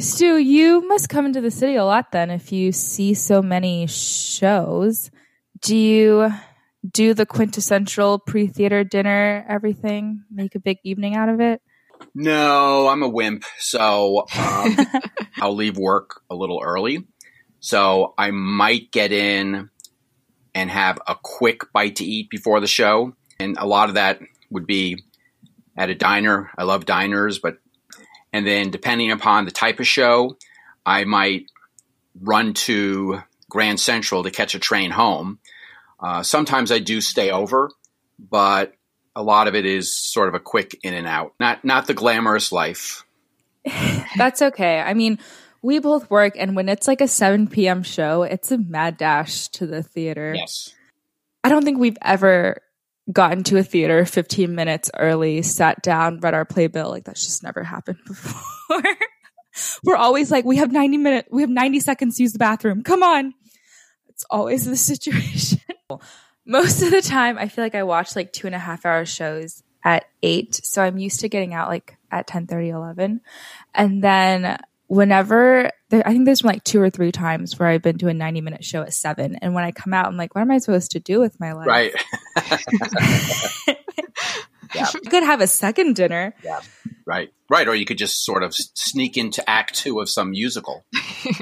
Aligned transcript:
Stu, 0.00 0.38
you 0.38 0.86
must 0.86 1.08
come 1.08 1.26
into 1.26 1.40
the 1.40 1.50
city 1.50 1.76
a 1.76 1.84
lot 1.84 2.12
then 2.12 2.30
if 2.30 2.52
you 2.52 2.72
see 2.72 3.14
so 3.14 3.42
many 3.42 3.86
shows. 3.86 5.10
Do 5.60 5.76
you 5.76 6.32
do 6.88 7.14
the 7.14 7.26
quintessential 7.26 8.18
pre 8.18 8.46
theater 8.46 8.84
dinner, 8.84 9.44
everything, 9.48 10.24
make 10.30 10.54
a 10.54 10.60
big 10.60 10.78
evening 10.84 11.16
out 11.16 11.28
of 11.28 11.40
it? 11.40 11.60
No, 12.14 12.88
I'm 12.88 13.02
a 13.02 13.08
wimp. 13.08 13.44
So 13.58 14.26
um, 14.36 14.76
I'll 15.36 15.54
leave 15.54 15.76
work 15.76 16.20
a 16.30 16.34
little 16.34 16.60
early. 16.62 17.06
So 17.60 18.14
I 18.18 18.30
might 18.30 18.92
get 18.92 19.12
in 19.12 19.70
and 20.54 20.70
have 20.70 20.98
a 21.06 21.16
quick 21.20 21.72
bite 21.72 21.96
to 21.96 22.04
eat 22.04 22.30
before 22.30 22.60
the 22.60 22.66
show. 22.66 23.14
And 23.38 23.56
a 23.58 23.66
lot 23.66 23.88
of 23.88 23.96
that 23.96 24.20
would 24.50 24.66
be 24.66 25.04
at 25.76 25.90
a 25.90 25.94
diner. 25.94 26.50
I 26.56 26.62
love 26.64 26.86
diners, 26.86 27.38
but, 27.38 27.58
and 28.32 28.46
then 28.46 28.70
depending 28.70 29.10
upon 29.10 29.44
the 29.44 29.50
type 29.50 29.80
of 29.80 29.86
show, 29.86 30.36
I 30.84 31.04
might 31.04 31.46
run 32.20 32.54
to 32.54 33.22
Grand 33.48 33.80
Central 33.80 34.22
to 34.22 34.30
catch 34.30 34.54
a 34.54 34.58
train 34.58 34.90
home. 34.90 35.38
Uh, 36.00 36.22
sometimes 36.22 36.70
I 36.70 36.78
do 36.78 37.00
stay 37.00 37.30
over, 37.30 37.70
but 38.18 38.74
a 39.14 39.22
lot 39.22 39.48
of 39.48 39.54
it 39.54 39.64
is 39.64 39.94
sort 39.94 40.28
of 40.28 40.34
a 40.34 40.40
quick 40.40 40.78
in 40.82 40.94
and 40.94 41.06
out. 41.06 41.32
Not 41.40 41.64
not 41.64 41.86
the 41.86 41.94
glamorous 41.94 42.52
life. 42.52 43.04
That's 44.16 44.42
okay. 44.42 44.80
I 44.80 44.94
mean, 44.94 45.18
we 45.62 45.78
both 45.78 46.10
work, 46.10 46.34
and 46.36 46.54
when 46.54 46.68
it's 46.68 46.86
like 46.86 47.00
a 47.00 47.08
7 47.08 47.48
p.m. 47.48 47.82
show, 47.82 48.22
it's 48.22 48.52
a 48.52 48.58
mad 48.58 48.96
dash 48.96 49.48
to 49.48 49.66
the 49.66 49.82
theater. 49.82 50.34
Yes. 50.36 50.74
I 51.42 51.48
don't 51.48 51.64
think 51.64 51.78
we've 51.78 51.98
ever 52.02 52.60
gotten 53.12 53.38
into 53.38 53.56
a 53.56 53.62
theater 53.62 54.04
15 54.04 54.54
minutes 54.54 54.90
early, 54.96 55.42
sat 55.42 55.82
down, 55.82 56.20
read 56.20 56.34
our 56.34 56.44
playbill. 56.44 56.90
Like 56.90 57.04
that's 57.04 57.24
just 57.24 57.42
never 57.42 57.62
happened 57.62 57.98
before. 58.06 58.82
We're 59.84 59.96
always 59.96 60.30
like, 60.30 60.44
we 60.44 60.56
have 60.56 60.72
90 60.72 60.98
minutes, 60.98 61.28
we 61.30 61.42
have 61.42 61.50
90 61.50 61.80
seconds 61.80 62.16
to 62.16 62.22
use 62.22 62.32
the 62.32 62.38
bathroom. 62.38 62.82
Come 62.82 63.02
on. 63.02 63.34
It's 64.08 64.24
always 64.30 64.64
the 64.64 64.76
situation. 64.76 65.60
Most 66.44 66.82
of 66.82 66.90
the 66.90 67.02
time, 67.02 67.38
I 67.38 67.48
feel 67.48 67.64
like 67.64 67.74
I 67.74 67.82
watch 67.82 68.14
like 68.14 68.32
two 68.32 68.46
and 68.46 68.54
a 68.54 68.58
half 68.58 68.86
hour 68.86 69.04
shows 69.04 69.62
at 69.84 70.04
eight. 70.22 70.54
So 70.54 70.82
I'm 70.82 70.98
used 70.98 71.20
to 71.20 71.28
getting 71.28 71.54
out 71.54 71.68
like 71.68 71.96
at 72.10 72.26
10 72.26 72.46
30, 72.46 72.70
11. 72.70 73.20
And 73.74 74.02
then 74.02 74.58
whenever 74.88 75.70
there, 75.90 76.06
I 76.06 76.12
think 76.12 76.24
there's 76.24 76.42
been 76.42 76.50
like 76.50 76.64
two 76.64 76.80
or 76.80 76.90
three 76.90 77.12
times 77.12 77.58
where 77.58 77.68
I've 77.68 77.82
been 77.82 77.98
to 77.98 78.08
a 78.08 78.14
90 78.14 78.40
minute 78.40 78.64
show 78.64 78.82
at 78.82 78.92
seven. 78.92 79.36
And 79.36 79.54
when 79.54 79.64
I 79.64 79.72
come 79.72 79.92
out, 79.94 80.06
I'm 80.06 80.16
like, 80.16 80.34
what 80.34 80.42
am 80.42 80.50
I 80.50 80.58
supposed 80.58 80.92
to 80.92 81.00
do 81.00 81.20
with 81.20 81.38
my 81.40 81.52
life? 81.52 81.66
Right. 81.66 81.94
yeah. 84.74 84.86
You 84.94 85.00
could 85.08 85.22
have 85.22 85.40
a 85.40 85.46
second 85.46 85.96
dinner. 85.96 86.34
Yeah. 86.42 86.60
Right. 87.04 87.30
Right. 87.48 87.68
Or 87.68 87.74
you 87.74 87.84
could 87.84 87.98
just 87.98 88.24
sort 88.24 88.42
of 88.42 88.54
sneak 88.54 89.16
into 89.16 89.48
act 89.48 89.74
two 89.74 90.00
of 90.00 90.08
some 90.08 90.30
musical. 90.30 90.84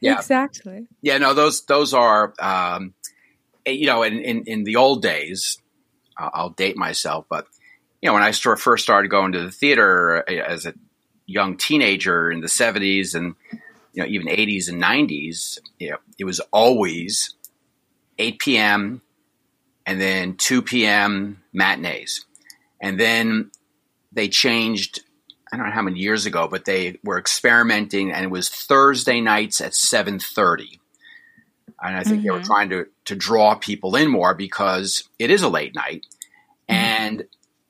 yeah. 0.00 0.16
Exactly. 0.18 0.86
Yeah. 1.00 1.18
No, 1.18 1.34
those, 1.34 1.64
those 1.64 1.94
are, 1.94 2.34
um, 2.38 2.94
you 3.66 3.86
know, 3.86 4.02
in, 4.02 4.18
in, 4.18 4.44
in 4.46 4.64
the 4.64 4.76
old 4.76 5.02
days, 5.02 5.58
uh, 6.18 6.30
I'll 6.32 6.50
date 6.50 6.76
myself, 6.76 7.26
but 7.30 7.46
you 8.02 8.08
know, 8.08 8.14
when 8.14 8.22
I 8.24 8.32
first 8.32 8.82
started 8.82 9.08
going 9.08 9.32
to 9.32 9.44
the 9.44 9.50
theater 9.50 10.24
uh, 10.28 10.32
as 10.32 10.66
a 10.66 10.74
young 11.32 11.56
teenager 11.56 12.30
in 12.30 12.40
the 12.40 12.46
70s 12.46 13.14
and 13.14 13.34
you 13.92 14.02
know 14.02 14.08
even 14.08 14.28
80s 14.28 14.68
and 14.68 14.82
90s 14.82 15.58
you 15.78 15.90
know, 15.90 15.96
it 16.18 16.24
was 16.24 16.40
always 16.52 17.34
8 18.18 18.38
p.m 18.38 19.02
and 19.86 20.00
then 20.00 20.36
2 20.36 20.62
p.m 20.62 21.42
matinees 21.52 22.26
and 22.80 23.00
then 23.00 23.50
they 24.12 24.28
changed 24.28 25.00
i 25.52 25.56
don't 25.56 25.66
know 25.66 25.72
how 25.72 25.82
many 25.82 25.98
years 25.98 26.26
ago 26.26 26.46
but 26.48 26.64
they 26.64 26.98
were 27.02 27.18
experimenting 27.18 28.12
and 28.12 28.24
it 28.24 28.30
was 28.30 28.48
thursday 28.48 29.20
nights 29.20 29.60
at 29.60 29.72
7.30 29.72 30.78
and 31.82 31.96
i 31.96 32.02
think 32.02 32.16
mm-hmm. 32.16 32.22
they 32.22 32.30
were 32.30 32.36
mm-hmm. 32.38 32.46
trying 32.46 32.68
to, 32.68 32.86
to 33.06 33.14
draw 33.14 33.54
people 33.54 33.96
in 33.96 34.08
more 34.08 34.34
because 34.34 35.08
it 35.18 35.30
is 35.30 35.42
a 35.42 35.48
late 35.48 35.74
night 35.74 36.06
mm-hmm. 36.68 36.74
and 36.74 37.24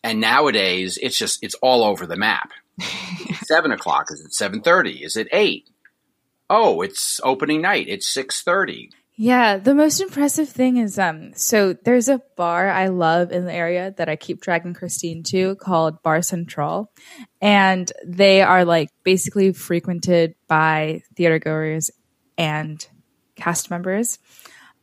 and 0.04 0.20
nowadays 0.20 0.98
it's 1.00 1.16
just 1.16 1.38
it's 1.42 1.54
all 1.56 1.84
over 1.84 2.06
the 2.06 2.16
map 2.16 2.50
seven 3.44 3.72
o'clock? 3.72 4.06
Is 4.10 4.20
it 4.20 4.34
seven 4.34 4.60
thirty? 4.60 5.02
Is 5.04 5.16
it 5.16 5.28
eight? 5.32 5.68
Oh, 6.48 6.82
it's 6.82 7.20
opening 7.24 7.62
night. 7.62 7.86
It's 7.88 8.06
six 8.06 8.42
thirty. 8.42 8.90
Yeah, 9.14 9.58
the 9.58 9.74
most 9.74 10.00
impressive 10.00 10.48
thing 10.48 10.78
is 10.78 10.98
um 10.98 11.34
so 11.34 11.74
there's 11.74 12.08
a 12.08 12.22
bar 12.36 12.68
I 12.68 12.88
love 12.88 13.30
in 13.30 13.44
the 13.44 13.52
area 13.52 13.94
that 13.98 14.08
I 14.08 14.16
keep 14.16 14.40
dragging 14.40 14.74
Christine 14.74 15.22
to 15.24 15.54
called 15.56 16.02
Bar 16.02 16.22
Central. 16.22 16.90
And 17.40 17.92
they 18.06 18.42
are 18.42 18.64
like 18.64 18.88
basically 19.04 19.52
frequented 19.52 20.34
by 20.48 21.02
theater 21.14 21.38
goers 21.38 21.90
and 22.38 22.84
cast 23.36 23.70
members. 23.70 24.18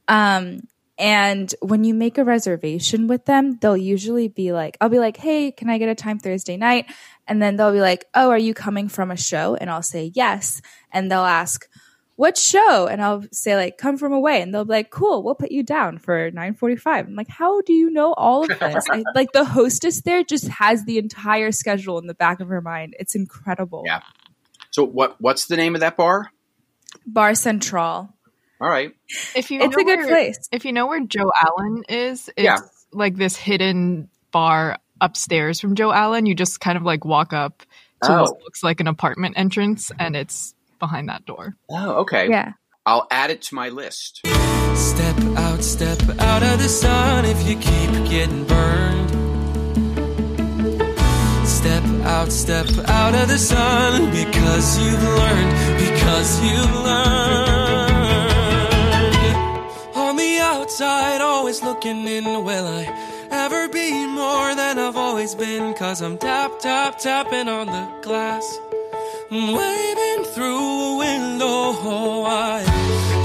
Um 0.07 0.61
and 0.99 1.55
when 1.61 1.85
you 1.85 1.93
make 1.93 2.17
a 2.17 2.25
reservation 2.25 3.07
with 3.07 3.23
them, 3.25 3.57
they'll 3.61 3.77
usually 3.77 4.27
be 4.27 4.51
like, 4.51 4.77
I'll 4.81 4.89
be 4.89 4.99
like, 4.99 5.15
hey, 5.15 5.49
can 5.49 5.69
I 5.69 5.77
get 5.77 5.87
a 5.87 5.95
time 5.95 6.19
Thursday 6.19 6.57
night? 6.57 6.87
And 7.29 7.41
then 7.41 7.55
they'll 7.55 7.71
be 7.71 7.79
like, 7.79 8.05
oh, 8.15 8.29
are 8.31 8.37
you 8.37 8.53
coming 8.53 8.89
from 8.89 9.11
a 9.11 9.15
show? 9.15 9.55
And 9.55 9.69
I'll 9.69 9.83
say, 9.83 10.11
yes. 10.15 10.61
And 10.91 11.11
they'll 11.11 11.19
ask, 11.19 11.69
what 12.15 12.37
show? 12.37 12.87
And 12.87 13.01
I'll 13.01 13.23
say 13.31 13.55
like, 13.55 13.77
come 13.77 13.97
from 13.97 14.11
away. 14.11 14.41
And 14.41 14.53
they'll 14.53 14.65
be 14.65 14.73
like, 14.73 14.89
cool, 14.89 15.23
we'll 15.23 15.35
put 15.35 15.51
you 15.51 15.63
down 15.63 15.99
for 15.99 16.29
945. 16.31 17.07
I'm 17.07 17.15
like, 17.15 17.29
how 17.29 17.61
do 17.61 17.71
you 17.71 17.89
know 17.91 18.13
all 18.13 18.43
of 18.43 18.59
this? 18.59 18.85
I, 18.91 19.03
like 19.15 19.31
the 19.31 19.45
hostess 19.45 20.01
there 20.01 20.23
just 20.23 20.49
has 20.49 20.83
the 20.83 20.97
entire 20.97 21.53
schedule 21.53 21.97
in 21.97 22.07
the 22.07 22.13
back 22.13 22.41
of 22.41 22.49
her 22.49 22.59
mind. 22.59 22.95
It's 22.99 23.15
incredible. 23.15 23.83
Yeah. 23.85 24.01
So 24.71 24.83
what, 24.83 25.15
what's 25.21 25.45
the 25.45 25.55
name 25.55 25.75
of 25.75 25.81
that 25.81 25.95
bar? 25.95 26.31
Bar 27.05 27.35
Central. 27.35 28.13
All 28.59 28.69
right. 28.69 28.93
If 29.35 29.51
you 29.51 29.61
it's 29.61 29.75
a 29.75 29.83
good 29.83 29.99
where, 29.99 30.07
place. 30.07 30.49
If 30.51 30.65
you 30.65 30.73
know 30.73 30.87
where 30.87 30.99
Joe 31.05 31.31
Allen 31.41 31.83
is, 31.87 32.27
it's 32.35 32.43
yeah. 32.43 32.57
like 32.91 33.15
this 33.15 33.37
hidden 33.37 34.09
bar 34.31 34.77
upstairs 35.01 35.59
from 35.59 35.75
Joe 35.75 35.91
Allen. 35.91 36.25
You 36.25 36.35
just 36.35 36.59
kind 36.59 36.77
of 36.77 36.83
like 36.83 37.05
walk 37.05 37.33
up 37.33 37.63
to 38.03 38.11
oh. 38.11 38.21
what 38.21 38.41
looks 38.43 38.63
like 38.63 38.79
an 38.79 38.87
apartment 38.87 39.35
entrance, 39.37 39.91
and 39.99 40.15
it's 40.15 40.53
behind 40.79 41.09
that 41.09 41.25
door. 41.25 41.55
Oh, 41.69 42.01
okay. 42.01 42.29
Yeah. 42.29 42.53
I'll 42.85 43.07
add 43.11 43.29
it 43.29 43.41
to 43.43 43.55
my 43.55 43.69
list. 43.69 44.21
Step 44.75 45.17
out, 45.37 45.61
step 45.61 46.01
out 46.19 46.41
of 46.41 46.59
the 46.59 46.69
sun 46.69 47.25
if 47.25 47.47
you 47.47 47.55
keep 47.57 47.91
getting 48.09 48.45
burned. 48.45 49.09
Step 51.47 51.83
out, 52.05 52.31
step 52.31 52.67
out 52.87 53.13
of 53.13 53.27
the 53.27 53.37
sun 53.37 54.09
because 54.11 54.79
you've 54.79 55.03
learned, 55.03 55.51
because 55.77 56.41
you've 56.41 56.75
learned 56.83 57.99
On 59.95 60.15
the 60.15 60.39
outside, 60.41 61.21
always 61.21 61.61
looking 61.61 62.07
in. 62.07 62.23
Will 62.23 62.67
I 62.67 63.08
ever 63.51 63.67
be 63.73 64.05
more 64.05 64.53
than 64.53 64.77
I've 64.77 64.95
always 64.95 65.33
been? 65.33 65.73
Cause 65.73 66.01
I'm 66.01 66.17
tap, 66.19 66.59
tap, 66.59 66.99
tapping 66.99 67.47
on 67.47 67.65
the 67.67 67.85
glass. 68.03 68.45
I'm 69.31 69.53
waving 69.53 70.23
through 70.33 70.59
a 70.91 70.97
window. 70.97 71.73
Oh, 71.81 72.25
I 72.27 72.61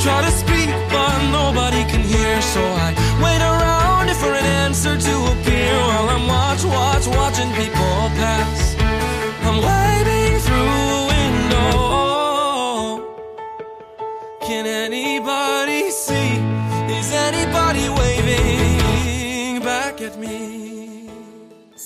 try 0.02 0.22
to 0.22 0.30
speak, 0.30 0.70
but 0.94 1.16
nobody 1.30 1.82
can 1.92 2.00
hear. 2.00 2.40
So 2.40 2.62
I 2.86 2.88
wait 3.24 3.42
around 3.52 4.08
for 4.16 4.32
an 4.32 4.46
answer 4.64 4.96
to 4.96 5.14
appear 5.32 5.72
while 5.88 6.08
I'm 6.16 6.26
watch, 6.26 6.64
watch, 6.64 7.06
watching 7.06 7.50
people 7.60 7.94
pass. 8.20 8.76
I'm 9.46 9.58
waving 9.68 10.38
through 10.46 10.72
a 10.98 11.02
window. 11.14 11.74
Can 14.46 14.64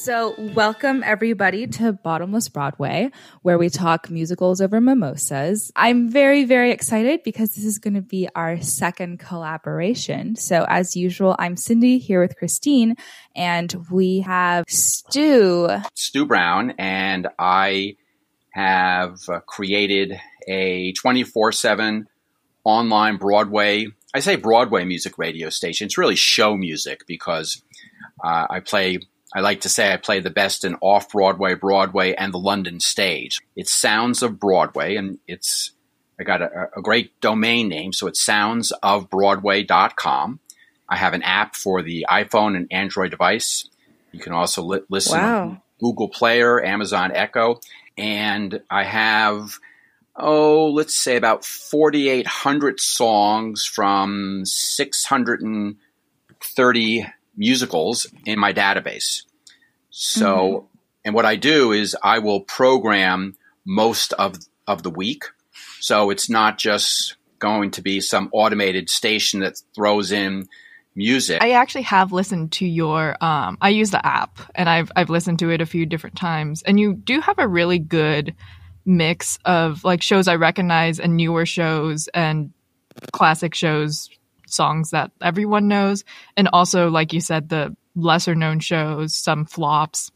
So, 0.08 0.34
welcome 0.54 1.02
everybody 1.04 1.66
to 1.66 1.92
Bottomless 1.92 2.48
Broadway, 2.48 3.10
where 3.42 3.58
we 3.58 3.69
talk 3.69 4.08
musicals 4.08 4.62
over 4.62 4.80
mimosas. 4.80 5.71
I'm 5.77 6.09
very, 6.09 6.47
very 6.47 6.71
excited 6.71 7.22
because 7.24 7.54
this 7.54 7.66
is 7.66 7.78
going 7.78 7.92
to 7.92 8.00
be 8.00 8.27
our 8.34 8.59
second 8.62 9.18
collaboration. 9.18 10.34
So, 10.34 10.65
as 10.66 10.97
usual, 10.97 11.36
I'm 11.38 11.59
Cindy 11.59 11.98
here 11.98 12.22
with 12.22 12.38
Christine, 12.38 12.97
and 13.36 13.86
we 13.91 14.21
have 14.21 14.65
Stu. 14.66 15.68
Stu 15.92 16.24
Brown, 16.24 16.72
and 16.78 17.28
I 17.38 17.97
have 18.54 19.18
created 19.44 20.18
a 20.48 20.94
24 20.94 21.53
7 21.53 22.09
online 22.65 23.18
Broadway 23.18 23.88
I 24.15 24.21
say 24.21 24.36
Broadway 24.36 24.86
music 24.86 25.18
radio 25.18 25.50
station. 25.50 25.84
It's 25.84 25.98
really 25.98 26.16
show 26.16 26.56
music 26.56 27.06
because 27.06 27.62
uh, 28.24 28.47
I 28.48 28.60
play. 28.60 29.00
I 29.34 29.41
like 29.41 29.63
to 29.63 29.69
say 29.69 29.92
I 29.92 29.97
play 29.98 30.21
the 30.21 30.30
best 30.30 30.65
in 30.65 30.77
off 30.80 31.10
Broadway, 31.10 31.54
Broadway, 31.54 32.15
and 32.15 32.33
the 32.33 32.39
London 32.39 32.80
stage. 32.80 33.41
It's 33.57 33.72
Sounds 33.72 34.22
of 34.22 34.41
Broadway, 34.41 34.97
and 34.97 35.19
it's 35.27 35.72
I 36.19 36.25
got 36.25 36.41
a, 36.42 36.71
a 36.77 36.83
great 36.83 37.21
domain 37.21 37.69
name, 37.69 37.92
so 37.92 38.07
it's 38.07 38.27
soundsofbroadway.com. 38.27 40.41
I 40.89 40.97
have 40.97 41.13
an 41.13 41.22
app 41.22 41.54
for 41.54 41.83
the 41.83 42.07
iPhone 42.09 42.57
and 42.57 42.66
Android 42.71 43.10
device. 43.10 43.69
You 44.13 44.21
can 44.21 44.33
also 44.33 44.63
li- 44.63 44.80
listen 44.89 45.19
wow. 45.19 45.60
Google 45.78 46.09
Player, 46.09 46.65
Amazon 46.65 47.13
Echo, 47.15 47.60
and 47.97 48.63
I 48.71 48.84
have 48.84 49.59
oh, 50.21 50.71
let's 50.71 50.97
say 50.97 51.16
about 51.16 51.45
4,800 51.45 52.81
songs 52.81 53.65
from 53.65 54.45
630 54.45 57.07
musicals 57.38 58.06
in 58.26 58.38
my 58.38 58.52
database. 58.52 59.22
So, 59.90 60.26
mm-hmm. 60.26 60.66
and 61.06 61.14
what 61.14 61.24
I 61.24 61.36
do 61.36 61.72
is 61.72 61.96
I 62.02 62.18
will 62.18 62.40
program 62.40 63.36
most 63.64 64.12
of 64.14 64.36
of 64.66 64.82
the 64.82 64.90
week. 64.90 65.24
So 65.80 66.10
it's 66.10 66.28
not 66.28 66.58
just 66.58 67.16
going 67.38 67.70
to 67.72 67.82
be 67.82 68.00
some 68.00 68.28
automated 68.32 68.90
station 68.90 69.40
that 69.40 69.54
throws 69.74 70.12
in 70.12 70.48
music. 70.94 71.40
I 71.40 71.52
actually 71.52 71.82
have 71.82 72.12
listened 72.12 72.52
to 72.52 72.66
your 72.66 73.16
um 73.22 73.56
I 73.60 73.70
use 73.70 73.90
the 73.90 74.04
app 74.04 74.38
and 74.54 74.68
I've 74.68 74.90
I've 74.96 75.10
listened 75.10 75.38
to 75.38 75.50
it 75.50 75.60
a 75.60 75.66
few 75.66 75.86
different 75.86 76.16
times 76.16 76.62
and 76.62 76.78
you 76.80 76.94
do 76.94 77.20
have 77.20 77.38
a 77.38 77.46
really 77.46 77.78
good 77.78 78.34
mix 78.84 79.38
of 79.44 79.84
like 79.84 80.02
shows 80.02 80.26
I 80.26 80.34
recognize 80.36 80.98
and 80.98 81.16
newer 81.16 81.46
shows 81.46 82.08
and 82.08 82.52
classic 83.12 83.54
shows 83.54 84.10
songs 84.53 84.91
that 84.91 85.10
everyone 85.21 85.68
knows. 85.68 86.04
And 86.36 86.48
also 86.53 86.91
like 86.91 87.12
you 87.12 87.21
said 87.21 87.48
the 87.48 87.77
lesser 87.95 88.34
known 88.34 88.60
shows 88.60 89.15
some 89.15 89.45
flops 89.45 90.10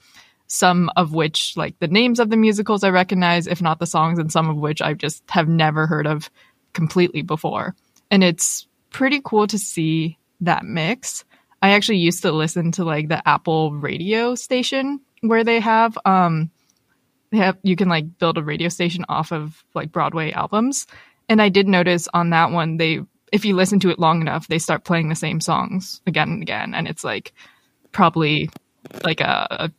some 0.52 0.90
of 0.96 1.14
which 1.14 1.56
like 1.56 1.78
the 1.78 1.88
names 1.88 2.20
of 2.20 2.28
the 2.28 2.36
musicals 2.36 2.84
I 2.84 2.90
recognize 2.90 3.46
if 3.46 3.62
not 3.62 3.78
the 3.78 3.86
songs 3.86 4.18
and 4.18 4.30
some 4.30 4.50
of 4.50 4.56
which 4.58 4.82
I 4.82 4.92
just 4.92 5.22
have 5.30 5.48
never 5.48 5.86
heard 5.86 6.06
of 6.06 6.28
completely 6.74 7.22
before. 7.22 7.74
And 8.10 8.22
it's 8.22 8.68
pretty 8.90 9.22
cool 9.24 9.46
to 9.46 9.58
see 9.58 10.18
that 10.42 10.62
mix. 10.66 11.24
I 11.62 11.70
actually 11.70 11.98
used 11.98 12.20
to 12.22 12.32
listen 12.32 12.72
to 12.72 12.84
like 12.84 13.08
the 13.08 13.26
Apple 13.26 13.72
radio 13.72 14.34
station 14.34 15.00
where 15.22 15.42
they 15.42 15.58
have 15.58 15.96
um 16.04 16.50
they 17.30 17.38
have 17.38 17.56
you 17.62 17.74
can 17.74 17.88
like 17.88 18.18
build 18.18 18.36
a 18.36 18.42
radio 18.42 18.68
station 18.68 19.06
off 19.08 19.32
of 19.32 19.64
like 19.74 19.90
Broadway 19.90 20.32
albums. 20.32 20.86
And 21.30 21.40
I 21.40 21.48
did 21.48 21.66
notice 21.66 22.08
on 22.12 22.28
that 22.30 22.50
one 22.50 22.76
they 22.76 23.00
if 23.32 23.44
you 23.46 23.56
listen 23.56 23.80
to 23.80 23.90
it 23.90 23.98
long 23.98 24.20
enough, 24.20 24.46
they 24.46 24.58
start 24.58 24.84
playing 24.84 25.08
the 25.08 25.14
same 25.14 25.40
songs 25.40 26.00
again 26.06 26.28
and 26.28 26.42
again. 26.42 26.74
And 26.74 26.86
it's 26.86 27.02
like 27.02 27.32
probably 27.90 28.50
like 29.02 29.20
a, 29.20 29.46
a 29.50 29.70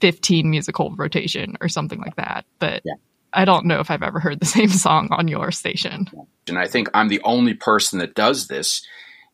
15 0.00 0.48
musical 0.48 0.94
rotation 0.96 1.56
or 1.60 1.68
something 1.68 2.00
like 2.00 2.16
that. 2.16 2.46
But 2.60 2.82
yeah. 2.84 2.94
I 3.32 3.44
don't 3.44 3.66
know 3.66 3.80
if 3.80 3.90
I've 3.90 4.02
ever 4.02 4.20
heard 4.20 4.40
the 4.40 4.46
same 4.58 4.68
song 4.68 5.08
on 5.10 5.26
your 5.28 5.50
station. 5.50 6.08
And 6.48 6.58
I 6.58 6.68
think 6.68 6.88
I'm 6.94 7.08
the 7.08 7.22
only 7.24 7.54
person 7.54 7.98
that 7.98 8.14
does 8.14 8.46
this 8.46 8.86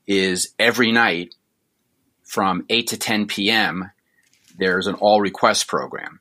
is 0.06 0.54
every 0.58 0.90
night 0.90 1.34
from 2.24 2.64
8 2.68 2.86
to 2.88 2.98
10 2.98 3.26
p.m. 3.26 3.90
there's 4.58 4.86
an 4.86 4.94
all 4.94 5.20
request 5.20 5.66
program 5.66 6.20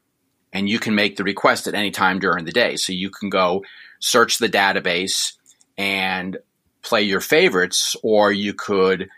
and 0.53 0.69
you 0.69 0.79
can 0.79 0.95
make 0.95 1.15
the 1.15 1.23
request 1.23 1.67
at 1.67 1.75
any 1.75 1.91
time 1.91 2.19
during 2.19 2.45
the 2.45 2.51
day. 2.51 2.75
So 2.75 2.93
you 2.93 3.09
can 3.09 3.29
go 3.29 3.63
search 3.99 4.37
the 4.37 4.49
database 4.49 5.33
and 5.77 6.37
play 6.87 7.03
your 7.03 7.21
favorites, 7.21 7.95
or 8.03 8.31
you 8.31 8.53
could, 8.53 9.09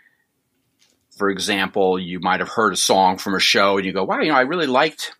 for 1.16 1.30
example, 1.30 1.98
you 1.98 2.20
might 2.20 2.40
have 2.40 2.48
heard 2.48 2.72
a 2.72 2.76
song 2.76 3.18
from 3.18 3.34
a 3.34 3.40
show 3.40 3.76
and 3.76 3.86
you 3.86 3.92
go, 3.92 4.04
wow, 4.04 4.20
you 4.20 4.28
know, 4.28 4.36
I 4.36 4.42
really 4.42 4.66
liked 4.66 5.14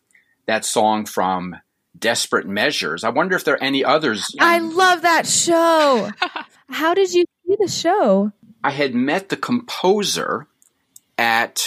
that 0.47 0.64
song 0.64 1.06
from 1.06 1.56
Desperate 1.99 2.47
Measures. 2.47 3.05
I 3.05 3.11
wonder 3.11 3.37
if 3.37 3.44
there 3.44 3.55
are 3.55 3.62
any 3.62 3.85
others. 3.85 4.35
I 4.41 4.58
love 4.58 5.02
that 5.02 5.26
show. 5.26 6.11
How 6.69 6.94
did 6.94 7.12
you 7.12 7.25
see 7.47 7.56
the 7.58 7.69
show? 7.69 8.32
I 8.62 8.70
had 8.70 8.94
met 8.94 9.29
the 9.29 9.37
composer 9.37 10.47
at, 11.19 11.64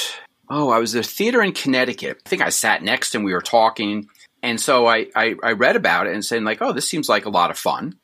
oh, 0.49 0.69
I 0.69 0.79
was 0.79 0.95
at 0.95 1.05
a 1.05 1.07
theater 1.07 1.41
in 1.41 1.53
Connecticut. 1.53 2.21
I 2.25 2.29
think 2.29 2.41
I 2.41 2.49
sat 2.49 2.83
next 2.83 3.11
to 3.11 3.17
him. 3.17 3.23
We 3.23 3.33
were 3.33 3.41
talking 3.41 4.07
and 4.43 4.59
so 4.59 4.85
I, 4.85 5.07
I, 5.15 5.35
I 5.41 5.51
read 5.53 5.77
about 5.77 6.05
it 6.05 6.13
and 6.13 6.23
saying 6.23 6.43
like, 6.43 6.61
oh, 6.61 6.73
this 6.73 6.87
seems 6.87 7.07
like 7.07 7.25
a 7.25 7.29
lot 7.29 7.49
of 7.49 7.57
fun. 7.57 7.95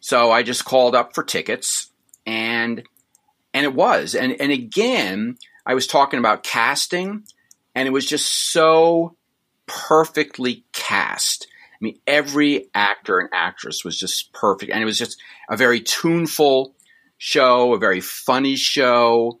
So 0.00 0.32
I 0.32 0.42
just 0.42 0.64
called 0.64 0.96
up 0.96 1.14
for 1.14 1.22
tickets 1.22 1.90
and 2.28 2.82
and 3.54 3.64
it 3.64 3.74
was. 3.74 4.14
And 4.14 4.38
and 4.38 4.52
again, 4.52 5.38
I 5.64 5.74
was 5.74 5.86
talking 5.86 6.18
about 6.18 6.44
casting 6.44 7.24
and 7.74 7.88
it 7.88 7.90
was 7.90 8.06
just 8.06 8.30
so 8.52 9.16
perfectly 9.66 10.64
cast. 10.72 11.46
I 11.72 11.76
mean, 11.80 11.98
every 12.06 12.68
actor 12.74 13.18
and 13.18 13.30
actress 13.32 13.84
was 13.84 13.98
just 13.98 14.32
perfect. 14.32 14.70
And 14.72 14.82
it 14.82 14.84
was 14.84 14.98
just 14.98 15.20
a 15.48 15.56
very 15.56 15.80
tuneful 15.80 16.74
show, 17.16 17.72
a 17.72 17.78
very 17.78 18.00
funny 18.00 18.56
show. 18.56 19.38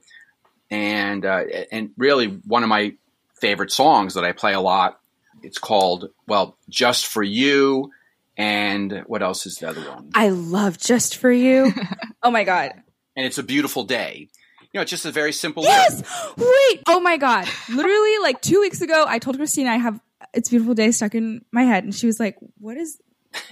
And, 0.70 1.24
uh, 1.24 1.44
and 1.72 1.90
really 1.96 2.26
one 2.26 2.62
of 2.62 2.68
my 2.68 2.94
favorite 3.40 3.72
songs 3.72 4.14
that 4.14 4.24
I 4.24 4.32
play 4.32 4.52
a 4.52 4.60
lot 4.60 5.00
it's 5.42 5.58
called 5.58 6.10
well, 6.26 6.56
Just 6.68 7.06
for 7.06 7.22
You, 7.22 7.90
and 8.38 9.02
what 9.06 9.22
else 9.22 9.44
is 9.44 9.56
the 9.56 9.68
other 9.68 9.80
one? 9.80 10.10
I 10.14 10.30
love 10.30 10.78
Just 10.78 11.16
for 11.16 11.30
You. 11.30 11.72
oh 12.22 12.30
my 12.30 12.44
god! 12.44 12.72
And 13.16 13.26
it's 13.26 13.36
a 13.36 13.42
beautiful 13.42 13.84
day. 13.84 14.28
You 14.60 14.78
know, 14.78 14.82
it's 14.82 14.90
just 14.90 15.04
a 15.04 15.10
very 15.10 15.32
simple. 15.32 15.64
Yes. 15.64 16.02
Wait. 16.36 16.82
Oh 16.86 17.00
my 17.00 17.16
god! 17.16 17.48
Literally, 17.68 18.18
like 18.22 18.40
two 18.40 18.60
weeks 18.60 18.80
ago, 18.80 19.04
I 19.06 19.18
told 19.18 19.36
Christina 19.36 19.70
I 19.70 19.76
have 19.76 20.00
"It's 20.32 20.48
Beautiful 20.48 20.74
Day" 20.74 20.92
stuck 20.92 21.14
in 21.14 21.44
my 21.52 21.64
head, 21.64 21.84
and 21.84 21.94
she 21.94 22.06
was 22.06 22.20
like, 22.20 22.36
"What 22.58 22.76
is 22.76 22.98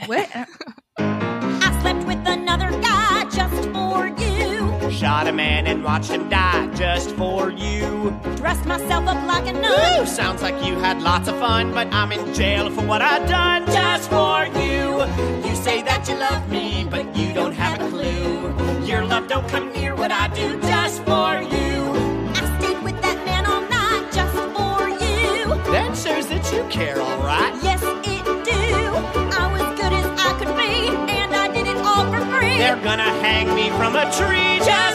what?" 0.07 0.31
I 0.99 1.79
slept 1.83 2.07
with 2.07 2.23
another 2.27 2.66
guy 2.66 2.66
just 2.66 2.66
for 2.66 2.66
Shot 4.97 5.27
a 5.27 5.33
man 5.33 5.67
and 5.67 5.85
watched 5.85 6.11
him 6.11 6.27
die 6.31 6.69
just 6.69 7.11
for 7.17 7.51
you. 7.51 8.19
Dressed 8.37 8.65
myself 8.65 9.07
up 9.07 9.27
like 9.27 9.47
a 9.47 9.53
nun. 9.53 10.03
Ooh, 10.03 10.07
sounds 10.07 10.41
like 10.41 10.55
you 10.65 10.75
had 10.79 11.03
lots 11.03 11.29
of 11.29 11.39
fun, 11.39 11.75
but 11.75 11.93
I'm 11.93 12.13
in 12.13 12.33
jail 12.33 12.71
for 12.71 12.81
what 12.81 13.03
I've 13.03 13.29
done 13.29 13.67
just 13.67 14.09
for 14.09 14.47
you. 14.59 15.05
You 15.47 15.55
say 15.55 15.83
that 15.83 16.09
you 16.09 16.17
love 16.17 16.49
me, 16.51 16.87
but 16.91 17.15
you 17.15 17.35
don't 17.35 17.53
have 17.53 17.79
a 17.79 17.91
clue. 17.91 18.87
Your 18.87 19.05
love 19.05 19.29
don't 19.29 19.47
come 19.49 19.71
near 19.75 19.95
what 19.95 20.11
I 20.11 20.29
do 20.29 20.59
just 20.63 21.03
for 21.05 21.43
you. 21.43 21.75
I 22.35 22.59
stayed 22.59 22.83
with 22.83 22.99
that 23.03 23.23
man 23.27 23.45
all 23.45 23.61
night 23.69 24.11
just 24.11 24.35
for 24.57 24.89
you. 24.89 25.73
That 25.73 25.95
shows 25.95 26.27
that 26.29 26.51
you 26.55 26.67
care, 26.71 26.99
all 27.03 27.19
right. 27.19 27.53
Yes, 27.63 27.83
it 27.83 28.03
do. 28.03 28.51
I 29.37 29.45
was 29.53 29.79
good 29.79 29.93
as 29.93 30.07
I 30.19 30.33
could 30.39 30.57
be, 30.57 30.89
and 31.13 31.37
I 31.37 31.53
did 31.53 31.67
it 31.67 31.77
all 31.85 32.11
for 32.11 32.25
free. 32.35 32.57
They're 32.57 32.83
gonna 32.83 33.13
hang 33.21 33.55
me 33.55 33.69
from 33.77 33.95
a 33.95 34.11
tree 34.11 34.57
just 34.65 34.86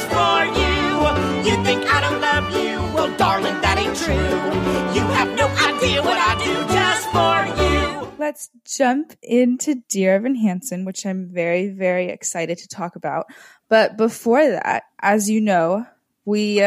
have 5.81 6.05
what 6.05 6.17
I 6.17 6.43
do 6.43 6.53
just 6.73 7.09
for 7.11 7.63
you. 7.63 8.13
Let's 8.17 8.49
jump 8.65 9.13
into 9.21 9.75
Dear 9.89 10.15
Evan 10.15 10.35
Hansen, 10.35 10.85
which 10.85 11.05
I'm 11.05 11.29
very, 11.33 11.69
very 11.69 12.09
excited 12.09 12.59
to 12.59 12.67
talk 12.67 12.95
about. 12.95 13.25
But 13.67 13.97
before 13.97 14.47
that, 14.47 14.83
as 15.01 15.29
you 15.29 15.41
know, 15.41 15.85
we 16.25 16.63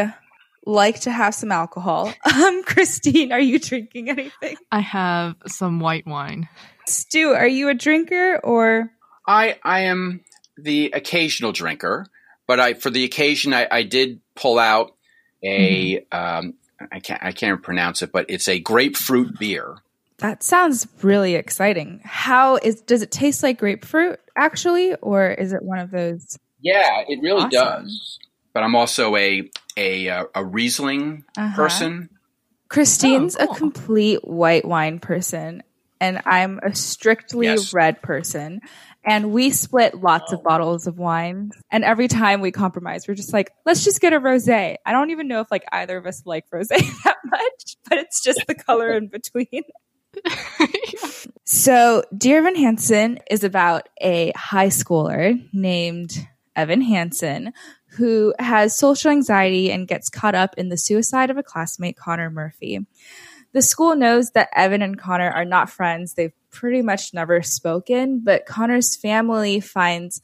like 0.65 1.01
to 1.01 1.11
have 1.11 1.33
some 1.33 1.51
alcohol. 1.51 2.13
Um, 2.35 2.63
Christine, 2.63 3.31
are 3.31 3.39
you 3.39 3.59
drinking 3.59 4.09
anything? 4.09 4.57
I 4.69 4.81
have 4.81 5.35
some 5.47 5.79
white 5.79 6.05
wine. 6.05 6.49
Stu, 6.85 7.31
are 7.31 7.47
you 7.47 7.69
a 7.69 7.73
drinker 7.73 8.41
or? 8.43 8.91
I 9.25 9.57
I 9.63 9.81
am 9.81 10.25
the 10.57 10.91
occasional 10.93 11.53
drinker. 11.53 12.07
But 12.47 12.59
I, 12.59 12.73
for 12.73 12.89
the 12.89 13.05
occasion, 13.05 13.53
I, 13.53 13.67
I 13.71 13.83
did 13.83 14.19
pull 14.35 14.59
out 14.59 14.95
a, 15.43 15.95
mm-hmm. 15.95 16.17
um, 16.17 16.53
I 16.91 16.99
can't, 16.99 17.23
I 17.23 17.31
can't 17.31 17.61
pronounce 17.61 18.01
it, 18.01 18.11
but 18.11 18.25
it's 18.29 18.47
a 18.47 18.59
grapefruit 18.59 19.39
beer. 19.39 19.77
That 20.17 20.43
sounds 20.43 20.87
really 21.01 21.35
exciting. 21.35 22.01
How 22.03 22.57
is, 22.57 22.81
does 22.81 23.01
it 23.01 23.11
taste 23.11 23.43
like 23.43 23.59
grapefruit 23.59 24.19
actually, 24.35 24.95
or 24.95 25.29
is 25.29 25.53
it 25.53 25.63
one 25.63 25.79
of 25.79 25.91
those? 25.91 26.37
Yeah, 26.61 27.03
it 27.07 27.21
really 27.21 27.43
awesome. 27.43 27.49
does. 27.51 28.19
But 28.53 28.63
I'm 28.63 28.75
also 28.75 29.15
a, 29.15 29.49
a, 29.75 30.09
uh, 30.09 30.25
a 30.33 30.45
Riesling 30.45 31.25
uh-huh. 31.37 31.55
person. 31.55 32.09
Christine's 32.69 33.35
oh, 33.35 33.45
cool. 33.47 33.55
a 33.55 33.57
complete 33.57 34.27
white 34.27 34.65
wine 34.65 34.99
person 34.99 35.63
and 35.99 36.21
I'm 36.25 36.59
a 36.61 36.75
strictly 36.75 37.47
yes. 37.47 37.73
red 37.73 38.01
person 38.01 38.61
and 39.05 39.31
we 39.31 39.51
split 39.51 39.95
lots 39.95 40.33
of 40.33 40.43
bottles 40.43 40.87
of 40.87 40.97
wine. 40.97 41.51
And 41.71 41.83
every 41.83 42.07
time 42.07 42.41
we 42.41 42.51
compromise, 42.51 43.07
we're 43.07 43.15
just 43.15 43.33
like, 43.33 43.51
let's 43.65 43.83
just 43.83 44.01
get 44.01 44.13
a 44.13 44.19
rosé. 44.19 44.77
I 44.85 44.91
don't 44.91 45.11
even 45.11 45.27
know 45.27 45.41
if 45.41 45.51
like 45.51 45.63
either 45.71 45.97
of 45.97 46.05
us 46.05 46.23
like 46.25 46.49
rosé 46.49 46.69
that 47.03 47.17
much, 47.25 47.77
but 47.87 47.99
it's 47.99 48.23
just 48.23 48.45
the 48.47 48.55
color 48.55 48.91
in 48.91 49.07
between. 49.07 49.63
so, 51.45 52.03
Dear 52.17 52.39
Evan 52.39 52.55
Hansen 52.55 53.19
is 53.29 53.43
about 53.43 53.89
a 54.01 54.31
high 54.35 54.69
schooler 54.69 55.39
named 55.53 56.27
Evan 56.55 56.81
Hansen 56.81 57.53
who 57.95 58.33
has 58.39 58.77
social 58.77 59.11
anxiety 59.11 59.71
and 59.71 59.87
gets 59.87 60.09
caught 60.09 60.35
up 60.35 60.55
in 60.57 60.69
the 60.69 60.77
suicide 60.77 61.29
of 61.29 61.37
a 61.37 61.43
classmate, 61.43 61.97
Connor 61.97 62.29
Murphy. 62.29 62.85
The 63.55 63.61
school 63.61 63.95
knows 63.95 64.31
that 64.31 64.49
Evan 64.53 64.81
and 64.81 64.99
Connor 64.99 65.31
are 65.31 65.45
not 65.45 65.69
friends. 65.69 66.13
They've 66.13 66.33
pretty 66.51 66.81
much 66.81 67.13
never 67.13 67.41
spoken, 67.41 68.19
but 68.19 68.45
Connor's 68.45 68.97
family 68.97 69.61
finds 69.61 70.21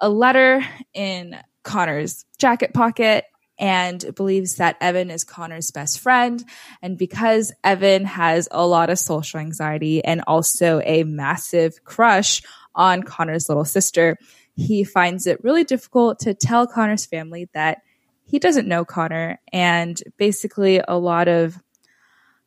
a 0.00 0.08
letter 0.08 0.64
in 0.94 1.38
Connor's 1.64 2.24
jacket 2.38 2.72
pocket 2.72 3.26
and 3.58 4.02
believes 4.14 4.54
that 4.56 4.78
Evan 4.80 5.10
is 5.10 5.22
Connor's 5.22 5.70
best 5.70 6.00
friend. 6.00 6.42
And 6.80 6.96
because 6.96 7.52
Evan 7.62 8.06
has 8.06 8.48
a 8.50 8.66
lot 8.66 8.88
of 8.88 8.98
social 8.98 9.38
anxiety 9.38 10.02
and 10.02 10.22
also 10.26 10.80
a 10.82 11.04
massive 11.04 11.84
crush 11.84 12.40
on 12.74 13.02
Connor's 13.02 13.50
little 13.50 13.66
sister, 13.66 14.16
he 14.56 14.82
finds 14.82 15.26
it 15.26 15.44
really 15.44 15.64
difficult 15.64 16.20
to 16.20 16.32
tell 16.32 16.66
Connor's 16.66 17.04
family 17.04 17.50
that 17.52 17.82
he 18.24 18.38
doesn't 18.38 18.66
know 18.66 18.86
Connor 18.86 19.38
and 19.52 20.02
basically 20.16 20.80
a 20.88 20.96
lot 20.96 21.28
of 21.28 21.62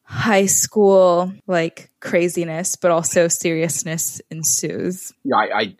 high 0.05 0.45
school 0.45 1.33
like 1.47 1.89
craziness, 1.99 2.75
but 2.75 2.91
also 2.91 3.27
seriousness 3.27 4.21
ensues. 4.29 5.11
Yeah, 5.23 5.37
I, 5.37 5.59
I 5.59 5.75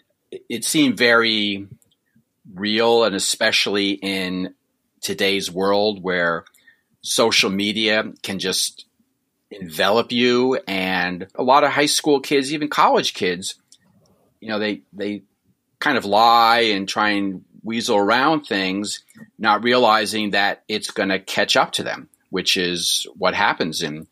it 0.50 0.65
seemed 0.65 0.98
very 0.98 1.67
real, 2.53 3.03
and 3.03 3.15
especially 3.15 3.91
in 3.91 4.53
today's 5.01 5.51
world 5.51 6.03
where 6.03 6.44
social 7.01 7.51
media 7.51 8.12
can 8.24 8.39
just 8.39 8.86
envelop 9.51 10.12
you, 10.12 10.60
and 10.67 11.27
a 11.36 11.44
lot 11.44 11.63
of 11.63 11.72
high 11.72 11.86
school 11.86 12.20
kids, 12.20 12.51
even 12.51 12.67
college 12.67 13.13
kids, 13.13 13.55
you 14.39 14.50
know, 14.50 14.60
they 14.60 14.82
they 14.91 15.22
kind 15.79 15.98
of 15.98 16.05
lie 16.05 16.62
and 16.62 16.89
try 16.89 17.10
and 17.12 17.46
weasel 17.63 17.98
around 17.98 18.46
things, 18.46 19.03
not 19.38 19.63
realizing 19.63 20.32
that 20.32 20.63
it's 20.67 20.91
going 20.91 21.10
to 21.10 21.20
catch 21.20 21.55
up 21.55 21.72
to 21.74 21.84
them 21.84 22.10
which 22.36 22.58
is 22.58 23.08
what 23.15 23.34
happens 23.34 23.82
in 23.82 24.06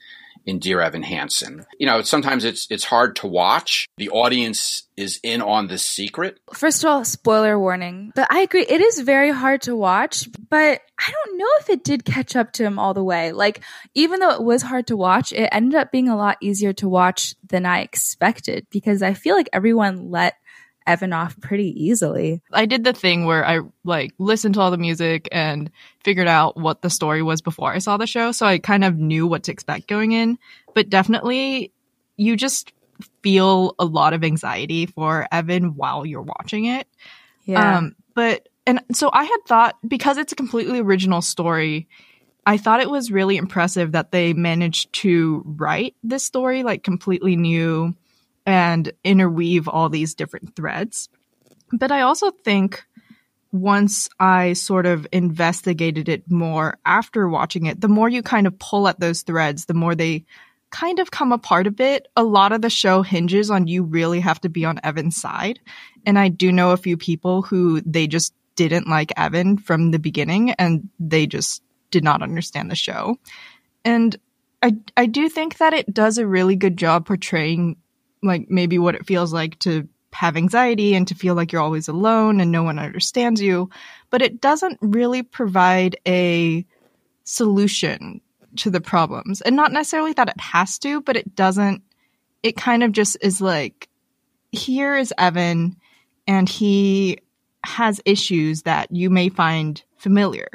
in 0.45 0.59
Dear 0.59 0.79
Evan 0.79 1.03
Hansen. 1.03 1.65
You 1.77 1.85
know, 1.85 2.01
sometimes 2.03 2.45
it's 2.45 2.67
it's 2.69 2.85
hard 2.85 3.17
to 3.17 3.27
watch. 3.27 3.89
The 3.97 4.09
audience 4.11 4.87
is 4.95 5.19
in 5.23 5.41
on 5.41 5.67
the 5.67 5.77
secret. 5.77 6.39
First 6.53 6.85
of 6.85 6.89
all, 6.89 7.03
spoiler 7.03 7.59
warning. 7.59 8.13
But 8.15 8.27
I 8.31 8.39
agree, 8.39 8.65
it 8.65 8.79
is 8.79 8.99
very 9.01 9.31
hard 9.31 9.63
to 9.63 9.75
watch, 9.75 10.29
but 10.49 10.79
I 10.97 11.11
don't 11.11 11.37
know 11.37 11.47
if 11.59 11.69
it 11.69 11.83
did 11.83 12.05
catch 12.05 12.37
up 12.37 12.53
to 12.53 12.63
him 12.63 12.79
all 12.79 12.93
the 12.93 13.03
way. 13.03 13.33
Like, 13.33 13.59
even 13.93 14.21
though 14.21 14.31
it 14.31 14.43
was 14.43 14.61
hard 14.61 14.87
to 14.87 14.95
watch, 14.95 15.33
it 15.33 15.49
ended 15.51 15.75
up 15.75 15.91
being 15.91 16.07
a 16.07 16.15
lot 16.15 16.37
easier 16.41 16.71
to 16.73 16.87
watch 16.87 17.35
than 17.49 17.65
I 17.65 17.81
expected 17.81 18.67
because 18.69 19.01
I 19.01 19.15
feel 19.15 19.35
like 19.35 19.49
everyone 19.51 20.11
let 20.11 20.35
Evan 20.85 21.13
off 21.13 21.39
pretty 21.39 21.83
easily. 21.83 22.41
I 22.51 22.65
did 22.65 22.83
the 22.83 22.93
thing 22.93 23.25
where 23.25 23.45
I 23.45 23.61
like 23.83 24.13
listened 24.17 24.55
to 24.55 24.61
all 24.61 24.71
the 24.71 24.77
music 24.77 25.27
and 25.31 25.69
figured 26.03 26.27
out 26.27 26.57
what 26.57 26.81
the 26.81 26.89
story 26.89 27.21
was 27.21 27.41
before 27.41 27.73
I 27.73 27.79
saw 27.79 27.97
the 27.97 28.07
show. 28.07 28.31
So 28.31 28.45
I 28.45 28.59
kind 28.59 28.83
of 28.83 28.97
knew 28.97 29.27
what 29.27 29.43
to 29.43 29.51
expect 29.51 29.87
going 29.87 30.11
in. 30.11 30.37
But 30.73 30.89
definitely, 30.89 31.71
you 32.17 32.35
just 32.35 32.73
feel 33.21 33.75
a 33.79 33.85
lot 33.85 34.13
of 34.13 34.23
anxiety 34.23 34.85
for 34.85 35.27
Evan 35.31 35.75
while 35.75 36.05
you're 36.05 36.21
watching 36.21 36.65
it. 36.65 36.87
Yeah. 37.45 37.77
Um, 37.77 37.95
but, 38.13 38.47
and 38.65 38.81
so 38.93 39.09
I 39.11 39.23
had 39.23 39.39
thought 39.47 39.77
because 39.87 40.17
it's 40.17 40.31
a 40.31 40.37
completely 40.37 40.79
original 40.79 41.21
story, 41.21 41.87
I 42.45 42.57
thought 42.57 42.81
it 42.81 42.89
was 42.89 43.11
really 43.11 43.37
impressive 43.37 43.93
that 43.93 44.11
they 44.11 44.33
managed 44.33 44.93
to 44.93 45.43
write 45.45 45.95
this 46.03 46.23
story 46.23 46.63
like 46.63 46.83
completely 46.83 47.35
new 47.35 47.95
and 48.45 48.91
interweave 49.03 49.67
all 49.67 49.89
these 49.89 50.15
different 50.15 50.55
threads. 50.55 51.09
But 51.71 51.91
I 51.91 52.01
also 52.01 52.31
think 52.31 52.83
once 53.51 54.09
I 54.19 54.53
sort 54.53 54.85
of 54.85 55.07
investigated 55.11 56.09
it 56.09 56.29
more 56.29 56.77
after 56.85 57.29
watching 57.29 57.67
it, 57.67 57.79
the 57.79 57.87
more 57.87 58.09
you 58.09 58.23
kind 58.23 58.47
of 58.47 58.57
pull 58.57 58.87
at 58.87 58.99
those 58.99 59.21
threads, 59.21 59.65
the 59.65 59.75
more 59.75 59.95
they 59.95 60.25
kind 60.71 60.97
of 60.97 61.11
come 61.11 61.31
apart 61.31 61.67
a 61.67 61.71
bit. 61.71 62.07
A 62.15 62.23
lot 62.23 62.51
of 62.51 62.61
the 62.61 62.69
show 62.69 63.03
hinges 63.03 63.51
on 63.51 63.67
you 63.67 63.83
really 63.83 64.19
have 64.19 64.41
to 64.41 64.49
be 64.49 64.65
on 64.65 64.79
Evan's 64.83 65.15
side. 65.15 65.59
And 66.03 66.17
I 66.17 66.29
do 66.29 66.51
know 66.51 66.71
a 66.71 66.77
few 66.77 66.97
people 66.97 67.43
who 67.43 67.79
they 67.81 68.07
just 68.07 68.33
didn't 68.55 68.87
like 68.87 69.13
Evan 69.15 69.57
from 69.57 69.91
the 69.91 69.99
beginning 69.99 70.51
and 70.51 70.89
they 70.99 71.27
just 71.27 71.61
did 71.91 72.03
not 72.03 72.23
understand 72.23 72.71
the 72.71 72.75
show. 72.75 73.17
And 73.85 74.15
I 74.63 74.75
I 74.97 75.05
do 75.05 75.29
think 75.29 75.57
that 75.57 75.73
it 75.73 75.93
does 75.93 76.17
a 76.17 76.27
really 76.27 76.55
good 76.55 76.75
job 76.75 77.05
portraying 77.05 77.77
like 78.23 78.49
maybe 78.49 78.79
what 78.79 78.95
it 78.95 79.05
feels 79.05 79.33
like 79.33 79.59
to 79.59 79.87
have 80.13 80.37
anxiety 80.37 80.95
and 80.95 81.07
to 81.07 81.15
feel 81.15 81.35
like 81.35 81.51
you're 81.51 81.61
always 81.61 81.87
alone 81.87 82.39
and 82.39 82.51
no 82.51 82.63
one 82.63 82.79
understands 82.79 83.41
you, 83.41 83.69
but 84.09 84.21
it 84.21 84.39
doesn't 84.39 84.77
really 84.81 85.23
provide 85.23 85.97
a 86.07 86.65
solution 87.23 88.21
to 88.57 88.69
the 88.69 88.81
problems. 88.81 89.41
And 89.41 89.55
not 89.55 89.71
necessarily 89.71 90.13
that 90.13 90.29
it 90.29 90.39
has 90.39 90.77
to, 90.79 91.01
but 91.01 91.17
it 91.17 91.35
doesn't, 91.35 91.81
it 92.43 92.55
kind 92.55 92.83
of 92.83 92.91
just 92.91 93.17
is 93.21 93.41
like, 93.41 93.89
here 94.51 94.95
is 94.95 95.13
Evan 95.17 95.77
and 96.27 96.47
he 96.47 97.19
has 97.65 98.01
issues 98.05 98.63
that 98.63 98.91
you 98.91 99.09
may 99.09 99.29
find 99.29 99.83
familiar. 99.97 100.47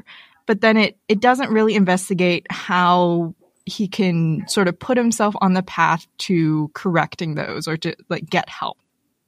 But 0.46 0.60
then 0.60 0.76
it, 0.76 0.98
it 1.08 1.20
doesn't 1.20 1.50
really 1.50 1.74
investigate 1.74 2.46
how 2.50 3.34
he 3.68 3.88
can 3.88 4.46
sort 4.48 4.68
of 4.68 4.78
put 4.78 4.96
himself 4.96 5.34
on 5.40 5.52
the 5.54 5.62
path 5.62 6.06
to 6.18 6.70
correcting 6.74 7.34
those 7.34 7.68
or 7.68 7.76
to 7.76 7.94
like 8.08 8.28
get 8.28 8.48
help. 8.48 8.78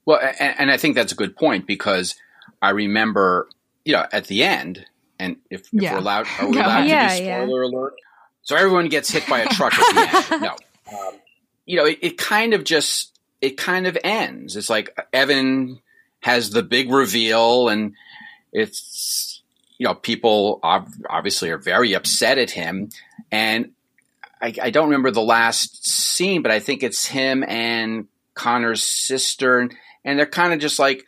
Well, 0.07 0.19
and, 0.41 0.55
and 0.59 0.71
I 0.71 0.77
think 0.77 0.95
that's 0.97 1.13
a 1.13 1.17
good 1.17 1.37
point 1.37 1.67
because 1.67 2.15
I 2.63 2.71
remember, 2.71 3.49
you 3.85 3.93
know, 3.93 4.07
at 4.13 4.27
the 4.27 4.43
end, 4.43 4.85
and 5.19 5.37
if, 5.51 5.61
if 5.73 5.83
Yeah. 5.83 5.93
we're 5.93 5.99
allowed, 5.99 6.27
are 6.41 6.49
we 6.49 6.57
Yeah. 6.57 6.67
allowed 6.67 6.87
Yeah, 6.87 7.09
to 7.09 7.19
do 7.19 7.25
yeah. 7.25 7.45
spoiler 7.45 7.63
alert? 7.63 7.95
So 8.43 8.57
everyone 8.57 8.89
gets 8.89 9.11
hit 9.11 9.27
by 9.29 9.41
a 9.41 9.49
truck 9.49 9.75
at 9.79 9.95
the 10.31 10.35
end. 10.35 10.43
No, 10.91 10.97
um, 10.99 11.15
you 11.67 11.77
know, 11.77 11.85
it, 11.87 11.99
it 12.03 12.19
kind 12.19 12.55
of 12.55 12.65
just 12.65 13.19
it 13.41 13.57
kind 13.57 13.87
of 13.87 13.97
ends. 14.03 14.57
It's 14.57 14.71
like 14.71 14.99
Evan 15.13 15.79
has 16.21 16.51
the 16.51 16.63
big 16.63 16.91
reveal, 16.91 17.69
and 17.69 17.95
it's 18.53 19.43
you 19.79 19.85
know 19.87 19.95
people 19.95 20.59
ob- 20.65 20.93
obviously 21.09 21.51
are 21.51 21.59
very 21.59 21.93
upset 21.95 22.39
at 22.39 22.51
him, 22.51 22.89
and 23.31 23.71
I, 24.41 24.55
I 24.63 24.71
don't 24.71 24.87
remember 24.87 25.11
the 25.11 25.21
last 25.21 25.87
scene, 25.87 26.43
but 26.43 26.51
I 26.51 26.61
think 26.61 26.83
it's 26.83 27.07
him 27.07 27.45
and 27.47 28.07
Connor's 28.35 28.83
sister, 28.83 29.59
and, 29.59 29.75
and 30.05 30.19
they're 30.19 30.27
kind 30.27 30.53
of 30.53 30.61
just 30.61 30.79
like 30.79 31.07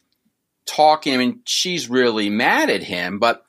talking. 0.66 1.14
I 1.14 1.16
mean, 1.16 1.40
she's 1.44 1.88
really 1.88 2.28
mad 2.30 2.70
at 2.70 2.82
him, 2.82 3.18
but 3.18 3.44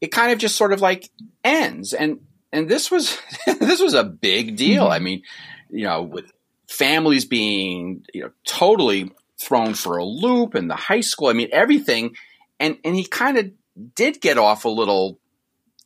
it 0.00 0.08
kind 0.08 0.32
of 0.32 0.38
just 0.38 0.56
sort 0.56 0.72
of 0.72 0.80
like 0.80 1.10
ends. 1.42 1.92
And 1.92 2.20
and 2.52 2.68
this 2.68 2.90
was 2.90 3.18
this 3.46 3.80
was 3.80 3.94
a 3.94 4.04
big 4.04 4.56
deal. 4.56 4.86
Mhm. 4.86 4.90
I 4.92 4.98
mean, 5.00 5.22
you 5.70 5.84
know, 5.84 6.02
with 6.02 6.30
families 6.68 7.24
being 7.24 8.04
you 8.14 8.22
know 8.22 8.30
totally 8.44 9.10
thrown 9.38 9.74
for 9.74 9.96
a 9.96 10.04
loop, 10.04 10.54
and 10.54 10.70
the 10.70 10.76
high 10.76 11.00
school. 11.00 11.28
I 11.28 11.32
mean, 11.32 11.48
everything. 11.52 12.16
And 12.58 12.78
and 12.84 12.94
he 12.94 13.04
kind 13.04 13.36
of 13.36 13.50
did 13.94 14.20
get 14.20 14.38
off 14.38 14.64
a 14.64 14.70
little 14.70 15.18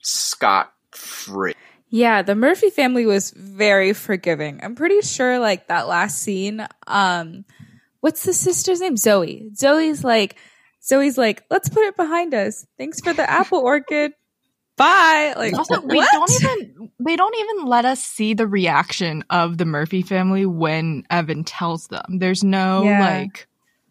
scot 0.02 0.72
free. 0.92 1.54
Yeah, 1.90 2.22
the 2.22 2.36
Murphy 2.36 2.70
family 2.70 3.04
was 3.04 3.32
very 3.32 3.92
forgiving. 3.92 4.60
I'm 4.62 4.76
pretty 4.76 5.00
sure 5.02 5.38
like 5.38 5.66
that 5.68 5.88
last 5.88 6.18
scene, 6.22 6.66
um 6.86 7.44
what's 8.00 8.24
the 8.24 8.32
sister's 8.32 8.80
name? 8.80 8.96
Zoe. 8.96 9.50
Zoe's 9.54 10.02
like 10.04 10.36
Zoe's 10.82 11.18
like, 11.18 11.44
let's 11.50 11.68
put 11.68 11.82
it 11.84 11.96
behind 11.96 12.32
us. 12.32 12.64
Thanks 12.78 13.00
for 13.02 13.12
the 13.12 13.28
apple 13.28 13.58
orchid. 13.58 14.12
Bye. 14.76 15.34
Like 15.36 15.52
Also, 15.52 15.80
we 15.82 16.00
don't 16.00 16.30
even 16.30 16.90
they 17.00 17.16
don't 17.16 17.34
even 17.38 17.66
let 17.66 17.84
us 17.84 18.02
see 18.02 18.32
the 18.34 18.46
reaction 18.46 19.24
of 19.28 19.58
the 19.58 19.66
Murphy 19.66 20.02
family 20.02 20.46
when 20.46 21.04
Evan 21.10 21.44
tells 21.44 21.88
them. 21.88 22.18
There's 22.18 22.42
no 22.44 22.84
Yeah. 22.84 23.00
like 23.00 23.46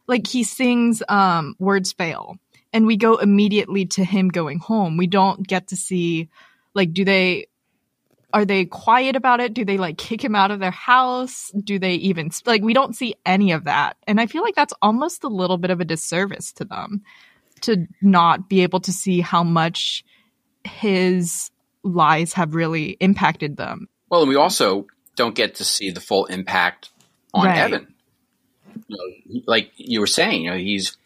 like 0.08 0.25
he 0.25 0.44
sings 0.44 1.03
um 1.10 1.56
words 1.60 1.91
fail 1.91 2.38
and 2.74 2.88
we 2.88 2.98
go 2.98 3.18
immediately 3.18 3.86
to 3.88 4.03
him 4.03 4.29
going 4.29 4.58
home. 4.60 4.96
We 4.98 5.06
don't 5.08 5.46
get 5.46 5.68
to 5.68 5.75
see 5.75 6.29
like 6.74 6.94
do 6.94 7.03
they 7.06 7.48
are 8.31 8.45
they 8.45 8.65
quiet 8.65 9.15
about 9.15 9.39
it? 9.39 9.53
Do 9.53 9.65
they 9.65 9.77
like 9.77 9.98
kick 9.98 10.24
him 10.24 10.36
out 10.36 10.51
of 10.51 10.59
their 10.59 10.71
house? 10.71 11.51
Do 11.63 11.79
they 11.79 11.93
even 11.95 12.31
like 12.45 12.62
we 12.62 12.74
don't 12.74 12.95
see 12.95 13.15
any 13.25 13.51
of 13.51 13.63
that. 13.63 13.98
And 14.07 14.21
I 14.21 14.27
feel 14.27 14.43
like 14.43 14.55
that's 14.55 14.74
almost 14.81 15.24
a 15.24 15.27
little 15.27 15.57
bit 15.57 15.71
of 15.71 15.79
a 15.79 15.86
disservice 15.86 16.51
to 16.53 16.65
them 16.65 17.03
to 17.62 17.88
not 18.01 18.50
be 18.50 18.62
able 18.62 18.79
to 18.81 18.91
see 18.91 19.21
how 19.21 19.43
much 19.43 20.03
his 20.63 21.51
lies 21.83 22.33
have 22.33 22.55
really 22.55 22.98
impacted 23.00 23.57
them. 23.57 23.88
Well, 24.09 24.21
and 24.21 24.29
we 24.29 24.36
also 24.36 24.88
don't 25.15 25.36
get 25.36 25.55
to 25.55 25.65
see 25.65 25.91
the 25.91 26.01
full 26.01 26.25
impact 26.25 26.89
on 27.33 27.45
Right. 27.45 27.57
Evan. 27.57 27.93
You 28.88 28.98
know, 28.98 29.41
like 29.45 29.71
you 29.75 30.00
were 30.00 30.07
saying, 30.07 30.43
you 30.43 30.51
know, 30.51 30.57
he's 30.57 30.98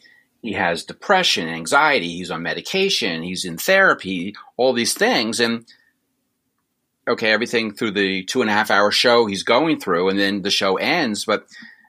he 0.42 0.54
has 0.54 0.84
depression, 0.84 1.48
anxiety, 1.48 2.10
he's 2.10 2.30
on 2.30 2.44
medication, 2.44 3.24
he's 3.24 3.46
in 3.46 3.58
therapy, 3.58 4.36
all 4.58 4.74
these 4.74 4.94
things, 4.94 5.40
and 5.40 5.66
okay, 7.08 7.32
everything 7.32 7.74
through 7.74 7.92
the 7.92 8.24
two 8.26 8.42
and 8.42 8.50
a 8.50 8.54
half 8.54 8.72
hour 8.72 8.92
show 8.92 9.26
he's 9.26 9.44
going 9.44 9.80
through, 9.80 10.10
and 10.10 10.20
then 10.20 10.42
the 10.42 10.52
show 10.52 10.78
ends, 10.78 11.26
but 11.26 11.46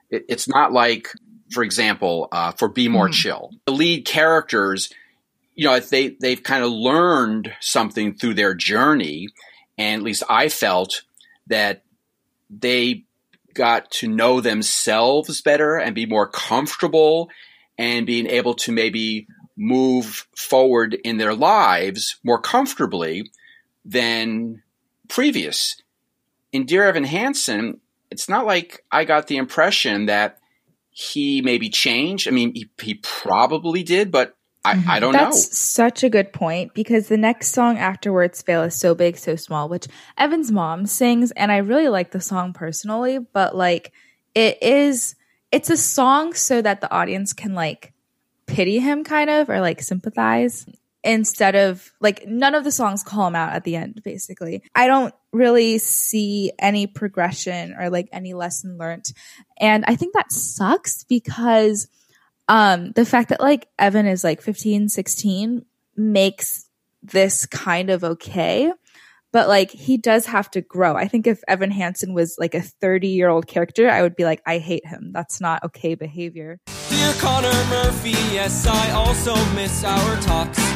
it, 0.09 0.25
it's 0.27 0.47
not 0.47 0.71
like, 0.71 1.09
for 1.51 1.63
example, 1.63 2.27
uh, 2.31 2.51
for 2.51 2.67
Be 2.67 2.87
More 2.87 3.09
Mhm. 3.09 3.13
Chill, 3.13 3.51
the 3.65 3.71
lead 3.71 4.05
characters, 4.05 4.91
you 5.55 5.65
know, 5.65 5.79
they 5.79 6.09
they've 6.19 6.43
kind 6.43 6.63
of 6.63 6.71
learned 6.71 7.53
something 7.61 8.15
through 8.15 8.33
their 8.33 8.53
journey, 8.53 9.29
and 9.77 10.01
at 10.01 10.05
least 10.05 10.23
I 10.29 10.49
felt 10.49 11.03
that 11.47 11.83
they 12.49 13.05
got 13.53 13.89
to 13.89 14.07
know 14.07 14.41
themselves 14.41 15.41
better 15.41 15.77
and 15.77 15.95
be 15.95 16.05
more 16.05 16.27
comfortable 16.27 17.29
and 17.77 18.05
being 18.05 18.27
able 18.27 18.53
to 18.53 18.71
maybe 18.71 19.27
move 19.57 20.27
forward 20.35 20.93
in 20.93 21.17
their 21.17 21.33
lives 21.33 22.17
more 22.23 22.39
comfortably 22.39 23.31
than 23.85 24.61
previous. 25.07 25.77
In 26.51 26.65
Dear 26.65 26.85
Evan 26.85 27.03
Hansen, 27.03 27.81
it's 28.11 28.29
not 28.29 28.45
like 28.45 28.83
I 28.91 29.03
got 29.03 29.27
the 29.27 29.37
impression 29.37 30.05
that 30.05 30.39
he 30.89 31.41
maybe 31.41 31.69
changed. 31.69 32.27
I 32.27 32.31
mean, 32.31 32.53
he, 32.53 32.69
he 32.81 32.93
probably 32.95 33.83
did, 33.83 34.11
but 34.11 34.35
I, 34.63 34.75
mm-hmm. 34.75 34.89
I 34.89 34.99
don't 34.99 35.13
That's 35.13 35.23
know. 35.23 35.41
That's 35.41 35.57
such 35.57 36.03
a 36.03 36.09
good 36.09 36.33
point 36.33 36.73
because 36.73 37.07
the 37.07 37.17
next 37.17 37.49
song 37.49 37.77
afterwards, 37.77 38.41
Fail 38.41 38.63
is 38.63 38.75
So 38.75 38.95
Big, 38.95 39.17
So 39.17 39.35
Small, 39.35 39.69
which 39.69 39.87
Evan's 40.17 40.51
mom 40.51 40.85
sings, 40.85 41.31
and 41.31 41.51
I 41.51 41.57
really 41.57 41.89
like 41.89 42.11
the 42.11 42.21
song 42.21 42.53
personally, 42.53 43.19
but 43.19 43.55
like 43.55 43.91
it 44.33 44.61
is 44.61 45.15
it's 45.51 45.69
a 45.69 45.77
song 45.77 46.33
so 46.33 46.61
that 46.61 46.81
the 46.81 46.91
audience 46.91 47.33
can 47.33 47.53
like 47.53 47.93
pity 48.45 48.79
him 48.79 49.03
kind 49.03 49.29
of 49.29 49.49
or 49.49 49.61
like 49.61 49.81
sympathize 49.81 50.65
instead 51.05 51.55
of 51.55 51.93
like 52.01 52.25
none 52.27 52.55
of 52.55 52.63
the 52.63 52.71
songs 52.71 53.03
call 53.03 53.27
him 53.27 53.35
out 53.35 53.53
at 53.53 53.63
the 53.63 53.75
end 53.75 54.01
basically. 54.03 54.63
I 54.73 54.87
don't 54.87 55.13
really 55.31 55.77
see 55.77 56.51
any 56.57 56.87
progression 56.87 57.75
or 57.79 57.89
like 57.89 58.09
any 58.11 58.33
lesson 58.33 58.77
learned. 58.77 59.05
And 59.57 59.85
i 59.87 59.95
think 59.95 60.13
that 60.13 60.31
sucks 60.31 61.03
because 61.03 61.87
um 62.49 62.91
the 62.93 63.05
fact 63.05 63.29
that 63.29 63.39
like 63.39 63.67
evan 63.77 64.07
is 64.07 64.23
like 64.23 64.41
15 64.41 64.89
16 64.89 65.65
makes 65.95 66.65
this 67.03 67.45
kind 67.45 67.89
of 67.89 68.03
okay. 68.03 68.73
But 69.31 69.47
like 69.49 69.69
he 69.69 69.97
does 69.97 70.25
have 70.27 70.49
to 70.51 70.61
grow. 70.61 70.95
I 70.95 71.07
think 71.07 71.27
if 71.27 71.43
evan 71.47 71.69
hansen 71.69 72.13
was 72.13 72.35
like 72.39 72.55
a 72.55 72.61
30 72.61 73.09
year 73.09 73.29
old 73.29 73.45
character 73.45 73.89
i 73.89 74.01
would 74.01 74.15
be 74.15 74.25
like 74.25 74.41
i 74.47 74.57
hate 74.57 74.87
him. 74.87 75.11
That's 75.13 75.39
not 75.39 75.63
okay 75.65 75.93
behavior. 75.93 76.59
Dear 76.89 77.13
Connor 77.19 77.65
Murphy, 77.69 78.11
yes, 78.33 78.65
I 78.65 78.91
also 78.91 79.35
miss 79.53 79.83
our 79.83 80.21
talks. 80.21 80.74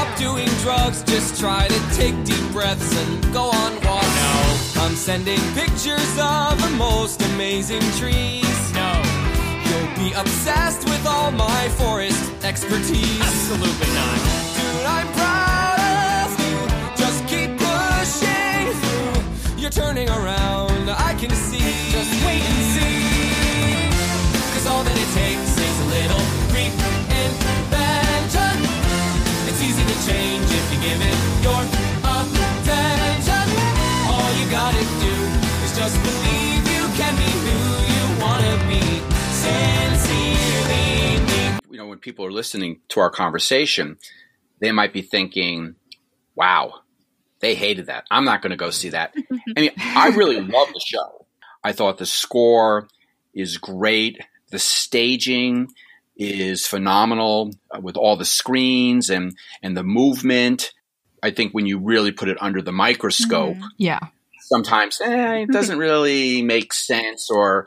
Stop 0.00 0.16
doing 0.16 0.48
drugs, 0.62 1.02
just 1.02 1.38
try 1.38 1.68
to 1.68 1.94
take 1.94 2.14
deep 2.24 2.52
breaths 2.52 2.96
and 2.96 3.34
go 3.34 3.50
on 3.50 3.74
walks. 3.84 4.74
No. 4.74 4.82
I'm 4.82 4.94
sending 4.96 5.38
pictures 5.52 6.12
of 6.18 6.56
the 6.62 6.72
most 6.78 7.20
amazing 7.32 7.82
trees. 8.00 8.72
No. 8.72 8.90
You'll 9.66 9.94
be 10.02 10.14
obsessed 10.14 10.88
with 10.88 11.06
all 11.06 11.30
my 11.32 11.68
forest 11.76 12.32
expertise. 12.42 13.20
Absolutely 13.20 13.92
not. 13.92 14.18
Dude, 14.56 14.86
I'm 14.86 15.08
proud 15.12 16.24
of 16.24 16.30
you. 16.46 16.56
Just 16.96 17.20
keep 17.28 17.50
pushing 17.60 18.72
through. 18.80 19.60
You're 19.60 19.76
turning 19.84 20.08
around, 20.08 20.88
I 20.88 21.12
can 21.20 21.28
see. 21.28 21.92
Just 21.92 22.10
wait 22.24 22.40
change 30.06 30.48
if 30.48 30.66
you 30.72 30.78
give 30.80 31.00
it 31.00 31.16
your 31.44 31.60
attention. 31.60 33.46
All 34.08 34.30
you 34.40 34.46
gotta 34.50 34.84
do 35.04 35.16
is 35.64 35.72
just 35.76 35.96
believe 36.02 36.62
you 36.74 36.84
can 36.96 37.14
be 37.16 37.30
who 37.44 37.58
you 37.92 38.04
wanna 38.20 38.56
be. 38.68 38.80
Sincerely 39.44 41.20
me. 41.26 41.58
you 41.70 41.78
know, 41.78 41.86
when 41.86 41.98
people 41.98 42.24
are 42.24 42.32
listening 42.32 42.80
to 42.88 43.00
our 43.00 43.10
conversation, 43.10 43.98
they 44.60 44.72
might 44.72 44.92
be 44.92 45.02
thinking, 45.02 45.74
wow, 46.34 46.80
they 47.40 47.54
hated 47.54 47.86
that. 47.86 48.04
I'm 48.10 48.24
not 48.24 48.42
going 48.42 48.50
to 48.50 48.56
go 48.56 48.70
see 48.70 48.90
that. 48.90 49.14
I 49.56 49.60
mean, 49.60 49.70
I 49.78 50.08
really 50.08 50.40
love 50.40 50.68
the 50.68 50.80
show. 50.84 51.26
I 51.64 51.72
thought 51.72 51.98
the 51.98 52.06
score 52.06 52.88
is 53.34 53.56
great. 53.56 54.20
The 54.50 54.58
staging 54.58 55.68
is 56.20 56.66
phenomenal 56.66 57.50
uh, 57.70 57.80
with 57.80 57.96
all 57.96 58.16
the 58.16 58.24
screens 58.24 59.08
and, 59.10 59.34
and 59.62 59.76
the 59.76 59.82
movement. 59.82 60.72
I 61.22 61.30
think 61.30 61.52
when 61.52 61.66
you 61.66 61.78
really 61.78 62.12
put 62.12 62.28
it 62.28 62.36
under 62.40 62.62
the 62.62 62.72
microscope, 62.72 63.56
Yeah. 63.78 64.00
sometimes 64.40 65.00
eh, 65.00 65.38
it 65.42 65.50
doesn't 65.50 65.78
really 65.88 66.42
make 66.42 66.72
sense 66.72 67.30
or 67.30 67.66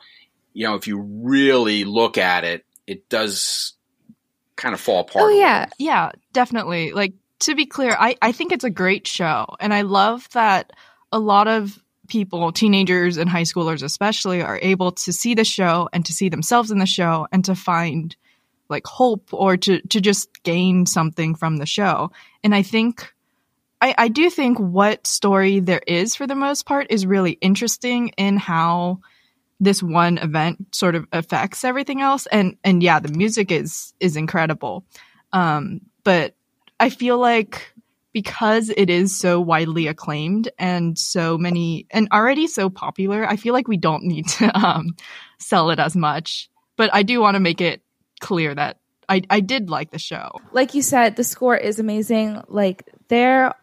you 0.54 0.68
know 0.68 0.76
if 0.76 0.88
you 0.88 1.00
really 1.00 1.84
look 1.84 2.18
at 2.18 2.44
it 2.44 2.64
it 2.86 3.10
does 3.10 3.74
kind 4.56 4.74
of 4.76 4.80
fall 4.82 5.00
apart 5.02 5.26
oh 5.26 5.30
yeah 5.30 5.66
Yeah, 5.80 6.12
definitely. 6.32 6.92
Like 6.92 7.14
to 7.40 7.56
be 7.56 7.66
clear, 7.66 7.96
I, 8.00 8.16
I 8.22 8.32
think 8.32 8.52
it's 8.52 8.64
a 8.64 8.70
great 8.70 9.08
show. 9.08 9.48
And 9.60 9.74
I 9.74 9.82
love 9.82 10.28
that 10.34 10.72
a 11.12 11.20
lot 11.20 11.48
of 11.48 11.78
people, 12.08 12.52
teenagers 12.52 13.18
and 13.18 13.30
high 13.30 13.44
schoolers 13.44 13.84
especially, 13.84 14.42
are 14.42 14.60
able 14.62 14.92
to 14.94 15.12
see 15.12 15.34
the 15.36 15.44
show 15.44 15.90
and 15.92 16.06
to 16.06 16.14
see 16.14 16.30
themselves 16.30 16.72
in 16.72 16.78
the 16.80 16.86
show 16.86 17.28
and 17.32 17.44
to 17.46 17.56
find 17.56 18.16
like 18.70 18.86
hope 18.88 19.30
or 19.34 19.58
to, 19.58 19.82
to 19.82 20.02
just 20.02 20.44
gain 20.44 20.86
something 20.86 21.36
from 21.36 21.58
the 21.58 21.66
show. 21.66 22.12
And 22.44 22.56
I 22.56 22.64
think 22.64 23.14
I, 23.84 23.94
I 23.98 24.08
do 24.08 24.30
think 24.30 24.58
what 24.60 25.06
story 25.06 25.60
there 25.60 25.82
is 25.86 26.16
for 26.16 26.26
the 26.26 26.36
most 26.36 26.66
part 26.66 26.88
is 26.90 27.06
really 27.06 27.32
interesting 27.34 28.10
in 28.18 28.38
how 28.38 29.00
this 29.60 29.84
one 29.84 30.18
event 30.18 30.74
sort 30.74 30.96
of 30.96 31.06
affects 31.12 31.66
everything 31.66 32.00
else. 32.00 32.26
And 32.28 32.56
and 32.64 32.82
yeah, 32.82 33.00
the 33.00 33.10
music 33.10 33.52
is 33.52 33.94
is 34.00 34.16
incredible. 34.16 34.86
Um, 35.34 35.82
but 36.06 36.34
I 36.80 36.90
feel 36.92 37.18
like 37.18 37.74
because 38.14 38.70
it 38.70 38.90
is 38.90 39.18
so 39.18 39.42
widely 39.42 39.88
acclaimed 39.88 40.50
and 40.58 40.98
so 40.98 41.38
many 41.38 41.86
and 41.92 42.08
already 42.14 42.48
so 42.48 42.70
popular, 42.70 43.28
I 43.28 43.36
feel 43.36 43.54
like 43.54 43.68
we 43.68 43.78
don't 43.78 44.04
need 44.04 44.30
to 44.30 44.58
um, 44.66 44.96
sell 45.40 45.72
it 45.72 45.80
as 45.80 45.94
much. 45.94 46.50
But 46.78 46.90
I 46.94 47.04
do 47.04 47.20
want 47.20 47.36
to 47.36 47.42
make 47.42 47.60
it 47.60 47.82
clear 48.24 48.56
that 48.56 48.78
I, 49.10 49.22
I 49.30 49.42
did 49.42 49.70
like 49.70 49.92
the 49.92 50.00
show. 50.00 50.32
like 50.54 50.74
you 50.74 50.82
said, 50.82 51.16
the 51.16 51.24
score 51.24 51.58
is 51.58 51.78
amazing. 51.78 52.42
Like 52.48 52.90
there 53.10 53.54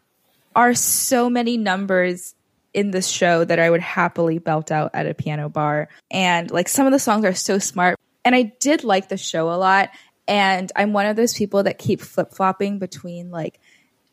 are 0.54 0.74
so 0.74 1.30
many 1.30 1.56
numbers 1.56 2.34
in 2.72 2.90
this 2.90 3.08
show 3.08 3.44
that 3.44 3.58
I 3.58 3.70
would 3.70 3.80
happily 3.80 4.38
belt 4.38 4.70
out 4.70 4.90
at 4.94 5.06
a 5.06 5.14
piano 5.14 5.48
bar. 5.48 5.88
And 6.10 6.50
like 6.50 6.68
some 6.68 6.86
of 6.86 6.92
the 6.92 6.98
songs 6.98 7.24
are 7.24 7.34
so 7.34 7.58
smart. 7.58 7.98
And 8.24 8.34
I 8.34 8.52
did 8.60 8.84
like 8.84 9.08
the 9.08 9.16
show 9.16 9.50
a 9.50 9.56
lot. 9.56 9.90
And 10.28 10.70
I'm 10.76 10.92
one 10.92 11.06
of 11.06 11.16
those 11.16 11.34
people 11.34 11.62
that 11.64 11.78
keep 11.78 12.00
flip 12.00 12.32
flopping 12.32 12.78
between 12.78 13.30
like, 13.30 13.58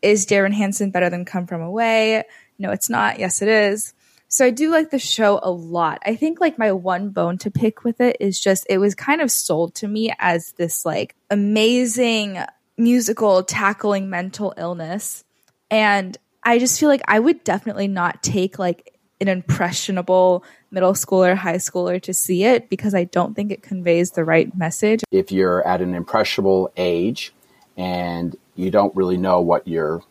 is 0.02 0.26
Dear 0.26 0.46
Evan 0.46 0.54
Hansen 0.54 0.92
better 0.92 1.10
than 1.10 1.26
Come 1.26 1.46
From 1.46 1.62
Away? 1.62 2.24
No, 2.58 2.72
it's 2.72 2.90
not. 2.90 3.20
Yes, 3.20 3.42
it 3.42 3.50
is. 3.50 3.94
So 4.30 4.46
I 4.46 4.50
do 4.50 4.72
like 4.72 4.92
the 4.92 5.00
show 5.00 5.40
a 5.42 5.50
lot. 5.50 6.02
I 6.06 6.16
think 6.16 6.42
like 6.42 6.58
my 6.58 6.72
one 6.74 7.10
bone 7.10 7.38
to 7.40 7.52
pick 7.52 7.84
with 7.84 8.02
it 8.02 8.18
is 8.20 8.40
just 8.40 8.66
it 8.70 8.78
was 8.78 8.94
kind 8.94 9.22
of 9.22 9.32
sold 9.32 9.76
to 9.76 9.88
me 9.88 10.14
as 10.20 10.52
this 10.54 10.86
like 10.86 11.16
amazing 11.30 12.40
musical 12.78 13.44
tackling 13.44 14.10
mental 14.10 14.54
illness. 14.58 15.24
And 15.72 16.18
I 16.44 16.60
just 16.60 16.80
feel 16.80 16.90
like 16.90 17.02
I 17.08 17.20
would 17.20 17.44
definitely 17.44 17.88
not 17.88 18.22
take 18.22 18.60
like 18.60 18.94
an 19.20 19.28
impressionable 19.28 20.44
middle 20.72 20.94
schooler, 20.94 21.36
high 21.36 21.56
schooler 21.56 22.02
to 22.04 22.14
see 22.14 22.44
it 22.44 22.70
because 22.70 22.94
I 22.94 23.06
don't 23.06 23.34
think 23.34 23.52
it 23.52 23.64
conveys 23.64 24.12
the 24.12 24.24
right 24.24 24.56
message. 24.56 25.04
if 25.12 25.32
you're 25.32 25.66
at 25.68 25.82
an 25.82 25.96
impressionable 25.96 26.72
age 26.78 27.34
and 27.78 28.36
you 28.56 28.72
don't 28.72 28.96
really 28.96 29.18
know 29.18 29.42
what 29.42 29.68
you're 29.68 30.04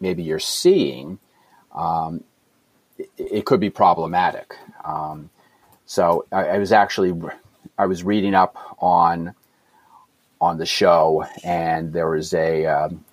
maybe 0.00 0.22
you're 0.22 0.38
seeing 0.38 1.18
um, 1.74 2.24
it, 3.16 3.44
could 3.46 3.60
be 3.60 3.70
problematic 3.70 4.56
um, 4.84 5.30
so 5.86 6.26
I, 6.32 6.44
I 6.44 6.58
was 6.58 6.72
actually 6.72 7.18
i 7.78 7.86
was 7.86 8.04
reading 8.04 8.34
up 8.34 8.56
on 8.80 9.34
on 10.40 10.58
the 10.58 10.66
show 10.66 11.24
and 11.44 11.92
there 11.92 12.08
was 12.08 12.34
a 12.34 12.66
um, 12.66 13.04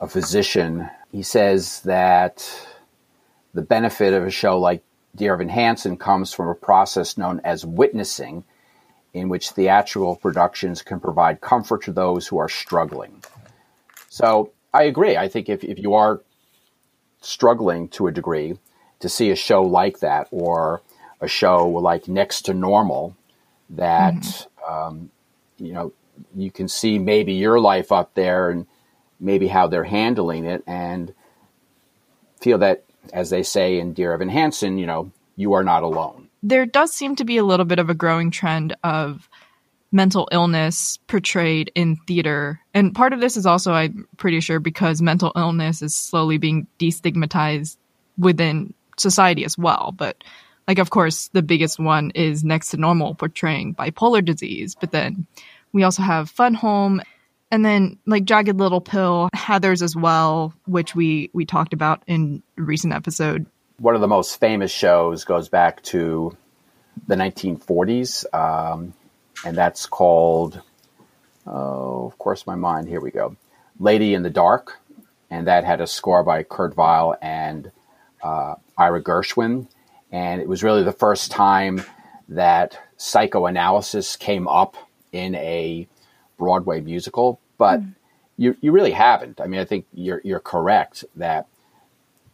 a 0.00 0.08
physician 0.08 0.88
he 1.12 1.22
says 1.22 1.80
that 1.82 2.66
the 3.54 3.62
benefit 3.62 4.12
of 4.12 4.24
a 4.26 4.30
show 4.30 4.58
like 4.58 4.82
Dear 5.16 5.34
Evan 5.34 5.48
Hansen 5.48 5.96
comes 5.96 6.32
from 6.32 6.48
a 6.48 6.54
process 6.56 7.16
known 7.16 7.40
as 7.44 7.64
witnessing, 7.64 8.42
in 9.12 9.28
which 9.28 9.50
theatrical 9.50 10.16
productions 10.16 10.82
can 10.82 10.98
provide 10.98 11.40
comfort 11.40 11.84
to 11.84 11.92
those 11.92 12.26
who 12.26 12.38
are 12.38 12.48
struggling. 12.48 13.22
So 14.08 14.50
I 14.72 14.84
agree. 14.84 15.16
I 15.16 15.28
think 15.28 15.48
if, 15.48 15.62
if 15.62 15.78
you 15.78 15.94
are 15.94 16.20
struggling 17.20 17.88
to 17.90 18.08
a 18.08 18.12
degree 18.12 18.58
to 19.04 19.08
see 19.10 19.30
a 19.30 19.36
show 19.36 19.62
like 19.62 20.00
that 20.00 20.26
or 20.30 20.80
a 21.20 21.28
show 21.28 21.68
like 21.68 22.08
Next 22.08 22.46
to 22.46 22.54
Normal, 22.54 23.14
that 23.68 24.46
um, 24.66 25.10
you 25.58 25.74
know 25.74 25.92
you 26.34 26.50
can 26.50 26.68
see 26.68 26.98
maybe 26.98 27.34
your 27.34 27.60
life 27.60 27.92
up 27.92 28.14
there 28.14 28.48
and 28.48 28.66
maybe 29.20 29.46
how 29.46 29.66
they're 29.66 29.84
handling 29.84 30.46
it 30.46 30.64
and 30.66 31.12
feel 32.40 32.56
that 32.58 32.84
as 33.12 33.28
they 33.28 33.42
say 33.42 33.78
in 33.78 33.92
Dear 33.92 34.14
Evan 34.14 34.30
Hansen, 34.30 34.78
you 34.78 34.86
know, 34.86 35.12
you 35.36 35.52
are 35.52 35.64
not 35.64 35.82
alone. 35.82 36.28
there 36.42 36.66
does 36.66 36.92
seem 36.92 37.14
to 37.16 37.24
be 37.24 37.36
a 37.36 37.44
little 37.44 37.66
bit 37.66 37.78
of 37.78 37.90
a 37.90 37.94
growing 37.94 38.30
trend 38.30 38.74
of 38.84 39.28
mental 39.92 40.28
illness 40.32 40.98
portrayed 41.08 41.70
in 41.74 41.96
theater. 42.06 42.60
And 42.72 42.94
part 42.94 43.12
of 43.12 43.20
this 43.20 43.36
is 43.36 43.46
also, 43.46 43.72
I'm 43.72 44.08
pretty 44.16 44.40
sure, 44.40 44.60
because 44.60 45.02
mental 45.02 45.32
illness 45.36 45.82
is 45.82 45.94
slowly 45.94 46.38
being 46.38 46.66
destigmatized 46.78 47.76
within 48.18 48.74
society 48.96 49.44
as 49.44 49.56
well. 49.58 49.92
But, 49.96 50.22
like, 50.68 50.78
of 50.78 50.90
course, 50.90 51.28
the 51.28 51.42
biggest 51.42 51.78
one 51.78 52.10
is 52.14 52.44
Next 52.44 52.70
to 52.70 52.76
Normal 52.76 53.14
portraying 53.14 53.74
bipolar 53.74 54.24
disease. 54.24 54.74
But 54.74 54.90
then 54.90 55.26
we 55.72 55.82
also 55.82 56.02
have 56.02 56.30
Fun 56.30 56.54
Home 56.54 57.00
And 57.54 57.64
then 57.64 57.98
like 58.04 58.24
Jagged 58.24 58.58
Little 58.58 58.80
Pill, 58.80 59.30
Heathers 59.32 59.80
as 59.80 59.94
well, 59.94 60.52
which 60.66 60.96
we 60.96 61.30
we 61.32 61.44
talked 61.44 61.72
about 61.72 62.02
in 62.08 62.42
a 62.58 62.62
recent 62.62 62.92
episode. 62.92 63.46
One 63.78 63.94
of 63.94 64.00
the 64.00 64.08
most 64.08 64.40
famous 64.40 64.72
shows 64.72 65.24
goes 65.24 65.48
back 65.48 65.80
to 65.84 66.36
the 67.06 67.14
1940s, 67.14 68.24
um, 68.34 68.92
and 69.44 69.56
that's 69.56 69.86
called, 69.86 70.60
oh, 71.46 72.06
of 72.06 72.18
course, 72.18 72.44
my 72.44 72.56
mind. 72.56 72.88
Here 72.88 73.00
we 73.00 73.12
go, 73.12 73.36
Lady 73.78 74.14
in 74.14 74.24
the 74.24 74.30
Dark, 74.30 74.80
and 75.30 75.46
that 75.46 75.62
had 75.62 75.80
a 75.80 75.86
score 75.86 76.24
by 76.24 76.42
Kurt 76.42 76.76
Weill 76.76 77.14
and 77.22 77.70
uh, 78.24 78.54
Ira 78.76 79.02
Gershwin, 79.02 79.68
and 80.10 80.40
it 80.40 80.48
was 80.48 80.64
really 80.64 80.82
the 80.82 80.92
first 80.92 81.30
time 81.30 81.84
that 82.28 82.80
psychoanalysis 82.96 84.16
came 84.16 84.48
up 84.48 84.76
in 85.12 85.34
a 85.36 85.86
Broadway 86.38 86.80
musical, 86.80 87.38
but 87.58 87.80
mm. 87.80 87.94
you 88.36 88.56
you 88.60 88.72
really 88.72 88.92
haven't. 88.92 89.40
I 89.40 89.46
mean, 89.46 89.60
I 89.60 89.64
think 89.64 89.86
you're 89.92 90.20
you're 90.24 90.40
correct 90.40 91.04
that 91.14 91.46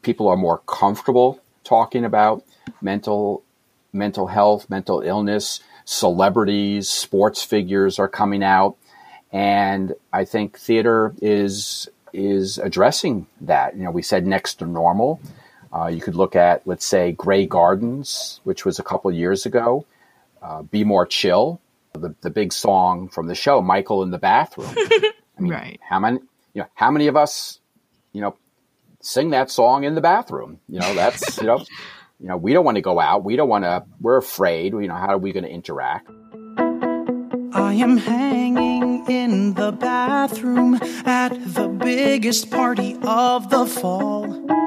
people 0.03 0.29
are 0.29 0.37
more 0.37 0.59
comfortable 0.67 1.41
talking 1.65 2.05
about 2.05 2.45
mental 2.81 3.43
mental 3.93 4.29
health, 4.29 4.71
mental 4.71 5.01
illness. 5.01 5.61
Celebrities, 5.85 6.89
sports 6.89 7.43
figures 7.43 7.99
are 7.99 8.09
coming 8.09 8.45
out, 8.45 8.77
and 9.33 9.95
I 10.13 10.25
think 10.25 10.59
theater 10.59 11.15
is 11.21 11.89
is 12.13 12.59
addressing 12.59 13.27
that. 13.41 13.77
You 13.77 13.85
know, 13.85 13.91
we 13.91 14.03
said 14.03 14.27
next 14.27 14.55
to 14.57 14.67
normal. 14.67 15.21
Uh, 15.73 15.87
you 15.87 16.01
could 16.01 16.17
look 16.17 16.35
at, 16.35 16.67
let's 16.67 16.85
say, 16.85 17.13
Grey 17.13 17.47
Gardens, 17.47 18.41
which 18.45 18.65
was 18.65 18.79
a 18.79 18.83
couple 18.83 19.11
years 19.13 19.47
ago. 19.47 19.87
Uh, 20.43 20.63
Be 20.63 20.85
More 20.85 21.07
Chill, 21.07 21.61
the, 21.93 22.15
the 22.23 22.31
big 22.31 22.53
song 22.53 23.09
from 23.09 23.27
the 23.27 23.35
show, 23.35 23.61
Michael 23.61 24.03
in 24.03 24.11
the 24.11 24.19
Bathroom. 24.19 24.75
I 24.77 25.13
mean, 25.43 25.53
right. 25.53 25.81
how 25.83 26.01
many, 26.01 26.19
you 26.55 26.63
know, 26.63 26.69
how 26.75 26.91
many 26.91 27.07
of 27.07 27.17
us, 27.17 27.61
you 28.13 28.21
know, 28.21 28.37
sing 29.01 29.31
that 29.31 29.51
song 29.51 29.85
in 29.85 29.95
the 29.95 30.01
bathroom? 30.01 30.61
You 30.69 30.81
know, 30.81 30.95
that's, 30.95 31.39
you 31.39 31.47
know, 31.47 31.65
you 32.21 32.29
know, 32.29 32.37
we 32.37 32.53
don't 32.53 32.65
want 32.65 32.77
to 32.77 32.83
go 32.83 33.01
out. 33.01 33.25
We 33.25 33.37
don't 33.37 33.49
want 33.49 33.65
to, 33.65 33.85
we're 34.01 34.19
afraid, 34.19 34.73
you 34.73 34.89
know, 34.89 34.95
how 34.95 35.09
are 35.09 35.19
we 35.19 35.33
going 35.33 35.45
to 35.45 35.51
interact? 35.51 36.11
I 37.53 37.75
am 37.75 37.97
hanging 37.97 39.09
in 39.09 39.55
the 39.55 39.73
bathroom 39.73 40.75
at 41.07 41.31
the 41.31 41.69
biggest 41.69 42.51
party 42.51 42.99
of 43.03 43.49
the 43.49 43.67
fall. 43.67 44.60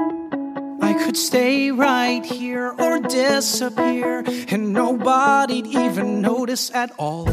I 0.83 0.93
could 0.95 1.15
stay 1.15 1.71
right 1.71 2.25
here 2.25 2.75
or 2.77 2.99
disappear, 2.99 4.21
and 4.49 4.73
nobody'd 4.73 5.65
even 5.65 6.21
notice 6.21 6.69
at 6.71 6.91
all. 6.99 7.29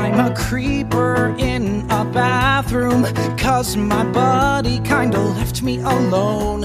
I'm 0.00 0.18
a 0.18 0.34
creeper 0.36 1.36
in 1.38 1.88
a 1.88 2.04
bathroom, 2.04 3.04
cause 3.36 3.76
my 3.76 4.04
buddy 4.06 4.80
kinda 4.80 5.20
left 5.20 5.62
me 5.62 5.78
alone. 5.82 6.62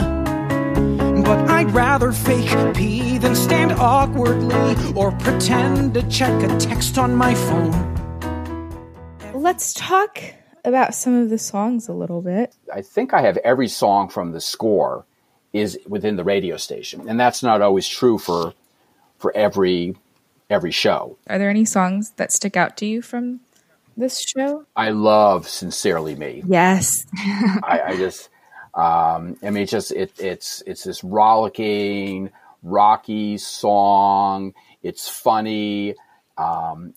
But 1.24 1.48
I'd 1.48 1.70
rather 1.76 2.12
fake 2.12 2.74
pee 2.74 3.20
than 3.20 3.36
stand 3.36 3.74
awkwardly 3.74 4.76
or 4.96 5.12
pretend 5.12 5.94
to 5.94 6.02
check 6.10 6.42
a 6.42 6.48
text 6.58 6.98
on 6.98 7.14
my 7.16 7.36
phone 7.36 7.97
let's 9.48 9.74
talk 9.74 10.22
about 10.66 10.94
some 10.94 11.14
of 11.14 11.30
the 11.30 11.38
songs 11.38 11.88
a 11.88 11.94
little 11.94 12.22
bit. 12.22 12.54
I 12.74 12.82
think 12.82 13.14
I 13.14 13.22
have 13.22 13.38
every 13.38 13.70
song 13.70 14.10
from 14.10 14.34
the 14.34 14.42
score 14.42 15.06
is 15.54 15.80
within 15.88 16.18
the 16.18 16.26
radio 16.26 16.58
station, 16.58 17.08
and 17.08 17.18
that's 17.18 17.42
not 17.42 17.62
always 17.62 17.88
true 17.88 18.18
for 18.18 18.54
for 19.18 19.32
every 19.36 19.96
every 20.50 20.72
show. 20.72 21.18
Are 21.28 21.38
there 21.38 21.50
any 21.50 21.64
songs 21.64 22.12
that 22.18 22.34
stick 22.34 22.58
out 22.58 22.76
to 22.78 22.86
you 22.86 23.02
from 23.02 23.40
this 23.96 24.20
show? 24.20 24.66
I 24.76 24.90
love 24.90 25.48
"Sincerely 25.48 26.16
Me." 26.16 26.44
Yes, 26.46 27.06
I, 27.18 27.82
I, 27.88 27.98
just, 27.98 28.28
um, 28.74 29.38
I 29.42 29.50
mean, 29.50 29.64
it's 29.64 29.72
just 29.72 29.94
it, 29.94 30.12
it's 30.20 30.62
it's 30.68 30.84
this 30.84 31.06
rollicking, 31.06 32.32
rocky 32.64 33.38
song. 33.38 34.54
It's 34.84 35.08
funny. 35.08 35.96
Um, 36.38 36.94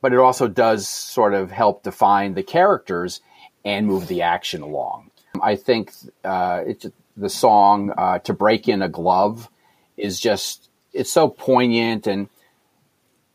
but 0.00 0.12
it 0.12 0.18
also 0.18 0.48
does 0.48 0.88
sort 0.88 1.34
of 1.34 1.50
help 1.50 1.82
define 1.82 2.34
the 2.34 2.42
characters 2.42 3.20
and 3.64 3.86
move 3.86 4.08
the 4.08 4.22
action 4.22 4.62
along. 4.62 5.10
I 5.42 5.56
think 5.56 5.92
uh, 6.24 6.62
it's 6.66 6.86
the 7.16 7.28
song 7.28 7.92
uh, 7.96 8.18
"To 8.20 8.32
Break 8.32 8.68
in 8.68 8.82
a 8.82 8.88
Glove" 8.88 9.48
is 9.96 10.18
just 10.18 10.70
it's 10.92 11.10
so 11.10 11.28
poignant 11.28 12.06
and 12.06 12.28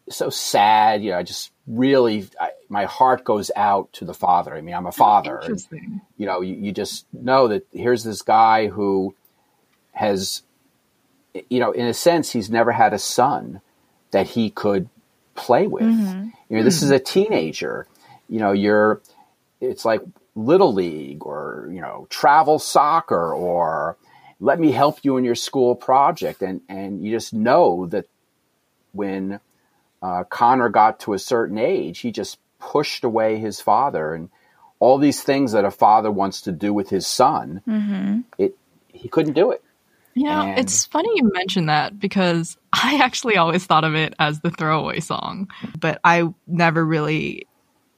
so 0.10 0.30
sad. 0.30 1.04
You 1.04 1.12
know, 1.12 1.18
I 1.18 1.24
just 1.24 1.52
really 1.68 2.28
I, 2.40 2.52
my 2.70 2.86
heart 2.86 3.24
goes 3.24 3.52
out 3.56 3.94
to 3.94 4.06
the 4.06 4.14
father. 4.14 4.54
I 4.56 4.62
mean, 4.62 4.76
I'm 4.76 4.88
a 4.88 4.92
father. 4.92 5.38
And, 5.38 6.02
you 6.18 6.26
know, 6.26 6.42
you, 6.42 6.56
you 6.56 6.72
just 6.72 7.06
know 7.14 7.48
that 7.48 7.66
here's 7.72 8.04
this 8.04 8.22
guy 8.22 8.68
who 8.68 9.16
has, 9.94 10.42
you 11.50 11.60
know, 11.60 11.72
in 11.72 11.86
a 11.86 11.94
sense, 11.94 12.32
he's 12.32 12.50
never 12.50 12.72
had 12.72 12.94
a 12.94 13.00
son 13.00 13.62
that 14.12 14.28
he 14.28 14.50
could 14.50 14.90
play 15.36 15.68
with. 15.68 15.84
Mm-hmm. 15.84 16.30
You 16.50 16.58
know, 16.58 16.64
this 16.64 16.82
is 16.82 16.92
a 16.92 17.00
teenager. 17.00 17.88
You 18.30 18.40
know, 18.40 18.52
you're 18.52 19.02
it's 19.62 19.86
like 19.86 20.02
little 20.36 20.74
league 20.74 21.26
or 21.26 21.70
you 21.72 21.82
know 21.82 22.08
travel 22.10 22.60
soccer 22.60 23.34
or 23.34 23.98
let 24.40 24.60
me 24.60 24.72
help 24.72 25.00
you 25.04 25.18
in 25.18 25.24
your 25.24 25.36
school 25.36 25.76
project 25.76 26.42
and 26.42 26.62
and 26.68 27.04
you 27.04 27.12
just 27.12 27.34
know 27.34 27.86
that 27.88 28.06
when 28.92 29.40
uh, 30.02 30.24
Connor 30.26 30.70
got 30.70 31.00
to 31.02 31.14
a 31.14 31.20
certain 31.20 31.58
age, 31.58 32.00
he 32.00 32.12
just 32.12 32.38
pushed 32.60 33.04
away 33.04 33.38
his 33.38 33.60
father 33.60 34.14
and 34.14 34.30
all 34.80 34.98
these 34.98 35.24
things 35.24 35.54
that 35.54 35.66
a 35.66 35.72
father 35.72 36.12
wants 36.12 36.42
to 36.42 36.52
do 36.52 36.74
with 36.74 36.90
his 36.90 37.08
son. 37.08 37.62
Mm-hmm. 37.68 38.22
It 38.38 38.58
he 38.88 39.10
couldn't 39.10 39.34
do 39.34 39.52
it. 39.52 39.64
Yeah, 40.16 40.44
and 40.44 40.60
it's 40.60 40.86
funny 40.86 41.10
you 41.16 41.30
mention 41.34 41.66
that 41.66 42.00
because 42.00 42.58
I 42.74 43.00
actually 43.04 43.38
always 43.38 43.66
thought 43.66 43.84
of 43.84 43.96
it 43.96 44.16
as 44.18 44.40
the 44.40 44.50
throwaway 44.50 45.02
song, 45.02 45.50
but 45.80 46.00
I 46.04 46.24
never 46.48 46.84
really 46.84 47.48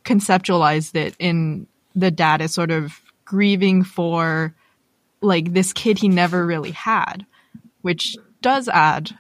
conceptualized 0.04 0.96
it 0.96 1.16
in 1.20 1.68
the 1.96 2.12
dad 2.12 2.42
is 2.42 2.54
sort 2.54 2.72
of 2.72 3.02
grieving 3.26 3.84
for 3.84 4.56
like 5.22 5.54
this 5.54 5.74
kid 5.74 5.98
he 5.98 6.08
never 6.08 6.46
really 6.46 6.72
had, 6.72 7.26
which 7.82 8.16
does 8.42 8.68
add 8.70 9.12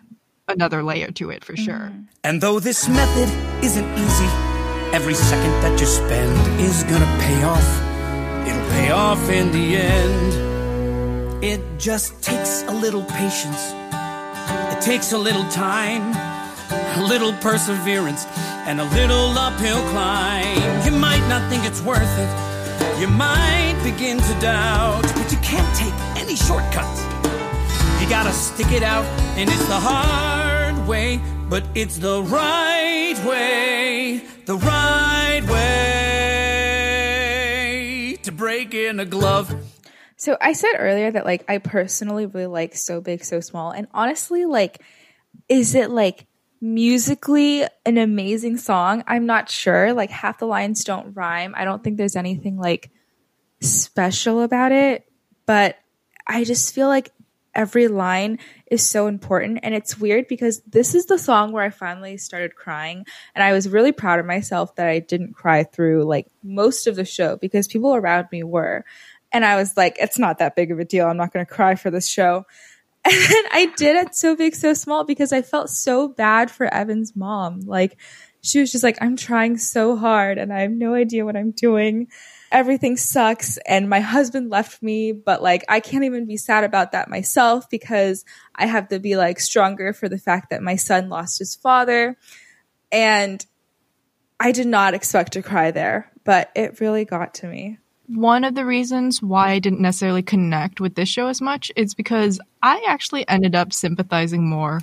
another 0.47 0.83
layer 0.83 1.11
to 1.11 1.29
it 1.29 1.43
for 1.43 1.53
mm-hmm. 1.53 1.65
sure. 1.65 1.91
And 2.23 2.41
though 2.41 2.59
this 2.59 2.87
method 2.87 3.63
isn't 3.63 3.93
easy, 3.93 4.29
every 4.93 5.13
second 5.13 5.51
that 5.61 5.79
you 5.79 5.85
spend 5.85 6.61
is 6.61 6.83
gonna 6.83 7.17
pay 7.19 7.43
off. 7.43 8.47
It'll 8.47 8.69
pay 8.71 8.91
off 8.91 9.29
in 9.29 9.51
the 9.51 9.75
end. 9.75 10.46
It 11.41 11.61
just 11.77 12.23
takes 12.23 12.63
a 12.63 12.71
little 12.71 13.03
patience. 13.03 13.71
It 14.73 14.81
takes 14.81 15.11
a 15.11 15.17
little 15.19 15.47
time, 15.49 16.15
a 16.71 17.05
little 17.07 17.31
perseverance, 17.33 18.25
and 18.65 18.81
a 18.81 18.85
little 18.85 19.37
uphill 19.37 19.79
climb. 19.91 20.83
You 20.83 20.97
might 20.97 21.23
not 21.29 21.47
think 21.47 21.63
it's 21.63 21.79
worth 21.81 22.01
it. 22.01 22.99
You 22.99 23.07
might 23.07 23.79
begin 23.83 24.17
to 24.17 24.39
doubt, 24.41 25.03
but 25.03 25.31
you 25.31 25.37
can't 25.43 25.75
take 25.77 25.93
any 26.19 26.35
shortcuts. 26.35 27.03
You 28.01 28.09
gotta 28.09 28.33
stick 28.33 28.71
it 28.71 28.81
out, 28.81 29.05
and 29.37 29.47
it's 29.47 29.67
the 29.67 29.79
hard 29.79 30.87
way, 30.87 31.21
but 31.49 31.63
it's 31.75 31.99
the 31.99 32.23
right 32.23 33.15
way. 33.23 34.23
The 34.45 34.55
right 34.55 35.43
way 35.47 35.77
to 38.23 38.31
break 38.31 38.73
in 38.73 38.99
a 38.99 39.05
glove. 39.05 39.53
So 40.17 40.35
I 40.41 40.53
said 40.53 40.73
earlier 40.77 41.11
that 41.11 41.25
like 41.25 41.45
I 41.47 41.59
personally 41.59 42.25
really 42.25 42.47
like 42.47 42.75
So 42.75 43.01
Big 43.01 43.23
So 43.23 43.39
Small 43.39 43.71
and 43.71 43.87
honestly 43.93 44.45
like 44.45 44.81
is 45.47 45.75
it 45.75 45.91
like 45.91 46.25
musically 46.59 47.63
an 47.85 47.97
amazing 47.97 48.57
song? 48.57 49.03
I'm 49.07 49.27
not 49.27 49.49
sure. 49.49 49.93
Like 49.93 50.09
half 50.09 50.39
the 50.39 50.47
lines 50.47 50.83
don't 50.83 51.13
rhyme. 51.13 51.53
I 51.55 51.65
don't 51.65 51.83
think 51.83 51.97
there's 51.97 52.15
anything 52.15 52.57
like 52.57 52.89
special 53.61 54.41
about 54.41 54.71
it, 54.71 55.07
but 55.45 55.77
I 56.25 56.43
just 56.43 56.73
feel 56.73 56.87
like 56.87 57.11
every 57.53 57.87
line 57.87 58.37
is 58.67 58.87
so 58.87 59.07
important 59.07 59.59
and 59.63 59.73
it's 59.73 59.97
weird 59.97 60.27
because 60.27 60.61
this 60.67 60.93
is 60.93 61.07
the 61.07 61.17
song 61.17 61.51
where 61.51 61.63
I 61.63 61.71
finally 61.71 62.17
started 62.17 62.55
crying 62.55 63.03
and 63.33 63.43
I 63.43 63.51
was 63.51 63.67
really 63.67 63.91
proud 63.91 64.19
of 64.19 64.27
myself 64.27 64.75
that 64.75 64.87
I 64.87 64.99
didn't 64.99 65.33
cry 65.33 65.63
through 65.63 66.03
like 66.03 66.27
most 66.43 66.85
of 66.85 66.95
the 66.95 67.05
show 67.05 67.35
because 67.35 67.67
people 67.67 67.95
around 67.95 68.27
me 68.31 68.43
were. 68.43 68.85
And 69.37 69.45
I 69.45 69.55
was 69.55 69.77
like, 69.77 69.97
it's 69.99 70.17
not 70.17 70.39
that 70.39 70.55
big 70.55 70.71
of 70.71 70.79
a 70.79 70.83
deal. 70.83 71.05
I'm 71.05 71.15
not 71.15 71.31
going 71.31 71.45
to 71.45 71.51
cry 71.51 71.75
for 71.75 71.91
this 71.91 72.07
show. 72.07 72.45
And 73.05 73.45
I 73.53 73.71
did 73.77 73.95
it 73.95 74.15
so 74.15 74.35
big, 74.35 74.55
so 74.55 74.73
small 74.73 75.05
because 75.05 75.31
I 75.31 75.43
felt 75.43 75.69
so 75.69 76.07
bad 76.07 76.49
for 76.49 76.65
Evan's 76.65 77.15
mom. 77.15 77.59
Like, 77.61 77.97
she 78.41 78.59
was 78.59 78.71
just 78.71 78.83
like, 78.83 78.97
I'm 78.99 79.15
trying 79.15 79.59
so 79.59 79.95
hard 79.95 80.39
and 80.39 80.51
I 80.51 80.61
have 80.61 80.71
no 80.71 80.95
idea 80.95 81.23
what 81.23 81.37
I'm 81.37 81.51
doing. 81.51 82.07
everything 82.51 82.97
sucks 82.97 83.57
and 83.67 83.87
my 83.87 83.99
husband 83.99 84.49
left 84.49 84.81
me, 84.81 85.11
but 85.11 85.43
like 85.43 85.63
I 85.69 85.81
can't 85.81 86.05
even 86.05 86.25
be 86.25 86.37
sad 86.37 86.63
about 86.63 86.93
that 86.93 87.09
myself 87.09 87.69
because 87.69 88.25
I 88.55 88.65
have 88.65 88.87
to 88.87 88.99
be 88.99 89.17
like 89.17 89.39
stronger 89.39 89.93
for 89.93 90.09
the 90.09 90.17
fact 90.17 90.49
that 90.49 90.63
my 90.63 90.77
son 90.77 91.09
lost 91.09 91.37
his 91.37 91.55
father. 91.55 92.17
And 92.91 93.45
I 94.39 94.51
did 94.51 94.67
not 94.67 94.95
expect 94.95 95.33
to 95.33 95.43
cry 95.43 95.69
there, 95.69 96.11
but 96.23 96.49
it 96.55 96.79
really 96.79 97.05
got 97.05 97.35
to 97.35 97.47
me. 97.47 97.77
One 98.07 98.43
of 98.43 98.55
the 98.55 98.65
reasons 98.65 99.21
why 99.21 99.51
I 99.51 99.59
didn't 99.59 99.81
necessarily 99.81 100.23
connect 100.23 100.79
with 100.79 100.95
this 100.95 101.09
show 101.09 101.27
as 101.27 101.41
much 101.41 101.71
is 101.75 101.93
because 101.93 102.39
I 102.63 102.85
actually 102.87 103.27
ended 103.27 103.53
up 103.53 103.73
sympathizing 103.73 104.47
more 104.49 104.81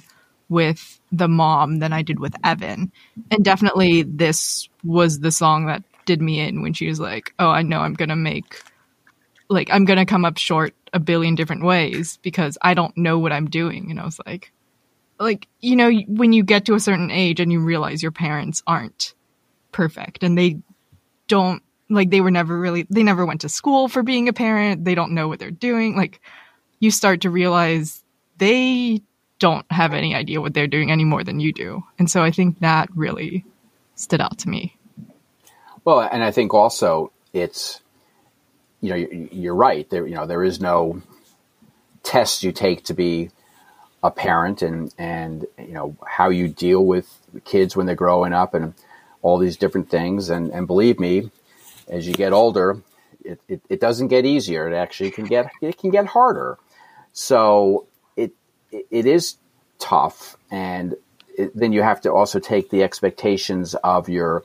with 0.49 1.01
the 1.11 1.29
mom 1.29 1.79
than 1.79 1.93
I 1.93 2.03
did 2.03 2.21
with 2.21 2.35
Evan. 2.45 2.93
And 3.31 3.45
definitely 3.45 4.03
this 4.03 4.69
was 4.85 5.21
the 5.21 5.31
song 5.31 5.67
that 5.67 5.83
did 6.05 6.21
me 6.21 6.41
in 6.41 6.63
when 6.63 6.75
she 6.75 6.87
was 6.87 7.01
like, 7.01 7.33
"Oh, 7.39 7.49
I 7.49 7.63
know 7.63 7.81
I'm 7.81 7.95
going 7.95 8.11
to 8.11 8.17
make 8.17 8.63
like 9.49 9.71
I'm 9.71 9.85
going 9.85 9.99
to 9.99 10.05
come 10.05 10.25
up 10.25 10.37
short 10.37 10.75
a 10.93 11.01
billion 11.01 11.35
different 11.35 11.65
ways 11.65 12.19
because 12.23 12.59
I 12.63 12.75
don't 12.75 12.97
know 12.97 13.19
what 13.19 13.33
I'm 13.33 13.49
doing." 13.49 13.91
And 13.91 13.99
I 13.99 14.05
was 14.05 14.21
like 14.27 14.53
like 15.19 15.49
you 15.61 15.77
know 15.77 15.91
when 16.09 16.33
you 16.33 16.45
get 16.45 16.67
to 16.67 16.75
a 16.75 16.81
certain 16.81 17.11
age 17.11 17.41
and 17.41 17.51
you 17.51 17.61
realize 17.61 18.03
your 18.03 18.13
parents 18.13 18.63
aren't 18.67 19.15
perfect 19.73 20.23
and 20.23 20.37
they 20.37 20.59
don't 21.27 21.63
like 21.91 22.11
they 22.11 22.21
were 22.21 22.31
never 22.31 22.59
really 22.59 22.87
they 22.91 23.03
never 23.03 23.27
went 23.27 23.43
to 23.43 23.49
school 23.49 23.89
for 23.89 24.03
being 24.03 24.29
a 24.29 24.33
parent. 24.33 24.85
They 24.85 24.95
don't 24.95 25.13
know 25.13 25.29
what 25.29 25.39
they're 25.39 25.51
doing. 25.51 25.97
Like 25.97 26.21
you 26.81 26.91
start 26.91 27.23
to 27.23 27.31
realize 27.31 28.03
they 28.39 29.03
don't 29.39 29.67
have 29.71 29.93
any 29.93 30.15
idea 30.15 30.41
what 30.41 30.55
they're 30.55 30.67
doing 30.67 30.91
any 30.91 31.05
more 31.05 31.25
than 31.25 31.41
you 31.41 31.53
do. 31.53 31.83
And 31.99 32.11
so 32.11 32.23
i 32.23 32.31
think 32.31 32.61
that 32.61 32.89
really 32.95 33.45
stood 33.95 34.21
out 34.21 34.39
to 34.39 34.49
me. 34.49 34.77
Well 35.85 36.01
and 36.01 36.25
i 36.25 36.31
think 36.31 36.55
also 36.55 37.13
it's 37.33 37.81
you 38.81 38.91
know 38.91 38.97
you're 39.33 39.55
right. 39.55 39.89
There 39.89 40.07
you 40.07 40.15
know 40.15 40.27
there 40.27 40.45
is 40.45 40.61
no 40.61 41.03
test 42.03 42.43
you 42.43 42.53
take 42.53 42.85
to 42.85 42.95
be 42.95 43.31
a 44.03 44.11
parent 44.11 44.63
and 44.63 44.95
and 44.99 45.47
you 45.59 45.73
know 45.73 45.97
how 46.07 46.29
you 46.29 46.49
deal 46.49 46.85
with 46.85 47.19
kids 47.45 47.75
when 47.75 47.87
they're 47.87 47.95
growing 47.95 48.33
up 48.33 48.55
and 48.55 48.75
all 49.23 49.39
these 49.39 49.57
different 49.57 49.91
things. 49.91 50.31
And 50.31 50.51
and 50.51 50.67
believe 50.67 50.99
me 50.99 51.31
as 51.89 52.07
you 52.07 52.15
get 52.15 52.33
older, 52.33 52.83
it, 53.25 53.41
it, 53.49 53.63
it, 53.69 53.81
doesn't 53.81 54.09
get 54.09 54.25
easier. 54.25 54.71
It 54.71 54.77
actually 54.77 55.11
can 55.11 55.25
get 55.25 55.51
it 55.61 55.79
can 55.79 55.91
get 55.91 56.07
harder. 56.07 56.59
So 57.13 57.87
it 58.17 58.33
it 58.71 59.07
is 59.07 59.37
tough, 59.79 60.37
and 60.51 60.95
it, 61.37 61.57
then 61.57 61.73
you 61.73 61.83
have 61.83 62.01
to 62.03 62.13
also 62.13 62.39
take 62.39 62.71
the 62.71 62.83
expectations 62.83 63.75
of 63.77 64.09
your, 64.09 64.45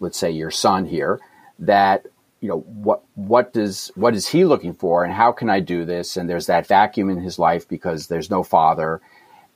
let's 0.00 0.18
say, 0.18 0.30
your 0.30 0.50
son 0.50 0.84
here. 0.84 1.20
That 1.58 2.06
you 2.40 2.48
know 2.48 2.60
what 2.60 3.02
what 3.14 3.52
does 3.52 3.90
what 3.94 4.14
is 4.14 4.28
he 4.28 4.44
looking 4.44 4.74
for, 4.74 5.04
and 5.04 5.12
how 5.12 5.32
can 5.32 5.48
I 5.48 5.60
do 5.60 5.84
this? 5.84 6.16
And 6.16 6.28
there's 6.28 6.46
that 6.46 6.66
vacuum 6.66 7.08
in 7.08 7.20
his 7.20 7.38
life 7.38 7.68
because 7.68 8.06
there's 8.06 8.30
no 8.30 8.42
father, 8.42 9.00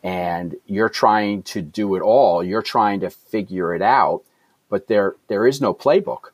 and 0.02 0.56
you're 0.66 0.88
trying 0.88 1.42
to 1.44 1.60
do 1.60 1.96
it 1.96 2.00
all. 2.00 2.42
You're 2.42 2.62
trying 2.62 3.00
to 3.00 3.10
figure 3.10 3.74
it 3.74 3.82
out, 3.82 4.22
but 4.70 4.86
there 4.86 5.16
there 5.26 5.46
is 5.46 5.60
no 5.60 5.74
playbook 5.74 6.30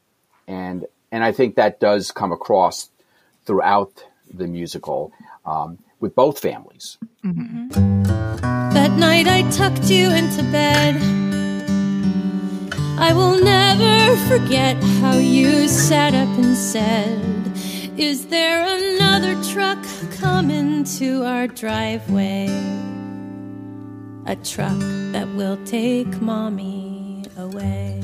and 0.46 0.86
and 1.10 1.22
I 1.22 1.32
think 1.32 1.54
that 1.54 1.80
does 1.80 2.10
come 2.10 2.32
across 2.32 2.90
throughout 3.44 4.04
the 4.32 4.46
musical 4.46 5.12
um, 5.46 5.78
with 6.00 6.14
both 6.14 6.40
families. 6.40 6.98
Mm-hmm. 7.24 8.02
That 8.74 8.92
night 8.98 9.28
I 9.28 9.48
tucked 9.50 9.90
you 9.90 10.10
into 10.10 10.42
bed. 10.50 10.96
I 12.98 13.12
will 13.12 13.38
never 13.42 14.16
forget 14.28 14.76
how 15.00 15.18
you 15.18 15.68
sat 15.68 16.14
up 16.14 16.28
and 16.38 16.56
said, 16.56 17.20
Is 17.98 18.26
there 18.26 18.64
another 18.66 19.40
truck 19.52 19.78
coming 20.18 20.84
to 20.98 21.24
our 21.24 21.46
driveway? 21.46 22.48
A 24.26 24.36
truck 24.36 24.78
that 25.12 25.28
will 25.36 25.58
take 25.64 26.20
mommy 26.20 27.24
away 27.36 28.03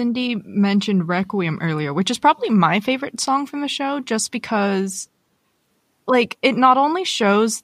Cindy 0.00 0.36
mentioned 0.36 1.08
Requiem 1.08 1.58
earlier, 1.60 1.92
which 1.92 2.10
is 2.10 2.18
probably 2.18 2.48
my 2.48 2.80
favorite 2.80 3.20
song 3.20 3.44
from 3.44 3.60
the 3.60 3.68
show 3.68 4.00
just 4.00 4.32
because 4.32 5.10
like 6.06 6.38
it 6.40 6.56
not 6.56 6.78
only 6.78 7.04
shows 7.04 7.62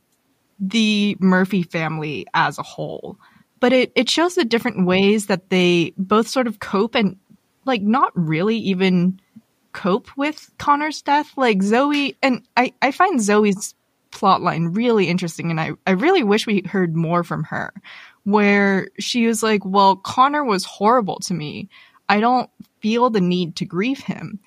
the 0.61 1.17
Murphy 1.19 1.63
family 1.63 2.27
as 2.35 2.59
a 2.59 2.63
whole, 2.63 3.17
but 3.59 3.73
it, 3.73 3.91
it 3.95 4.11
shows 4.11 4.35
the 4.35 4.45
different 4.45 4.85
ways 4.85 5.29
that 5.29 5.49
they 5.49 5.95
both 5.97 6.29
sort 6.29 6.47
of 6.47 6.61
cope 6.61 6.95
and 6.95 7.17
like 7.65 7.81
not 7.81 8.13
really 8.15 8.59
even 8.59 9.19
cope 9.73 10.15
with 10.19 10.51
Connor's 10.59 11.01
death. 11.01 11.33
Like 11.39 11.63
Zoe 11.63 12.19
and 12.23 12.43
I, 12.55 12.75
I 12.83 12.91
find 12.91 13.19
Zoe's 13.19 13.75
plotline 14.11 14.77
really 14.77 15.09
interesting 15.09 15.51
and 15.51 15.59
I, 15.59 15.71
I 15.87 15.93
really 15.93 16.23
wish 16.23 16.47
we 16.47 16.65
heard 16.67 16.95
more 16.95 17.25
from 17.25 17.45
her 17.45 17.73
where 18.25 18.89
she 18.99 19.27
was 19.27 19.43
like, 19.43 19.65
Well, 19.65 19.97
Connor 19.97 20.45
was 20.45 20.67
horrible 20.67 21.21
to 21.21 21.33
me. 21.33 21.71
I 22.09 22.21
don't 22.21 22.51
feel 22.81 23.11
the 23.11 23.21
need 23.21 23.57
to 23.57 23.65
grieve 23.65 24.01
him. 24.01 24.41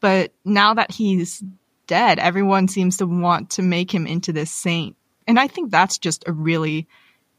But 0.00 0.32
now 0.44 0.74
that 0.74 0.90
he's 0.90 1.42
dead, 1.86 2.18
everyone 2.18 2.68
seems 2.68 2.98
to 2.98 3.06
want 3.06 3.50
to 3.50 3.62
make 3.62 3.92
him 3.92 4.06
into 4.06 4.32
this 4.32 4.50
saint. 4.50 4.96
And 5.26 5.38
I 5.38 5.48
think 5.48 5.70
that's 5.70 5.98
just 5.98 6.24
a 6.26 6.32
really 6.32 6.86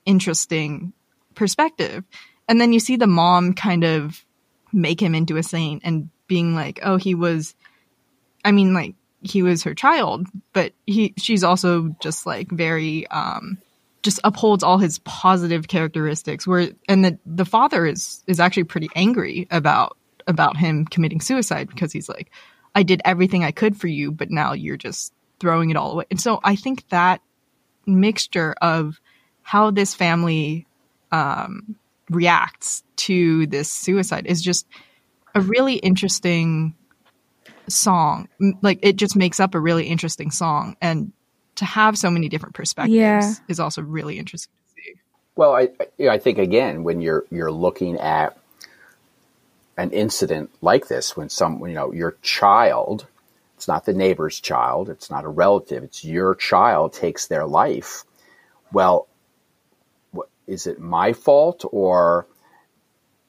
interesting 0.05 0.93
perspective. 1.35 2.03
And 2.47 2.59
then 2.59 2.73
you 2.73 2.79
see 2.79 2.95
the 2.95 3.07
mom 3.07 3.53
kind 3.53 3.83
of 3.83 4.23
make 4.73 5.01
him 5.01 5.15
into 5.15 5.37
a 5.37 5.43
saint 5.43 5.83
and 5.85 6.09
being 6.27 6.55
like, 6.55 6.79
oh, 6.83 6.97
he 6.97 7.15
was, 7.15 7.55
I 8.43 8.51
mean, 8.51 8.73
like, 8.73 8.95
he 9.21 9.43
was 9.43 9.63
her 9.63 9.73
child, 9.73 10.27
but 10.53 10.73
he, 10.85 11.13
she's 11.17 11.43
also 11.43 11.95
just 11.99 12.25
like 12.25 12.49
very, 12.51 13.07
um, 13.07 13.57
just 14.07 14.21
upholds 14.23 14.63
all 14.63 14.77
his 14.77 14.99
positive 14.99 15.67
characteristics 15.67 16.47
where 16.47 16.69
and 16.87 17.03
the 17.03 17.19
the 17.25 17.43
father 17.43 17.85
is 17.85 18.23
is 18.25 18.39
actually 18.39 18.63
pretty 18.63 18.87
angry 18.95 19.45
about 19.51 19.97
about 20.27 20.55
him 20.55 20.85
committing 20.85 21.19
suicide 21.19 21.67
because 21.67 21.91
he's 21.91 22.07
like 22.07 22.31
I 22.73 22.83
did 22.83 23.01
everything 23.03 23.43
I 23.43 23.51
could 23.51 23.75
for 23.75 23.87
you 23.87 24.13
but 24.13 24.31
now 24.31 24.53
you're 24.53 24.77
just 24.77 25.11
throwing 25.39 25.69
it 25.69 25.77
all 25.77 25.91
away. 25.91 26.05
And 26.09 26.19
so 26.19 26.39
I 26.41 26.55
think 26.55 26.87
that 26.89 27.21
mixture 27.85 28.55
of 28.61 28.99
how 29.41 29.71
this 29.71 29.93
family 29.93 30.67
um, 31.11 31.75
reacts 32.09 32.83
to 32.97 33.47
this 33.47 33.71
suicide 33.71 34.25
is 34.25 34.41
just 34.41 34.67
a 35.35 35.41
really 35.41 35.75
interesting 35.75 36.75
song. 37.69 38.27
Like 38.61 38.79
it 38.81 38.95
just 38.95 39.15
makes 39.15 39.39
up 39.39 39.55
a 39.55 39.59
really 39.59 39.87
interesting 39.87 40.31
song 40.31 40.75
and 40.81 41.11
to 41.57 41.65
have 41.65 41.97
so 41.97 42.09
many 42.09 42.29
different 42.29 42.55
perspectives 42.55 42.95
yeah. 42.95 43.33
is 43.47 43.59
also 43.59 43.81
really 43.81 44.17
interesting 44.17 44.51
to 44.67 44.81
see. 44.81 44.99
Well, 45.35 45.55
I 45.55 45.69
I 46.07 46.17
think 46.17 46.37
again 46.37 46.83
when 46.83 47.01
you're 47.01 47.25
you're 47.29 47.51
looking 47.51 47.97
at 47.97 48.37
an 49.77 49.91
incident 49.91 50.49
like 50.61 50.87
this, 50.87 51.15
when 51.15 51.29
some 51.29 51.59
you 51.67 51.73
know 51.73 51.91
your 51.91 52.17
child, 52.21 53.07
it's 53.55 53.67
not 53.67 53.85
the 53.85 53.93
neighbor's 53.93 54.39
child, 54.39 54.89
it's 54.89 55.09
not 55.09 55.25
a 55.25 55.29
relative, 55.29 55.83
it's 55.83 56.03
your 56.03 56.35
child 56.35 56.93
takes 56.93 57.27
their 57.27 57.45
life. 57.45 58.03
Well, 58.71 59.07
what, 60.11 60.29
is 60.47 60.67
it 60.67 60.79
my 60.79 61.13
fault 61.13 61.65
or 61.71 62.27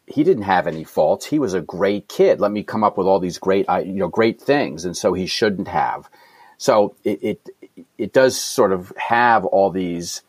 he 0.06 0.24
didn't 0.24 0.44
have 0.44 0.66
any 0.66 0.84
faults. 0.84 1.26
He 1.26 1.38
was 1.38 1.52
a 1.52 1.60
great 1.60 2.08
kid. 2.08 2.40
Let 2.40 2.50
me 2.50 2.62
come 2.62 2.82
up 2.82 2.96
with 2.96 3.06
all 3.06 3.20
these 3.20 3.38
great, 3.38 3.66
you 3.68 3.92
know, 3.92 4.08
great 4.08 4.40
things, 4.40 4.86
and 4.86 4.96
so 4.96 5.12
he 5.12 5.26
shouldn't 5.26 5.68
have. 5.68 6.08
So 6.56 6.96
it, 7.04 7.22
it 7.22 7.48
it 7.96 8.12
does 8.12 8.40
sort 8.40 8.72
of 8.72 8.92
have 8.96 9.44
all 9.44 9.70
these 9.70 10.22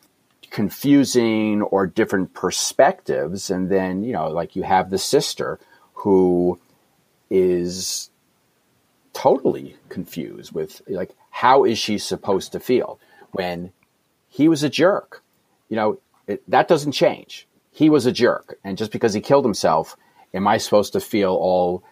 confusing 0.49 1.61
or 1.61 1.85
different 1.87 2.33
perspectives. 2.33 3.49
And 3.49 3.69
then, 3.69 4.03
you 4.03 4.13
know, 4.13 4.29
like 4.29 4.55
you 4.55 4.63
have 4.63 4.89
the 4.89 4.97
sister 4.97 5.59
who 5.93 6.59
is 7.29 8.09
totally 9.13 9.75
confused 9.89 10.51
with 10.51 10.81
like 10.87 11.11
how 11.29 11.63
is 11.65 11.77
she 11.77 11.97
supposed 11.97 12.51
to 12.53 12.59
feel 12.59 12.99
when 13.31 13.71
he 14.27 14.47
was 14.47 14.63
a 14.63 14.69
jerk. 14.69 15.21
You 15.67 15.75
know, 15.75 15.99
it, 16.27 16.41
that 16.49 16.67
doesn't 16.67 16.93
change. 16.93 17.47
He 17.71 17.89
was 17.89 18.05
a 18.05 18.11
jerk, 18.11 18.57
and 18.63 18.77
just 18.77 18.91
because 18.91 19.13
he 19.13 19.21
killed 19.21 19.45
himself, 19.45 19.95
am 20.33 20.47
I 20.47 20.57
supposed 20.57 20.93
to 20.93 20.99
feel 20.99 21.31
all 21.31 21.83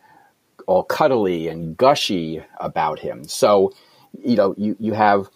all 0.66 0.84
cuddly 0.84 1.48
and 1.48 1.78
gushy 1.78 2.44
about 2.60 3.00
him? 3.00 3.28
So, 3.28 3.74
you 4.24 4.36
know, 4.36 4.56
you 4.58 4.76
you 4.80 4.94
have 4.94 5.30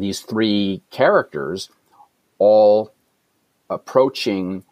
these 0.00 0.20
three 0.20 0.82
characters 0.90 1.70
all 2.38 2.92
approaching 3.68 4.64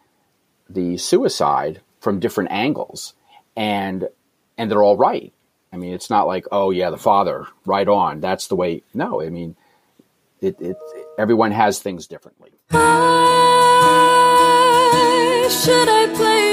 the 0.69 0.97
suicide 0.97 1.81
from 1.99 2.19
different 2.19 2.51
angles. 2.51 3.13
And 3.55 4.07
and 4.57 4.71
they're 4.71 4.83
all 4.83 4.97
right. 4.97 5.33
I 5.73 5.77
mean 5.77 5.93
it's 5.93 6.09
not 6.09 6.27
like 6.27 6.45
oh 6.51 6.71
yeah 6.71 6.89
the 6.89 6.97
father 6.97 7.47
right 7.65 7.87
on. 7.87 8.19
That's 8.19 8.47
the 8.47 8.55
way 8.55 8.83
no 8.93 9.21
i 9.21 9.29
mean 9.29 9.55
it, 10.41 10.59
it 10.61 10.77
everyone 11.17 11.51
has 11.51 11.79
things 11.79 12.07
differently. 12.07 12.51
Why 12.69 12.81
should 15.49 15.89
I 15.89 16.13
play 16.13 16.44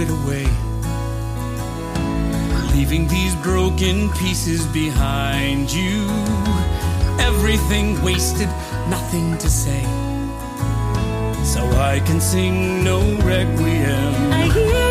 it 0.00 0.10
away. 0.10 0.46
Leaving 2.74 3.08
these 3.08 3.34
broken 3.36 4.10
pieces 4.12 4.64
behind 4.66 5.72
you. 5.72 6.06
Everything 7.18 8.00
wasted, 8.02 8.48
nothing 8.88 9.36
to 9.38 9.48
say. 9.48 9.82
So 11.44 11.60
I 11.90 12.00
can 12.06 12.20
sing 12.20 12.84
no 12.84 13.00
requiem. 13.22 14.87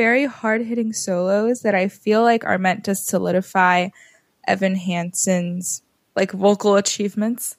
Very 0.00 0.24
hard 0.24 0.62
hitting 0.62 0.94
solos 0.94 1.60
that 1.60 1.74
I 1.74 1.88
feel 1.88 2.22
like 2.22 2.46
are 2.46 2.56
meant 2.56 2.84
to 2.84 2.94
solidify 2.94 3.90
Evan 4.48 4.74
Hansen's 4.74 5.82
like 6.16 6.32
vocal 6.32 6.76
achievements. 6.76 7.56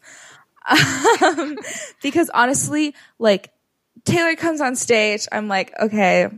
Um, 1.23 1.57
because 2.03 2.29
honestly, 2.33 2.95
like 3.19 3.51
Taylor 4.05 4.35
comes 4.35 4.61
on 4.61 4.75
stage, 4.75 5.27
I'm 5.31 5.47
like, 5.47 5.73
okay, 5.79 6.29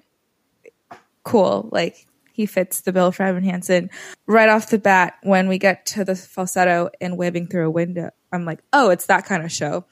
cool. 1.23 1.69
Like 1.71 2.07
he 2.33 2.45
fits 2.45 2.81
the 2.81 2.91
bill 2.91 3.11
for 3.11 3.23
Evan 3.23 3.43
Hansen. 3.43 3.89
Right 4.25 4.49
off 4.49 4.69
the 4.69 4.79
bat, 4.79 5.15
when 5.23 5.47
we 5.47 5.57
get 5.57 5.85
to 5.87 6.03
the 6.05 6.15
falsetto 6.15 6.89
and 6.99 7.17
waving 7.17 7.47
through 7.47 7.67
a 7.67 7.71
window, 7.71 8.11
I'm 8.31 8.45
like, 8.45 8.59
oh, 8.71 8.89
it's 8.89 9.05
that 9.07 9.25
kind 9.25 9.43
of 9.43 9.51
show. 9.51 9.85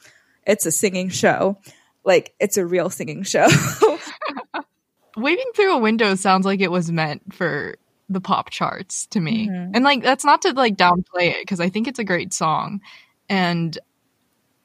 It's 0.46 0.66
a 0.66 0.72
singing 0.72 1.10
show. 1.10 1.58
Like 2.04 2.34
it's 2.40 2.58
a 2.58 2.66
real 2.66 2.90
singing 2.90 3.24
show. 3.24 3.48
Waving 5.18 5.52
through 5.56 5.76
a 5.76 5.80
window 5.80 6.16
sounds 6.16 6.46
like 6.46 6.62
it 6.62 6.72
was 6.72 6.92
meant 6.92 7.34
for 7.34 7.76
the 8.10 8.22
pop 8.22 8.50
charts 8.50 9.08
to 9.08 9.20
me. 9.20 9.48
Mm-hmm. 9.48 9.72
And 9.76 9.84
like 9.84 10.04
that's 10.04 10.26
not 10.26 10.42
to 10.44 10.54
like 10.54 10.76
downplay 10.76 11.32
it 11.32 11.42
because 11.42 11.60
I 11.60 11.70
think 11.70 11.88
it's 11.88 12.00
a 12.00 12.04
great 12.04 12.34
song 12.34 12.82
and 13.30 13.78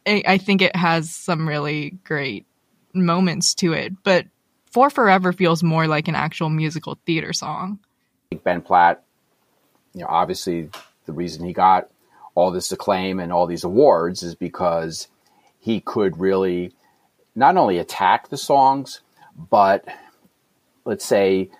I, 0.06 0.22
I 0.26 0.38
think 0.38 0.62
it 0.62 0.74
has 0.74 1.14
some 1.14 1.48
really 1.48 1.98
great 2.04 2.46
moments 2.92 3.54
to 3.56 3.72
it. 3.72 3.92
But 4.02 4.26
For 4.70 4.90
Forever 4.90 5.32
feels 5.32 5.62
more 5.62 5.86
like 5.86 6.08
an 6.08 6.14
actual 6.14 6.50
musical 6.50 6.98
theater 7.06 7.32
song. 7.32 7.78
Ben 8.42 8.60
Platt, 8.60 9.02
you 9.94 10.00
know, 10.00 10.08
obviously 10.08 10.70
the 11.06 11.12
reason 11.12 11.44
he 11.44 11.52
got 11.52 11.88
all 12.34 12.50
this 12.50 12.72
acclaim 12.72 13.20
and 13.20 13.32
all 13.32 13.46
these 13.46 13.64
awards 13.64 14.22
is 14.22 14.34
because 14.34 15.08
he 15.60 15.80
could 15.80 16.18
really 16.18 16.72
not 17.34 17.56
only 17.56 17.78
attack 17.78 18.28
the 18.28 18.36
songs, 18.36 19.00
but 19.36 19.84
let's 20.86 21.04
say 21.04 21.50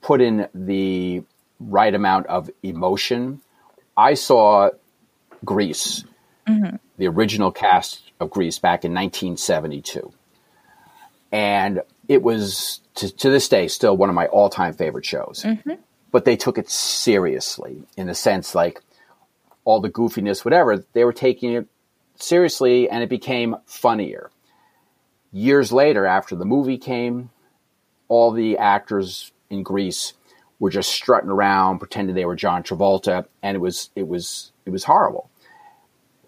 put 0.00 0.20
in 0.20 0.48
the 0.54 1.22
right 1.60 1.94
amount 1.94 2.26
of 2.26 2.50
emotion. 2.62 3.40
I 3.96 4.14
saw 4.14 4.70
Grease, 5.44 6.04
mm-hmm. 6.48 6.76
the 6.98 7.06
original 7.06 7.52
cast 7.52 8.10
of 8.18 8.30
Grease 8.30 8.58
back 8.58 8.84
in 8.84 8.92
1972. 8.92 10.12
And 11.30 11.82
it 12.08 12.22
was, 12.22 12.80
to, 12.96 13.14
to 13.16 13.30
this 13.30 13.48
day, 13.48 13.68
still 13.68 13.96
one 13.96 14.08
of 14.08 14.14
my 14.14 14.26
all 14.26 14.50
time 14.50 14.74
favorite 14.74 15.06
shows. 15.06 15.42
Mm-hmm. 15.44 15.74
But 16.10 16.24
they 16.24 16.36
took 16.36 16.58
it 16.58 16.68
seriously 16.68 17.82
in 17.96 18.06
the 18.06 18.14
sense 18.14 18.54
like 18.54 18.82
all 19.64 19.80
the 19.80 19.90
goofiness, 19.90 20.44
whatever, 20.44 20.84
they 20.92 21.04
were 21.04 21.12
taking 21.12 21.52
it 21.54 21.68
seriously 22.16 22.90
and 22.90 23.02
it 23.02 23.08
became 23.08 23.56
funnier. 23.66 24.30
Years 25.32 25.72
later, 25.72 26.04
after 26.04 26.36
the 26.36 26.44
movie 26.44 26.76
came, 26.76 27.30
all 28.12 28.30
the 28.30 28.58
actors 28.58 29.32
in 29.48 29.62
Grease 29.62 30.12
were 30.58 30.68
just 30.68 30.90
strutting 30.90 31.30
around, 31.30 31.78
pretending 31.78 32.14
they 32.14 32.26
were 32.26 32.36
John 32.36 32.62
Travolta, 32.62 33.24
and 33.42 33.54
it 33.54 33.58
was 33.58 33.88
it 33.96 34.06
was 34.06 34.52
it 34.66 34.70
was 34.70 34.84
horrible. 34.84 35.30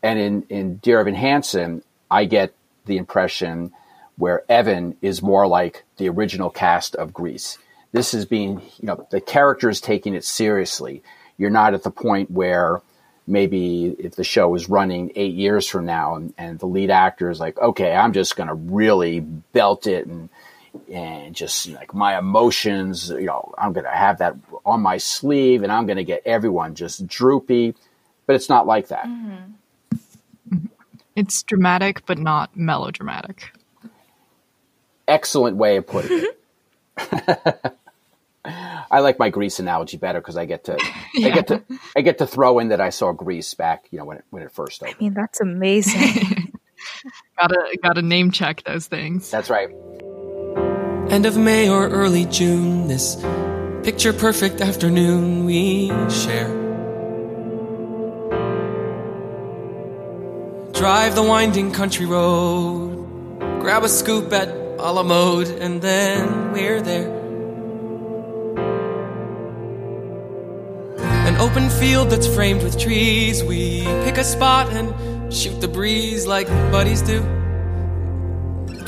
And 0.03 0.18
in 0.18 0.42
in 0.49 0.77
Dear 0.77 1.01
Evan 1.01 1.14
Hansen, 1.14 1.83
I 2.11 2.25
get 2.25 2.55
the 2.87 2.97
impression 2.97 3.70
where 4.16 4.51
Evan 4.51 4.97
is 5.03 5.20
more 5.20 5.47
like 5.47 5.85
the 5.99 6.09
original 6.09 6.49
cast 6.49 6.97
of 6.97 7.12
Grease. 7.12 7.59
This 7.92 8.14
is 8.14 8.25
being 8.25 8.62
you 8.81 8.87
know 8.87 9.07
the 9.11 9.20
character 9.20 9.68
is 9.68 9.83
taking 9.83 10.14
it 10.14 10.25
seriously. 10.25 11.03
You're 11.37 11.51
not 11.51 11.75
at 11.75 11.83
the 11.83 11.90
point 11.90 12.31
where 12.31 12.81
maybe 13.27 13.94
if 13.99 14.16
the 14.16 14.25
show 14.25 14.55
is 14.55 14.70
running 14.70 15.12
eight 15.16 15.35
years 15.35 15.66
from 15.66 15.85
now 15.85 16.14
and, 16.14 16.33
and 16.38 16.59
the 16.59 16.66
lead 16.66 16.90
actor 16.90 17.29
is 17.29 17.40
like, 17.40 17.59
okay, 17.59 17.92
I'm 17.94 18.14
just 18.14 18.37
going 18.37 18.49
to 18.49 18.55
really 18.55 19.20
belt 19.20 19.87
it 19.87 20.07
and 20.07 20.31
and 20.93 21.35
just 21.35 21.69
like 21.69 21.95
my 21.95 22.19
emotions, 22.19 23.11
you 23.11 23.27
know, 23.27 23.55
I'm 23.59 23.73
going 23.73 23.85
to 23.85 23.91
have 23.91 24.19
that 24.19 24.37
on 24.65 24.81
my 24.81 24.99
sleeve 24.99 25.63
and 25.63 25.73
I'm 25.73 25.87
going 25.87 25.97
to 25.97 26.05
get 26.05 26.23
everyone 26.25 26.75
just 26.75 27.07
droopy. 27.07 27.75
But 28.27 28.37
it's 28.37 28.49
not 28.49 28.67
like 28.67 28.89
that. 28.89 29.05
Mm-hmm. 29.05 29.95
Mm-hmm. 30.55 30.67
It's 31.17 31.43
dramatic 31.43 32.07
but 32.07 32.19
not 32.19 32.57
melodramatic. 32.57 33.53
Excellent 35.07 35.57
way 35.57 35.77
of 35.77 35.87
putting 35.87 36.25
it. 36.99 37.79
I 38.91 39.01
like 39.01 39.19
my 39.19 39.31
Grease 39.31 39.59
analogy 39.59 39.97
better 39.97 40.21
because 40.21 40.37
I 40.37 40.45
get 40.45 40.65
to 40.65 40.79
I 41.17 41.31
get 41.31 41.47
to 41.49 41.63
I 41.97 42.03
get 42.03 42.19
to 42.19 42.27
throw 42.27 42.59
in 42.59 42.69
that 42.69 42.81
I 42.81 42.91
saw 42.91 43.13
Grease 43.13 43.55
back, 43.55 43.87
you 43.91 43.99
know, 43.99 44.05
when 44.05 44.19
it 44.19 44.25
when 44.31 44.43
it 44.43 44.53
first 44.53 44.83
I 44.83 44.95
mean, 45.01 45.15
that's 45.15 45.41
amazing. 45.41 46.53
gotta 47.39 47.79
gotta 47.83 48.03
name 48.03 48.31
check 48.31 48.63
those 48.65 48.87
things. 48.87 49.31
That's 49.31 49.49
right. 49.49 49.71
End 51.11 51.27
of 51.27 51.37
May 51.37 51.69
or 51.69 51.88
early 51.88 52.25
June, 52.25 52.88
this 52.88 53.17
picture 53.85 54.12
perfect 54.12 54.61
afternoon 54.61 55.45
we 55.45 55.88
share. 56.09 56.49
Drive 60.72 61.14
the 61.14 61.22
winding 61.22 61.72
country 61.72 62.07
road, 62.07 63.39
grab 63.61 63.85
a 63.85 63.89
scoop 63.89 64.33
at 64.33 64.49
a 64.49 64.93
la 64.93 65.03
mode, 65.03 65.49
and 65.49 65.83
then 65.83 66.53
we're 66.53 66.81
there. 66.81 67.11
An 70.99 71.37
open 71.37 71.68
field 71.68 72.11
that's 72.11 72.26
framed 72.26 72.62
with 72.62 72.78
trees, 72.78 73.45
we 73.45 73.83
pick 74.05 74.16
a 74.16 74.24
spot 74.24 74.72
and 74.72 75.33
shoot 75.33 75.61
the 75.61 75.68
breeze 75.68 76.26
like 76.26 76.49
buddies 76.72 77.03
do 77.03 77.43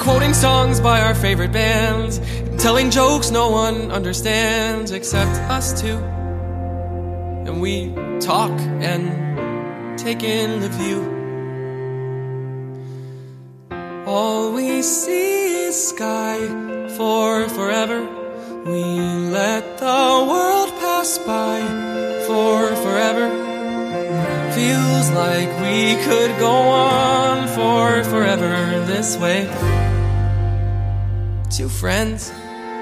quoting 0.07 0.35
songs 0.35 0.79
by 0.79 1.01
our 1.01 1.17
favorite 1.17 1.51
bands, 1.51 2.21
telling 2.63 2.93
jokes 2.93 3.33
no 3.33 3.51
one 3.51 3.91
understands 3.91 4.93
except 4.93 5.33
us 5.51 5.81
two. 5.81 5.99
And 7.47 7.61
we 7.61 7.93
talk 8.21 8.53
and 8.87 9.99
take 9.99 10.23
in 10.23 10.61
the 10.61 10.69
view. 10.69 11.01
All 14.07 14.53
we 14.53 14.81
see 14.81 15.65
is 15.65 15.89
sky 15.89 16.39
for 16.97 17.49
forever. 17.49 18.01
We 18.65 18.85
let 19.35 19.79
the 19.79 20.27
world 20.31 20.71
pass 20.79 21.19
by 21.19 21.63
for 22.29 22.77
forever. 22.77 23.27
Feels 24.55 25.11
like 25.11 25.49
we 25.61 25.97
could 26.05 26.39
go 26.39 26.55
on 26.55 27.49
for 27.49 28.05
forever 28.05 28.85
this 28.87 29.17
way. 29.17 29.96
Two 31.51 31.69
friends 31.69 32.31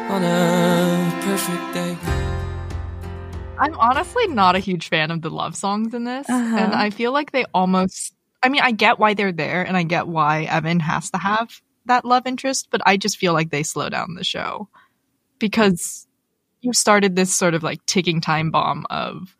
on 0.08 0.24
a 0.24 1.20
perfect 1.22 1.74
day. 1.74 1.96
I'm 3.58 3.74
honestly 3.74 4.26
not 4.26 4.56
a 4.56 4.58
huge 4.58 4.88
fan 4.88 5.10
of 5.10 5.22
the 5.22 5.30
love 5.30 5.54
songs 5.54 5.94
in 5.94 6.04
this. 6.04 6.28
Uh-huh. 6.28 6.56
And 6.56 6.74
I 6.74 6.90
feel 6.90 7.12
like 7.12 7.30
they 7.30 7.44
almost, 7.54 8.14
I 8.42 8.48
mean, 8.48 8.62
I 8.62 8.72
get 8.72 8.98
why 8.98 9.14
they're 9.14 9.32
there 9.32 9.62
and 9.62 9.76
I 9.76 9.82
get 9.82 10.08
why 10.08 10.44
Evan 10.44 10.80
has 10.80 11.10
to 11.10 11.18
have 11.18 11.60
that 11.86 12.04
love 12.04 12.26
interest, 12.26 12.68
but 12.70 12.80
I 12.86 12.96
just 12.96 13.18
feel 13.18 13.32
like 13.32 13.50
they 13.50 13.62
slow 13.62 13.90
down 13.90 14.14
the 14.14 14.24
show 14.24 14.68
because 15.38 16.06
you 16.62 16.72
started 16.72 17.14
this 17.14 17.34
sort 17.34 17.54
of 17.54 17.62
like 17.62 17.84
ticking 17.86 18.20
time 18.20 18.50
bomb 18.50 18.86
of 18.88 19.36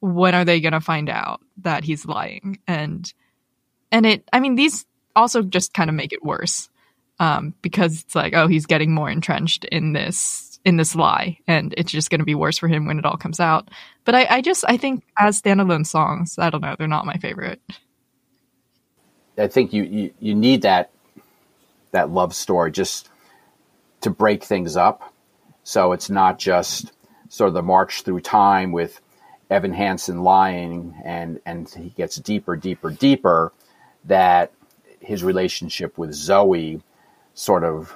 when 0.00 0.34
are 0.34 0.46
they 0.46 0.60
going 0.60 0.72
to 0.72 0.80
find 0.80 1.08
out 1.10 1.40
that 1.58 1.84
he's 1.84 2.06
lying? 2.06 2.58
And, 2.66 3.12
and 3.92 4.06
it, 4.06 4.28
I 4.32 4.40
mean, 4.40 4.54
these 4.56 4.86
also 5.14 5.42
just 5.42 5.74
kind 5.74 5.90
of 5.90 5.94
make 5.94 6.12
it 6.12 6.24
worse. 6.24 6.70
Um, 7.20 7.54
because 7.62 8.02
it's 8.02 8.14
like, 8.14 8.34
oh, 8.34 8.48
he's 8.48 8.66
getting 8.66 8.92
more 8.92 9.08
entrenched 9.08 9.64
in 9.66 9.92
this 9.92 10.58
in 10.64 10.76
this 10.76 10.94
lie 10.94 11.38
and 11.48 11.74
it's 11.76 11.90
just 11.90 12.08
going 12.08 12.20
to 12.20 12.24
be 12.24 12.36
worse 12.36 12.56
for 12.56 12.68
him 12.68 12.86
when 12.86 12.96
it 12.96 13.04
all 13.04 13.16
comes 13.16 13.40
out 13.40 13.68
but 14.04 14.14
I, 14.14 14.36
I 14.36 14.40
just 14.40 14.64
i 14.68 14.76
think 14.76 15.02
as 15.18 15.42
standalone 15.42 15.84
songs 15.84 16.38
i 16.38 16.50
don't 16.50 16.60
know 16.60 16.76
they're 16.78 16.86
not 16.86 17.04
my 17.04 17.16
favorite 17.16 17.60
I 19.38 19.48
think 19.48 19.72
you, 19.72 19.82
you, 19.84 20.14
you 20.20 20.34
need 20.34 20.62
that 20.62 20.90
that 21.92 22.10
love 22.10 22.34
story 22.34 22.70
just 22.70 23.08
to 24.00 24.10
break 24.10 24.44
things 24.44 24.76
up. 24.76 25.12
So 25.64 25.92
it's 25.92 26.10
not 26.10 26.38
just 26.38 26.92
sort 27.28 27.48
of 27.48 27.54
the 27.54 27.62
march 27.62 28.02
through 28.02 28.20
time 28.20 28.72
with 28.72 29.00
Evan 29.50 29.72
Hansen 29.72 30.22
lying 30.22 30.94
and 31.04 31.40
and 31.46 31.68
he 31.68 31.90
gets 31.90 32.16
deeper, 32.16 32.56
deeper, 32.56 32.90
deeper. 32.90 33.52
That 34.04 34.52
his 35.00 35.22
relationship 35.22 35.96
with 35.96 36.12
Zoe 36.12 36.80
sort 37.34 37.64
of 37.64 37.94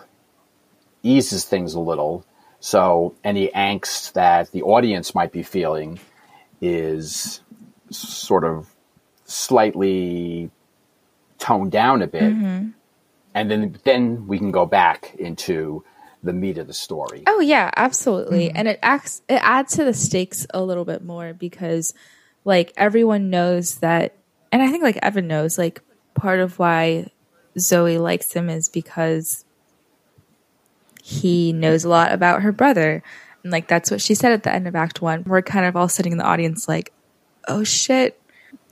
eases 1.03 1.45
things 1.45 1.75
a 1.75 1.81
little. 1.81 2.25
So 2.61 3.15
any 3.23 3.49
angst 3.49 4.15
that 4.15 4.51
the 4.53 4.63
audience 4.63 5.15
might 5.15 5.33
be 5.33 5.43
feeling 5.43 5.99
is 6.61 7.41
sort 7.91 8.45
of 8.45 8.69
slightly 9.25 10.51
toned 11.39 11.71
down 11.71 12.03
a 12.03 12.07
bit, 12.07 12.23
mm-hmm. 12.23 12.69
and 13.35 13.51
then 13.51 13.79
then 13.85 14.27
we 14.27 14.39
can 14.39 14.51
go 14.51 14.67
back 14.67 15.15
into 15.19 15.85
the 16.23 16.33
meat 16.33 16.59
of 16.59 16.67
the 16.67 16.75
story. 16.75 17.23
Oh 17.27 17.41
yeah, 17.41 17.71
absolutely. 17.77 18.49
Mm-hmm. 18.49 18.57
And 18.57 18.69
it 18.69 18.79
acts 18.83 19.23
it 19.29 19.41
adds 19.43 19.77
to 19.77 19.85
the 19.85 19.95
stakes 19.95 20.47
a 20.53 20.63
little 20.63 20.85
bit 20.85 21.05
more 21.05 21.33
because 21.33 21.95
like 22.45 22.73
everyone 22.77 23.31
knows 23.31 23.77
that 23.77 24.17
and 24.51 24.63
I 24.63 24.71
think 24.71 24.83
like 24.83 24.99
Evan 25.03 25.27
knows 25.29 25.59
like 25.59 25.83
part 26.15 26.41
of 26.41 26.59
why 26.59 27.11
Zoe 27.59 27.99
likes 27.99 28.33
him 28.33 28.49
is 28.49 28.69
because 28.69 29.45
he 31.03 31.53
knows 31.53 31.85
a 31.85 31.89
lot 31.89 32.13
about 32.13 32.43
her 32.43 32.53
brother. 32.53 33.03
And 33.43 33.53
like 33.53 33.69
that's 33.69 33.91
what 33.91 34.01
she 34.01 34.15
said 34.15 34.33
at 34.33 34.43
the 34.43 34.53
end 34.53 34.67
of 34.67 34.75
act 34.75 35.01
1. 35.01 35.25
We're 35.27 35.43
kind 35.43 35.67
of 35.67 35.77
all 35.77 35.89
sitting 35.89 36.13
in 36.13 36.19
the 36.19 36.25
audience 36.25 36.69
like, 36.69 36.93
"Oh 37.49 37.65
shit." 37.65 38.21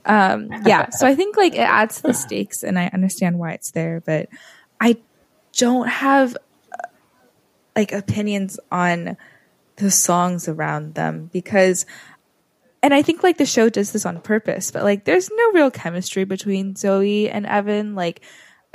Um 0.05 0.49
yeah, 0.65 0.89
so 0.89 1.07
I 1.07 1.15
think 1.15 1.37
like 1.37 1.53
it 1.53 1.59
adds 1.59 1.97
to 1.97 2.03
the 2.03 2.13
stakes 2.13 2.63
and 2.63 2.77
I 2.77 2.89
understand 2.93 3.39
why 3.39 3.53
it's 3.53 3.71
there, 3.71 4.01
but 4.05 4.29
I 4.79 4.97
don't 5.53 5.87
have 5.87 6.37
like 7.75 7.91
opinions 7.91 8.59
on 8.71 9.17
the 9.77 9.91
songs 9.91 10.47
around 10.47 10.95
them 10.95 11.29
because 11.33 11.85
and 12.83 12.93
I 12.93 13.01
think 13.01 13.23
like 13.23 13.37
the 13.37 13.47
show 13.47 13.67
does 13.69 13.93
this 13.93 14.05
on 14.05 14.21
purpose, 14.21 14.69
but 14.69 14.83
like 14.83 15.05
there's 15.05 15.29
no 15.31 15.51
real 15.53 15.71
chemistry 15.71 16.23
between 16.23 16.75
Zoe 16.75 17.29
and 17.29 17.45
Evan. 17.47 17.95
Like 17.95 18.21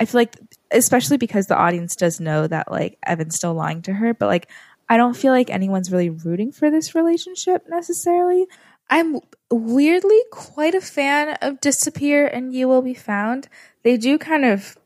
I 0.00 0.06
feel 0.06 0.20
like 0.22 0.36
especially 0.72 1.18
because 1.18 1.46
the 1.46 1.56
audience 1.56 1.94
does 1.94 2.20
know 2.20 2.46
that 2.46 2.70
like 2.70 2.98
Evan's 3.06 3.36
still 3.36 3.54
lying 3.54 3.82
to 3.82 3.92
her, 3.92 4.14
but 4.14 4.26
like 4.26 4.48
I 4.88 4.96
don't 4.96 5.16
feel 5.16 5.32
like 5.32 5.50
anyone's 5.50 5.92
really 5.92 6.10
rooting 6.10 6.50
for 6.52 6.70
this 6.70 6.94
relationship 6.94 7.66
necessarily. 7.68 8.46
I'm 8.88 9.20
weirdly 9.50 10.18
quite 10.32 10.74
a 10.74 10.80
fan 10.80 11.38
of 11.42 11.60
Disappear 11.60 12.26
and 12.26 12.52
You 12.52 12.66
Will 12.66 12.82
Be 12.82 12.94
Found. 12.94 13.48
They 13.84 13.96
do 13.96 14.18
kind 14.18 14.44
of 14.44 14.76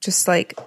just 0.00 0.26
like 0.26 0.58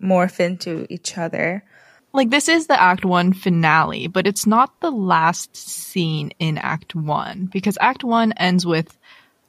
morph 0.00 0.40
into 0.40 0.86
each 0.88 1.18
other. 1.18 1.64
like 2.12 2.30
this 2.30 2.48
is 2.48 2.68
the 2.68 2.80
act 2.80 3.04
1 3.04 3.32
finale 3.32 4.06
but 4.06 4.26
it's 4.26 4.46
not 4.46 4.80
the 4.80 4.90
last 4.90 5.56
scene 5.56 6.30
in 6.38 6.58
act 6.58 6.94
1 6.94 7.46
because 7.52 7.76
act 7.80 8.04
1 8.04 8.32
ends 8.32 8.64
with 8.64 8.96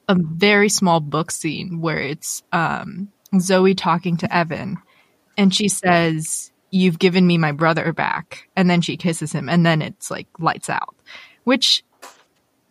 a 0.07 0.15
very 0.15 0.69
small 0.69 0.99
book 0.99 1.31
scene 1.31 1.79
where 1.79 1.99
it's 1.99 2.43
um 2.51 3.09
Zoe 3.41 3.75
talking 3.75 4.17
to 4.17 4.35
Evan 4.35 4.77
and 5.37 5.53
she 5.53 5.67
says 5.67 6.51
you've 6.71 6.99
given 6.99 7.25
me 7.25 7.37
my 7.37 7.51
brother 7.51 7.93
back 7.93 8.49
and 8.55 8.69
then 8.69 8.81
she 8.81 8.97
kisses 8.97 9.31
him 9.31 9.49
and 9.49 9.65
then 9.65 9.81
it's 9.81 10.11
like 10.11 10.27
lights 10.39 10.69
out 10.69 10.95
which 11.43 11.83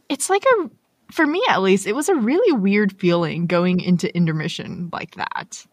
it's 0.08 0.28
like 0.28 0.44
a 0.44 0.70
for 1.12 1.26
me 1.26 1.42
at 1.48 1.62
least 1.62 1.86
it 1.86 1.94
was 1.94 2.08
a 2.08 2.14
really 2.14 2.52
weird 2.52 2.98
feeling 2.98 3.46
going 3.46 3.80
into 3.80 4.14
intermission 4.14 4.90
like 4.92 5.14
that 5.14 5.66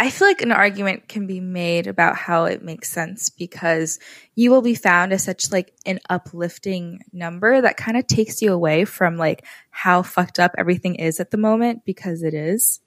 I 0.00 0.10
feel 0.10 0.26
like 0.26 0.42
an 0.42 0.52
argument 0.52 1.08
can 1.08 1.26
be 1.26 1.38
made 1.38 1.86
about 1.86 2.16
how 2.16 2.46
it 2.46 2.64
makes 2.64 2.90
sense 2.90 3.30
because 3.30 4.00
you 4.34 4.50
will 4.50 4.60
be 4.60 4.74
found 4.74 5.12
as 5.12 5.22
such 5.22 5.52
like 5.52 5.72
an 5.86 6.00
uplifting 6.10 7.00
number 7.12 7.60
that 7.60 7.76
kind 7.76 7.96
of 7.96 8.06
takes 8.06 8.42
you 8.42 8.52
away 8.52 8.84
from 8.84 9.16
like 9.16 9.46
how 9.70 10.02
fucked 10.02 10.40
up 10.40 10.52
everything 10.58 10.96
is 10.96 11.20
at 11.20 11.30
the 11.30 11.36
moment 11.36 11.84
because 11.84 12.22
it 12.24 12.34
is. 12.34 12.80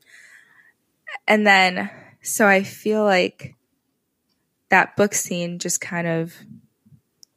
And 1.27 1.45
then 1.45 1.89
so 2.21 2.47
I 2.47 2.63
feel 2.63 3.03
like 3.03 3.55
that 4.69 4.95
book 4.95 5.13
scene 5.13 5.59
just 5.59 5.81
kind 5.81 6.07
of 6.07 6.33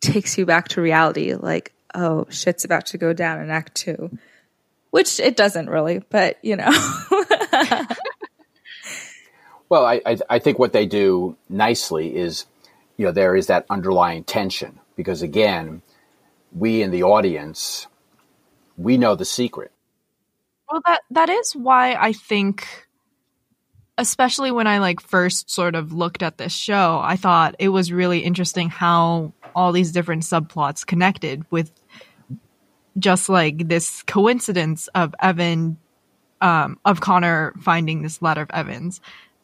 takes 0.01 0.39
you 0.39 0.47
back 0.47 0.69
to 0.69 0.81
reality 0.81 1.35
like 1.35 1.73
oh 1.95 2.27
shit's 2.31 2.65
about 2.65 2.87
to 2.87 2.97
go 2.97 3.13
down 3.13 3.39
in 3.39 3.51
act 3.51 3.75
2 3.75 4.17
which 4.91 5.21
it 5.21 5.37
doesn't 5.37 5.69
really 5.69 6.03
but 6.09 6.39
you 6.43 6.57
know 6.57 6.71
Well, 9.71 9.87
I, 9.87 10.03
I, 10.05 10.19
I 10.29 10.39
think 10.41 10.59
what 10.59 10.73
they 10.73 10.85
do 10.85 11.37
nicely 11.49 12.17
is, 12.17 12.45
you 12.97 13.07
know, 13.07 13.13
there 13.13 13.37
is 13.37 13.47
that 13.47 13.65
underlying 13.71 14.25
tension 14.25 14.81
because 14.97 15.23
again, 15.23 15.81
we 16.53 16.83
in 16.83 16.91
the 16.91 17.05
audience, 17.05 17.87
we 18.77 18.99
know 18.99 19.15
the 19.15 19.25
secret. 19.25 19.71
Well, 20.71 20.83
that 20.87 21.03
that 21.13 21.31
is 21.31 21.55
why 21.55 21.95
I 21.95 22.13
think, 22.13 22.89
especially 24.01 24.51
when 24.51 24.67
I 24.67 24.79
like 24.79 24.99
first 24.99 25.51
sort 25.51 25.75
of 25.75 25.93
looked 25.93 26.23
at 26.23 26.39
this 26.39 26.55
show, 26.55 26.99
I 27.05 27.17
thought 27.17 27.55
it 27.59 27.69
was 27.69 27.93
really 27.93 28.21
interesting 28.21 28.71
how 28.71 29.35
all 29.55 29.73
these 29.73 29.93
different 29.93 30.23
subplots 30.23 30.87
connected 30.87 31.45
with 31.51 31.71
just 32.99 33.29
like 33.29 33.69
this 33.69 34.03
coincidence 34.03 34.89
of 34.95 35.15
Evan, 35.21 35.77
um, 36.41 36.79
of 36.87 37.03
Connor 37.03 37.53
finding 37.61 38.01
this 38.01 38.23
letter 38.23 38.41
of 38.41 38.51
Evans, 38.55 39.03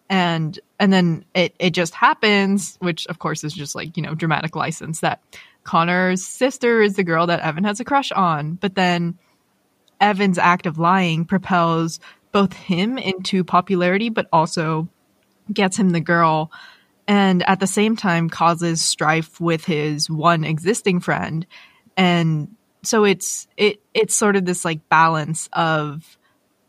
and 0.08 0.58
and 0.80 0.90
then 0.90 1.26
it 1.34 1.54
it 1.58 1.70
just 1.70 1.94
happens, 1.94 2.78
which 2.80 3.06
of 3.08 3.18
course 3.18 3.44
is 3.44 3.52
just 3.52 3.74
like 3.74 3.94
you 3.94 4.02
know 4.02 4.14
dramatic 4.14 4.56
license 4.56 5.00
that 5.00 5.20
Connor's 5.64 6.24
sister 6.24 6.80
is 6.80 6.94
the 6.94 7.04
girl 7.04 7.26
that 7.26 7.40
Evan 7.40 7.64
has 7.64 7.78
a 7.78 7.84
crush 7.84 8.10
on, 8.10 8.54
but 8.54 8.74
then 8.74 9.18
Evan's 10.00 10.38
act 10.38 10.64
of 10.64 10.78
lying 10.78 11.26
propels 11.26 12.00
both 12.36 12.52
him 12.52 12.98
into 12.98 13.42
popularity, 13.42 14.10
but 14.10 14.28
also 14.30 14.86
gets 15.50 15.78
him 15.78 15.88
the 15.88 16.00
girl, 16.00 16.52
and 17.08 17.42
at 17.48 17.60
the 17.60 17.66
same 17.66 17.96
time 17.96 18.28
causes 18.28 18.82
strife 18.82 19.40
with 19.40 19.64
his 19.64 20.10
one 20.10 20.44
existing 20.44 21.00
friend, 21.00 21.46
and 21.96 22.54
so 22.82 23.04
it's 23.04 23.48
it 23.56 23.80
it's 23.94 24.14
sort 24.14 24.36
of 24.36 24.44
this 24.44 24.66
like 24.66 24.86
balance 24.90 25.48
of 25.54 26.18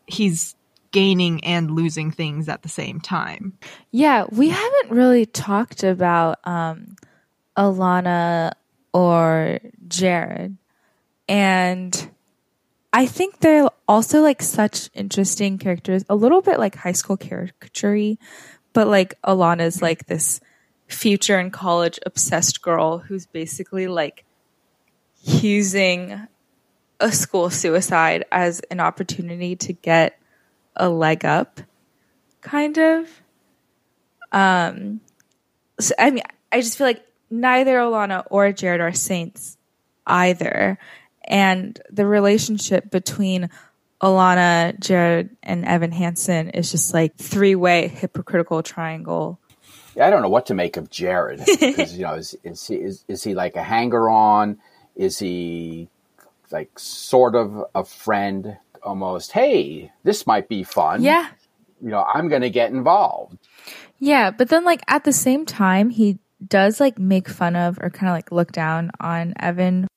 he's 0.06 0.56
gaining 0.92 1.44
and 1.44 1.70
losing 1.70 2.12
things 2.12 2.48
at 2.48 2.62
the 2.62 2.70
same 2.70 3.02
time. 3.02 3.52
Yeah, 3.92 4.24
we 4.32 4.48
haven't 4.48 4.92
really 4.92 5.26
talked 5.26 5.84
about 5.84 6.40
um, 6.46 6.96
Alana 7.58 8.54
or 8.94 9.60
Jared. 9.90 10.56
And 11.28 12.10
I 12.98 13.06
think 13.06 13.42
they're 13.42 13.70
also 13.88 14.22
like 14.24 14.42
such 14.42 14.90
interesting 14.96 15.60
characters, 15.60 16.04
a 16.10 16.16
little 16.16 16.42
bit 16.42 16.58
like 16.58 16.74
high 16.74 16.94
school 16.94 17.16
caricature 17.16 18.18
but 18.74 18.88
like 18.88 19.22
Alana's 19.22 19.84
like 19.84 20.08
this 20.08 20.42
future 20.88 21.40
in 21.40 21.52
college 21.52 22.00
obsessed 22.08 22.64
girl 22.64 22.98
who's 22.98 23.28
basically 23.28 23.86
like 23.86 24.26
using 25.22 26.28
a 27.00 27.12
school 27.12 27.52
suicide 27.52 28.26
as 28.32 28.62
an 28.72 28.80
opportunity 28.80 29.56
to 29.58 29.74
get 29.74 30.20
a 30.76 30.90
leg 30.90 31.24
up, 31.24 31.62
kind 32.42 32.80
of. 32.80 33.22
Um, 34.32 35.02
so, 35.80 35.94
I 36.00 36.10
mean, 36.10 36.24
I 36.52 36.62
just 36.62 36.80
feel 36.80 36.88
like 36.88 37.06
neither 37.30 37.78
Alana 37.78 38.26
or 38.32 38.52
Jared 38.52 38.82
are 38.82 38.92
saints 38.92 39.56
either. 40.08 40.80
And 41.28 41.80
the 41.92 42.06
relationship 42.06 42.90
between 42.90 43.50
Alana, 44.02 44.80
Jared, 44.80 45.36
and 45.44 45.66
Evan 45.66 45.92
Hansen 45.92 46.50
is 46.50 46.72
just 46.72 46.94
like 46.94 47.16
three 47.18 47.56
way 47.56 47.88
hypocritical 47.88 48.64
triangle. 48.64 49.40
Yeah, 49.96 50.08
I 50.08 50.10
don't 50.10 50.22
know 50.22 50.30
what 50.30 50.46
to 50.48 50.54
make 50.54 50.78
of 50.78 50.90
Jared 50.90 51.40
because 51.46 51.98
you 51.98 52.04
know 52.04 52.14
is, 52.14 52.36
is 52.44 52.68
he 52.68 52.76
is, 52.76 53.04
is 53.08 53.24
he 53.24 53.34
like 53.34 53.56
a 53.56 53.64
hanger 53.64 54.10
on? 54.10 54.60
Is 54.96 55.20
he 55.20 55.90
like 56.52 56.78
sort 56.80 57.36
of 57.36 57.66
a 57.76 57.84
friend? 57.84 58.58
Almost, 58.84 59.34
hey, 59.34 59.92
this 60.04 60.26
might 60.26 60.48
be 60.48 60.64
fun. 60.64 61.02
Yeah, 61.02 61.28
you 61.82 61.90
know, 61.90 62.04
I'm 62.04 62.30
going 62.30 62.42
to 62.42 62.50
get 62.50 62.72
involved. 62.72 63.38
Yeah, 64.00 64.32
but 64.32 64.50
then 64.50 64.64
like 64.64 64.82
at 64.88 65.04
the 65.04 65.14
same 65.14 65.46
time, 65.46 65.90
he 65.90 66.20
does 66.46 66.80
like 66.80 67.00
make 67.00 67.28
fun 67.28 67.56
of 67.56 67.80
or 67.82 67.90
kind 67.90 68.10
of 68.10 68.16
like 68.16 68.32
look 68.32 68.52
down 68.52 68.92
on 69.00 69.34
Evan. 69.40 69.88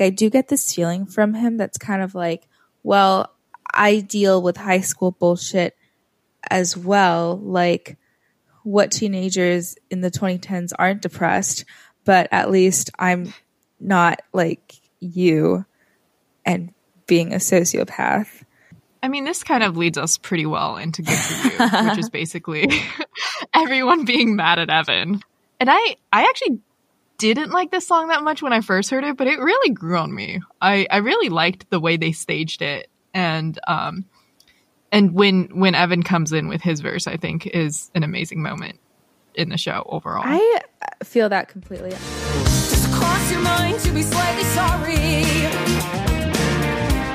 I 0.00 0.10
do 0.10 0.30
get 0.30 0.48
this 0.48 0.74
feeling 0.74 1.06
from 1.06 1.34
him 1.34 1.56
that's 1.56 1.78
kind 1.78 2.02
of 2.02 2.14
like, 2.14 2.48
well, 2.82 3.32
I 3.72 4.00
deal 4.00 4.42
with 4.42 4.56
high 4.56 4.80
school 4.80 5.12
bullshit 5.12 5.76
as 6.50 6.76
well. 6.76 7.38
Like, 7.38 7.96
what 8.62 8.90
teenagers 8.90 9.76
in 9.90 10.00
the 10.00 10.10
2010s 10.10 10.72
aren't 10.76 11.02
depressed, 11.02 11.64
but 12.04 12.28
at 12.32 12.50
least 12.50 12.90
I'm 12.98 13.32
not 13.78 14.22
like 14.32 14.74
you 14.98 15.64
and 16.44 16.72
being 17.06 17.32
a 17.32 17.36
sociopath. 17.36 18.42
I 19.02 19.08
mean, 19.08 19.24
this 19.24 19.44
kind 19.44 19.62
of 19.62 19.76
leads 19.76 19.98
us 19.98 20.18
pretty 20.18 20.46
well 20.46 20.76
into 20.76 21.02
Good 21.02 21.16
For 21.16 21.64
You, 21.82 21.88
which 21.88 21.98
is 21.98 22.10
basically 22.10 22.68
everyone 23.54 24.04
being 24.04 24.34
mad 24.34 24.58
at 24.58 24.68
Evan. 24.68 25.20
And 25.60 25.70
I, 25.70 25.96
I 26.12 26.24
actually 26.24 26.58
didn't 27.18 27.50
like 27.50 27.70
this 27.70 27.86
song 27.86 28.08
that 28.08 28.22
much 28.22 28.42
when 28.42 28.52
I 28.52 28.60
first 28.60 28.90
heard 28.90 29.04
it, 29.04 29.16
but 29.16 29.26
it 29.26 29.38
really 29.38 29.70
grew 29.72 29.96
on 29.98 30.14
me. 30.14 30.42
I, 30.60 30.86
I 30.90 30.98
really 30.98 31.28
liked 31.28 31.70
the 31.70 31.80
way 31.80 31.96
they 31.96 32.12
staged 32.12 32.62
it. 32.62 32.88
And, 33.14 33.58
um, 33.66 34.04
and 34.92 35.12
when, 35.12 35.58
when 35.58 35.74
Evan 35.74 36.02
comes 36.02 36.32
in 36.32 36.48
with 36.48 36.60
his 36.60 36.80
verse, 36.80 37.06
I 37.06 37.16
think 37.16 37.46
is 37.46 37.90
an 37.94 38.02
amazing 38.02 38.42
moment 38.42 38.78
in 39.34 39.48
the 39.48 39.58
show 39.58 39.84
overall. 39.86 40.22
I 40.24 40.60
feel 41.04 41.28
that 41.28 41.48
completely. 41.48 41.90
Does 41.90 42.84
it 42.84 42.92
cross 42.92 43.30
your 43.30 43.40
mind 43.40 43.80
to 43.80 43.90
be 43.92 44.02
slightly 44.02 44.44
sorry? 44.44 44.94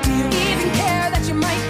Do 0.02 0.10
you 0.10 0.26
even 0.26 0.70
care 0.74 1.10
that 1.10 1.24
you 1.26 1.34
might 1.34 1.61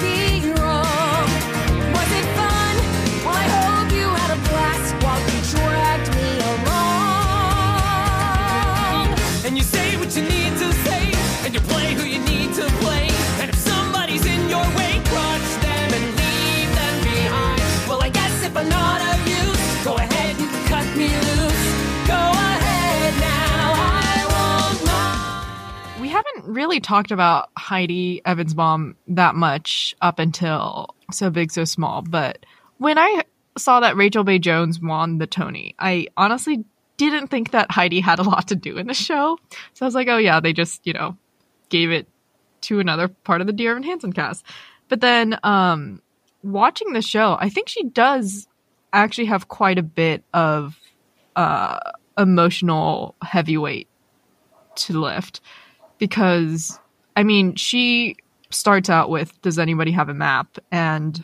really 26.52 26.80
talked 26.80 27.10
about 27.10 27.50
Heidi 27.56 28.22
Evan's 28.24 28.54
mom 28.54 28.96
that 29.08 29.34
much 29.34 29.94
up 30.00 30.18
until 30.18 30.94
So 31.10 31.30
Big 31.30 31.50
So 31.50 31.64
Small, 31.64 32.02
but 32.02 32.44
when 32.78 32.98
I 32.98 33.24
saw 33.56 33.80
that 33.80 33.96
Rachel 33.96 34.24
Bay 34.24 34.38
Jones 34.38 34.80
won 34.80 35.18
the 35.18 35.26
Tony, 35.26 35.74
I 35.78 36.08
honestly 36.16 36.64
didn't 36.96 37.28
think 37.28 37.50
that 37.50 37.70
Heidi 37.70 38.00
had 38.00 38.18
a 38.18 38.22
lot 38.22 38.48
to 38.48 38.54
do 38.54 38.78
in 38.78 38.86
the 38.86 38.94
show. 38.94 39.38
So 39.74 39.84
I 39.84 39.86
was 39.86 39.94
like, 39.94 40.08
oh 40.08 40.18
yeah, 40.18 40.40
they 40.40 40.52
just, 40.52 40.86
you 40.86 40.92
know, 40.92 41.16
gave 41.68 41.90
it 41.90 42.06
to 42.62 42.80
another 42.80 43.08
part 43.08 43.40
of 43.40 43.46
the 43.46 43.52
Dear 43.52 43.72
Evan 43.72 43.82
Hansen 43.82 44.12
cast. 44.12 44.44
But 44.88 45.00
then 45.00 45.38
um 45.42 46.02
watching 46.42 46.92
the 46.92 47.02
show, 47.02 47.36
I 47.40 47.48
think 47.48 47.68
she 47.68 47.84
does 47.84 48.46
actually 48.92 49.26
have 49.26 49.48
quite 49.48 49.78
a 49.78 49.82
bit 49.82 50.22
of 50.32 50.78
uh 51.36 51.78
emotional 52.18 53.14
heavyweight 53.22 53.88
to 54.74 55.00
lift 55.00 55.40
because 56.02 56.80
I 57.14 57.22
mean, 57.22 57.54
she 57.54 58.16
starts 58.50 58.90
out 58.90 59.08
with 59.08 59.40
Does 59.40 59.60
anybody 59.60 59.92
have 59.92 60.08
a 60.08 60.14
map? 60.14 60.58
And 60.72 61.22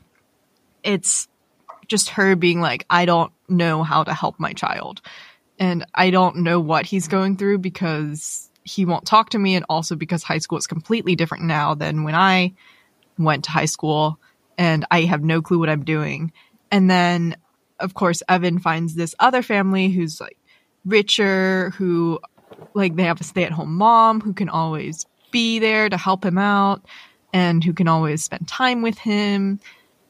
it's 0.84 1.26
just 1.88 2.10
her 2.10 2.36
being 2.36 2.60
like, 2.60 2.86
I 2.88 3.04
don't 3.04 3.32
know 3.48 3.82
how 3.82 4.04
to 4.04 4.14
help 4.14 4.38
my 4.38 4.52
child. 4.52 5.00
And 5.58 5.84
I 5.96 6.10
don't 6.10 6.36
know 6.44 6.60
what 6.60 6.86
he's 6.86 7.08
going 7.08 7.38
through 7.38 7.58
because 7.58 8.48
he 8.62 8.84
won't 8.84 9.04
talk 9.04 9.30
to 9.30 9.38
me. 9.40 9.56
And 9.56 9.66
also 9.68 9.96
because 9.96 10.22
high 10.22 10.38
school 10.38 10.58
is 10.58 10.68
completely 10.68 11.16
different 11.16 11.42
now 11.42 11.74
than 11.74 12.04
when 12.04 12.14
I 12.14 12.54
went 13.18 13.46
to 13.46 13.50
high 13.50 13.64
school 13.64 14.20
and 14.56 14.86
I 14.92 15.02
have 15.02 15.24
no 15.24 15.42
clue 15.42 15.58
what 15.58 15.70
I'm 15.70 15.84
doing. 15.84 16.32
And 16.70 16.88
then, 16.88 17.36
of 17.80 17.94
course, 17.94 18.22
Evan 18.28 18.60
finds 18.60 18.94
this 18.94 19.16
other 19.18 19.42
family 19.42 19.88
who's 19.88 20.20
like 20.20 20.38
richer, 20.84 21.70
who 21.70 22.20
like 22.74 22.96
they 22.96 23.04
have 23.04 23.20
a 23.20 23.24
stay 23.24 23.44
at 23.44 23.52
home 23.52 23.76
mom 23.76 24.20
who 24.20 24.32
can 24.32 24.48
always 24.48 25.06
be 25.30 25.58
there 25.58 25.88
to 25.88 25.96
help 25.96 26.24
him 26.24 26.38
out 26.38 26.84
and 27.32 27.62
who 27.62 27.72
can 27.72 27.88
always 27.88 28.24
spend 28.24 28.48
time 28.48 28.82
with 28.82 28.98
him. 28.98 29.60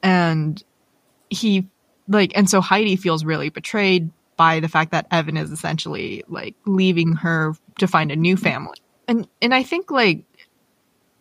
And 0.02 0.62
he 1.30 1.66
like, 2.08 2.32
and 2.34 2.48
so 2.48 2.60
Heidi 2.60 2.96
feels 2.96 3.24
really 3.24 3.50
betrayed 3.50 4.10
by 4.36 4.60
the 4.60 4.68
fact 4.68 4.92
that 4.92 5.06
Evan 5.10 5.36
is 5.36 5.50
essentially 5.50 6.24
like 6.28 6.54
leaving 6.64 7.14
her 7.16 7.54
to 7.78 7.86
find 7.86 8.10
a 8.10 8.16
new 8.16 8.36
family. 8.36 8.78
And, 9.06 9.28
and 9.42 9.54
I 9.54 9.62
think 9.62 9.90
like 9.90 10.24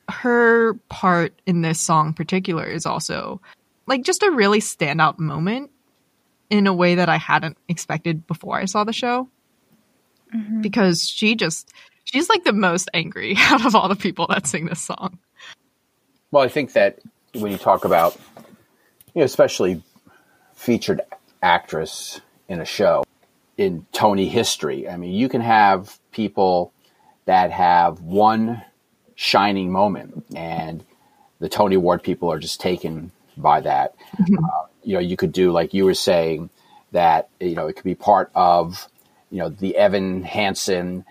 her 0.10 0.76
part 0.90 1.34
in 1.46 1.62
this 1.62 1.80
song 1.80 2.08
in 2.08 2.14
particular 2.14 2.66
is 2.66 2.86
also 2.86 3.42
like 3.88 4.04
just 4.04 4.24
a 4.24 4.32
really 4.32 4.60
standout 4.60 5.20
moment 5.20 5.72
in 6.50 6.68
a 6.68 6.74
way 6.74 6.96
that 6.96 7.10
I 7.10 7.18
hadn't 7.18 7.58
expected 7.68 8.28
before 8.28 8.58
I 8.58 8.66
saw 8.66 8.84
the 8.84 8.94
show. 8.94 9.30
Because 10.62 11.08
she 11.08 11.36
just 11.36 11.72
she's 12.04 12.30
like 12.30 12.44
the 12.44 12.54
most 12.54 12.90
angry 12.94 13.36
out 13.38 13.66
of 13.66 13.76
all 13.76 13.90
the 13.90 13.96
people 13.96 14.28
that 14.28 14.48
sing 14.48 14.66
this 14.66 14.82
song. 14.82 15.20
Well, 16.32 16.44
I 16.44 16.50
think 16.50 16.74
that 16.74 17.00
when 17.34 17.52
you 17.52 17.58
talk 17.58 17.86
about, 17.86 18.18
you 19.14 19.22
know, 19.22 19.24
especially 19.24 19.82
featured 20.56 21.02
actress 21.42 22.20
in 22.48 22.60
a 22.60 22.66
show 22.66 23.04
in 23.58 23.86
Tony 23.92 24.28
history, 24.28 24.90
I 24.90 24.98
mean, 24.98 25.14
you 25.14 25.30
can 25.30 25.42
have 25.42 25.98
people 26.12 26.74
that 27.26 27.52
have 27.52 28.02
one 28.02 28.64
shining 29.16 29.72
moment, 29.72 30.26
and 30.36 30.84
the 31.40 31.50
Tony 31.50 31.76
Award 31.76 32.04
people 32.04 32.32
are 32.32 32.40
just 32.40 32.60
taken 32.60 33.12
by 33.36 33.62
that. 33.62 33.96
Uh, 34.20 34.66
you 34.84 34.94
know, 34.94 35.00
you 35.00 35.18
could 35.18 35.32
do 35.32 35.52
like 35.52 35.74
you 35.74 35.86
were 35.86 35.94
saying 35.94 36.50
that 36.92 37.30
you 37.40 37.56
know 37.56 37.68
it 37.68 37.76
could 37.76 37.84
be 37.84 37.96
part 37.96 38.32
of 38.34 38.88
you 39.30 39.40
know 39.40 39.50
the 39.50 39.76
Evan 39.76 40.24
Hansen 40.24 41.04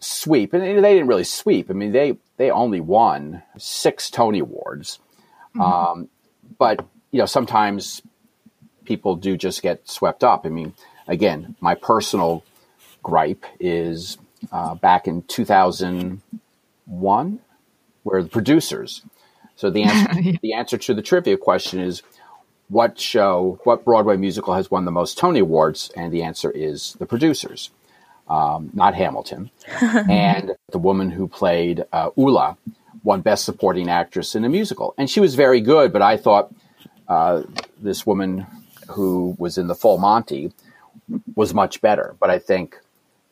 sweep, 0.00 0.52
and 0.54 0.62
they 0.62 0.94
didn't 0.94 1.08
really 1.08 1.24
sweep. 1.24 1.70
I 1.70 1.74
mean, 1.74 1.92
they 1.92 2.16
they 2.36 2.50
only 2.50 2.80
won 2.80 3.42
six 3.58 4.10
Tony 4.10 4.40
Awards, 4.40 4.98
um, 5.60 6.08
but 6.58 6.84
you 7.10 7.18
know 7.18 7.26
sometimes 7.26 8.00
people 8.84 9.16
do 9.16 9.36
just 9.36 9.60
get 9.62 9.88
swept 9.88 10.24
up. 10.24 10.46
I 10.46 10.48
mean, 10.48 10.74
again, 11.06 11.54
my 11.60 11.74
personal 11.74 12.42
gripe 13.02 13.44
is 13.58 14.18
uh, 14.50 14.74
back 14.74 15.06
in 15.06 15.22
2001, 15.22 17.40
where 18.02 18.22
the 18.22 18.28
producers. 18.28 19.02
So 19.56 19.70
the 19.70 19.82
answer 19.82 20.38
the 20.42 20.54
answer 20.54 20.78
to 20.78 20.94
the 20.94 21.02
trivia 21.02 21.36
question 21.36 21.80
is. 21.80 22.02
What 22.70 22.98
show, 22.98 23.60
what 23.64 23.84
Broadway 23.84 24.16
musical 24.16 24.54
has 24.54 24.70
won 24.70 24.86
the 24.86 24.90
most 24.90 25.18
Tony 25.18 25.40
Awards? 25.40 25.90
And 25.94 26.12
the 26.12 26.22
answer 26.22 26.50
is 26.50 26.96
The 26.98 27.06
Producers 27.06 27.70
um, 28.30 28.70
not 28.72 28.94
Hamilton. 28.94 29.50
and 29.82 30.52
the 30.70 30.78
woman 30.78 31.10
who 31.10 31.26
played 31.26 31.84
uh, 31.92 32.10
Ulla 32.16 32.56
won 33.02 33.20
Best 33.20 33.44
Supporting 33.44 33.90
Actress 33.90 34.34
in 34.34 34.44
a 34.44 34.48
Musical. 34.48 34.94
And 34.96 35.10
she 35.10 35.20
was 35.20 35.34
very 35.34 35.60
good, 35.60 35.92
but 35.92 36.00
I 36.00 36.16
thought 36.16 36.54
uh, 37.08 37.42
this 37.78 38.06
woman 38.06 38.46
who 38.88 39.34
was 39.38 39.58
in 39.58 39.66
the 39.66 39.74
Full 39.74 39.98
Monty 39.98 40.52
was 41.34 41.52
much 41.52 41.80
better. 41.80 42.14
But 42.20 42.30
I 42.30 42.38
think, 42.38 42.76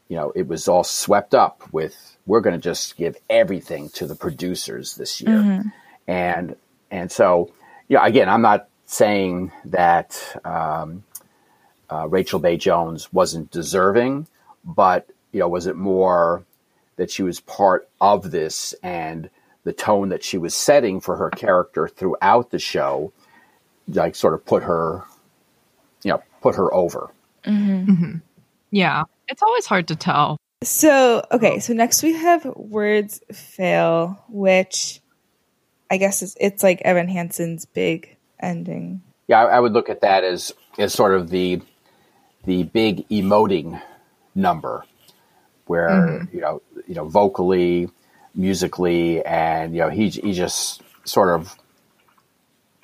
you 0.08 0.16
know, 0.16 0.32
it 0.34 0.48
was 0.48 0.66
all 0.66 0.84
swept 0.84 1.34
up 1.34 1.62
with 1.72 2.16
we're 2.26 2.40
going 2.40 2.56
to 2.56 2.60
just 2.60 2.96
give 2.96 3.16
everything 3.30 3.88
to 3.90 4.06
the 4.06 4.14
producers 4.14 4.96
this 4.96 5.20
year. 5.20 5.64
And, 6.06 6.56
and 6.90 7.10
so, 7.12 7.52
yeah, 7.88 8.04
again, 8.04 8.28
I'm 8.28 8.42
not 8.42 8.68
saying 8.90 9.52
that 9.66 10.40
um, 10.46 11.04
uh, 11.90 12.08
Rachel 12.08 12.38
Bay 12.38 12.56
Jones 12.56 13.12
wasn't 13.12 13.50
deserving, 13.50 14.26
but 14.64 15.08
you 15.30 15.40
know, 15.40 15.48
was 15.48 15.66
it 15.66 15.76
more 15.76 16.42
that 16.96 17.10
she 17.10 17.22
was 17.22 17.38
part 17.38 17.86
of 18.00 18.30
this 18.30 18.74
and 18.82 19.28
the 19.64 19.74
tone 19.74 20.08
that 20.08 20.24
she 20.24 20.38
was 20.38 20.54
setting 20.54 21.00
for 21.00 21.16
her 21.16 21.28
character 21.28 21.86
throughout 21.86 22.50
the 22.50 22.58
show, 22.58 23.12
like 23.88 24.14
sort 24.14 24.32
of 24.32 24.44
put 24.46 24.62
her, 24.62 25.04
you 26.02 26.10
know, 26.10 26.22
put 26.40 26.54
her 26.54 26.72
over. 26.72 27.10
Yeah. 28.70 29.04
It's 29.28 29.42
always 29.42 29.66
hard 29.66 29.88
to 29.88 29.96
tell. 29.96 30.38
So, 30.64 31.24
okay, 31.30 31.60
so 31.60 31.74
next 31.74 32.02
we 32.02 32.14
have 32.14 32.46
Words 32.56 33.20
Fail, 33.32 34.24
which 34.28 35.00
I 35.90 35.98
guess 35.98 36.22
is 36.22 36.36
it's 36.40 36.62
like 36.62 36.80
Evan 36.82 37.08
Hansen's 37.08 37.66
big 37.66 38.16
ending. 38.40 39.02
Yeah, 39.26 39.44
I, 39.44 39.56
I 39.56 39.60
would 39.60 39.72
look 39.72 39.88
at 39.88 40.00
that 40.02 40.24
as 40.24 40.52
as 40.78 40.92
sort 40.92 41.14
of 41.14 41.30
the 41.30 41.62
the 42.44 42.64
big 42.64 43.08
emoting 43.08 43.80
number, 44.34 44.84
where 45.66 45.90
mm-hmm. 45.90 46.34
you 46.34 46.40
know 46.40 46.62
you 46.86 46.94
know 46.94 47.06
vocally, 47.06 47.88
musically, 48.34 49.24
and 49.24 49.74
you 49.74 49.80
know 49.80 49.90
he 49.90 50.08
he 50.08 50.32
just 50.32 50.82
sort 51.04 51.28
of 51.28 51.56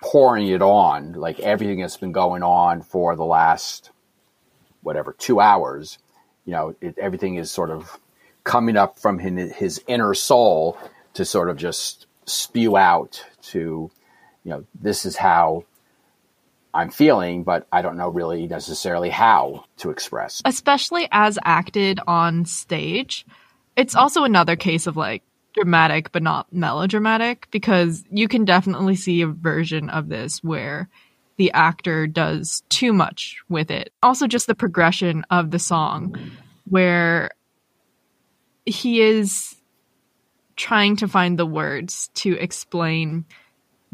pouring 0.00 0.48
it 0.48 0.60
on 0.60 1.12
like 1.14 1.40
everything 1.40 1.80
that's 1.80 1.96
been 1.96 2.12
going 2.12 2.42
on 2.42 2.82
for 2.82 3.16
the 3.16 3.24
last 3.24 3.90
whatever 4.82 5.14
two 5.18 5.40
hours. 5.40 5.98
You 6.44 6.52
know, 6.52 6.76
it, 6.80 6.98
everything 6.98 7.36
is 7.36 7.50
sort 7.50 7.70
of 7.70 7.98
coming 8.44 8.76
up 8.76 8.98
from 8.98 9.18
his, 9.18 9.52
his 9.54 9.82
inner 9.86 10.14
soul 10.14 10.78
to 11.14 11.24
sort 11.24 11.48
of 11.48 11.56
just 11.56 12.06
spew 12.26 12.76
out 12.76 13.24
to, 13.42 13.90
you 14.44 14.50
know, 14.50 14.64
this 14.80 15.06
is 15.06 15.16
how 15.16 15.64
I'm 16.72 16.90
feeling, 16.90 17.44
but 17.44 17.66
I 17.72 17.82
don't 17.82 17.96
know 17.96 18.08
really 18.08 18.46
necessarily 18.46 19.10
how 19.10 19.64
to 19.78 19.90
express. 19.90 20.42
especially 20.44 21.08
as 21.12 21.38
acted 21.44 22.00
on 22.06 22.44
stage. 22.44 23.24
It's 23.76 23.94
also 23.94 24.24
another 24.24 24.56
case 24.56 24.86
of 24.86 24.96
like 24.96 25.22
dramatic 25.54 26.10
but 26.10 26.22
not 26.22 26.52
melodramatic 26.52 27.46
because 27.52 28.04
you 28.10 28.26
can 28.26 28.44
definitely 28.44 28.96
see 28.96 29.22
a 29.22 29.28
version 29.28 29.88
of 29.88 30.08
this 30.08 30.42
where 30.42 30.88
the 31.36 31.52
actor 31.52 32.06
does 32.06 32.62
too 32.68 32.92
much 32.92 33.36
with 33.48 33.70
it. 33.70 33.92
Also 34.02 34.26
just 34.26 34.46
the 34.48 34.54
progression 34.54 35.24
of 35.30 35.52
the 35.52 35.58
song 35.58 36.16
where 36.68 37.30
he 38.66 39.00
is 39.00 39.56
trying 40.56 40.96
to 40.96 41.08
find 41.08 41.38
the 41.38 41.46
words 41.46 42.10
to 42.14 42.32
explain 42.34 43.24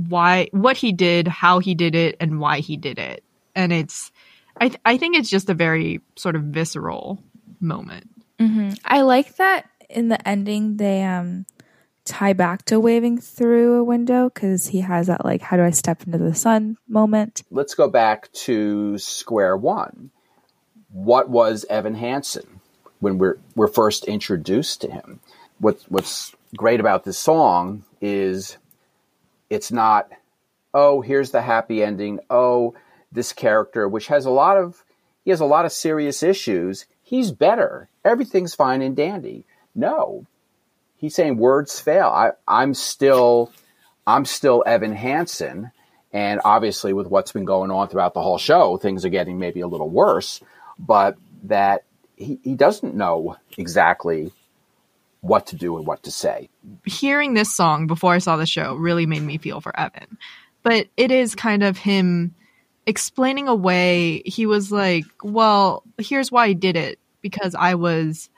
why 0.09 0.49
what 0.53 0.77
he 0.77 0.93
did, 0.93 1.29
how 1.29 1.59
he 1.59 1.75
did 1.75 1.95
it 1.95 2.17
and 2.21 2.41
why 2.41 2.61
he 2.61 2.77
did 2.77 2.99
it. 2.99 3.25
And 3.55 3.73
it's 3.73 4.11
I 4.57 4.69
th- 4.69 4.81
I 4.85 4.97
think 4.97 5.17
it's 5.17 5.31
just 5.31 5.51
a 5.51 5.55
very 5.55 6.01
sort 6.17 6.37
of 6.37 6.43
visceral 6.45 7.23
moment. 7.61 8.11
I 8.85 9.03
like 9.03 9.37
that 9.37 9.69
in 9.89 10.09
the 10.09 10.29
ending 10.29 10.77
they 10.77 11.03
um 11.03 11.47
tie 12.05 12.33
back 12.33 12.65
to 12.65 12.81
waving 12.81 13.19
through 13.19 13.75
a 13.75 13.85
window 13.85 14.31
because 14.31 14.67
he 14.67 14.81
has 14.81 15.07
that 15.09 15.25
like 15.25 15.43
how 15.43 15.57
do 15.57 15.63
I 15.63 15.71
step 15.71 16.03
into 16.07 16.19
the 16.19 16.35
sun 16.35 16.77
moment. 16.89 17.43
Let's 17.51 17.75
go 17.75 17.89
back 17.89 18.33
to 18.33 18.99
square 18.99 19.57
one. 19.57 20.11
What 20.93 21.29
was 21.29 21.65
Evan 21.69 21.95
Hansen 21.95 22.61
when 23.01 23.19
we're 23.19 23.39
we're 23.55 23.69
first 23.69 24.05
introduced 24.05 24.81
to 24.83 24.91
him? 24.91 25.21
What's 25.59 25.85
what's 25.85 26.35
great 26.57 26.81
about 26.81 27.05
this 27.05 27.19
song 27.19 27.85
is 28.01 28.57
it's 29.51 29.73
not 29.73 30.09
oh 30.73 31.01
here's 31.01 31.33
the 31.33 31.43
happy 31.43 31.83
ending. 31.83 32.21
Oh 32.31 32.75
this 33.13 33.33
character 33.33 33.89
which 33.89 34.07
has 34.07 34.25
a 34.25 34.31
lot 34.31 34.57
of 34.57 34.85
he 35.25 35.31
has 35.31 35.41
a 35.41 35.45
lot 35.45 35.67
of 35.67 35.73
serious 35.73 36.23
issues. 36.23 36.87
He's 37.03 37.33
better. 37.33 37.89
Everything's 38.05 38.55
fine 38.55 38.81
and 38.81 38.97
dandy. 38.97 39.45
No. 39.75 40.25
He's 40.97 41.15
saying 41.15 41.37
words 41.37 41.81
fail. 41.81 42.07
I, 42.07 42.31
i'm 42.47 42.73
still 42.73 43.53
i'm 44.07 44.25
still 44.25 44.63
evan 44.67 44.95
hansen. 44.95 45.73
And 46.13 46.41
obviously 46.45 46.93
with 46.93 47.07
what's 47.07 47.33
been 47.33 47.45
going 47.45 47.71
on 47.71 47.89
throughout 47.89 48.15
the 48.15 48.23
whole 48.23 48.39
show 48.39 48.77
things 48.77 49.05
are 49.05 49.11
getting 49.11 49.39
maybe 49.39 49.61
a 49.61 49.69
little 49.69 49.91
worse. 49.91 50.41
But 50.79 51.17
that 51.45 51.85
he, 52.17 52.39
he 52.43 52.55
doesn't 52.55 52.95
know 52.95 53.37
exactly 53.59 54.33
what 55.21 55.47
to 55.47 55.57
do 55.57 55.77
and 55.77 55.87
what 55.87 56.03
to 56.03 56.11
say 56.11 56.49
Hearing 56.85 57.35
this 57.35 57.55
song 57.55 57.87
before 57.87 58.15
I 58.15 58.19
saw 58.19 58.37
the 58.37 58.47
show 58.47 58.75
really 58.75 59.07
made 59.07 59.23
me 59.23 59.39
feel 59.39 59.61
for 59.61 59.79
Evan. 59.79 60.19
But 60.63 60.89
it 60.97 61.11
is 61.11 61.35
kind 61.35 61.63
of 61.63 61.79
him 61.79 62.35
explaining 62.87 63.49
away 63.49 64.23
he 64.25 64.47
was 64.47 64.71
like, 64.73 65.05
"Well, 65.23 65.85
here's 65.99 66.33
why 66.33 66.47
I 66.47 66.53
did 66.53 66.77
it 66.77 66.99
because 67.23 67.55
I 67.55 67.75
was 67.75 68.29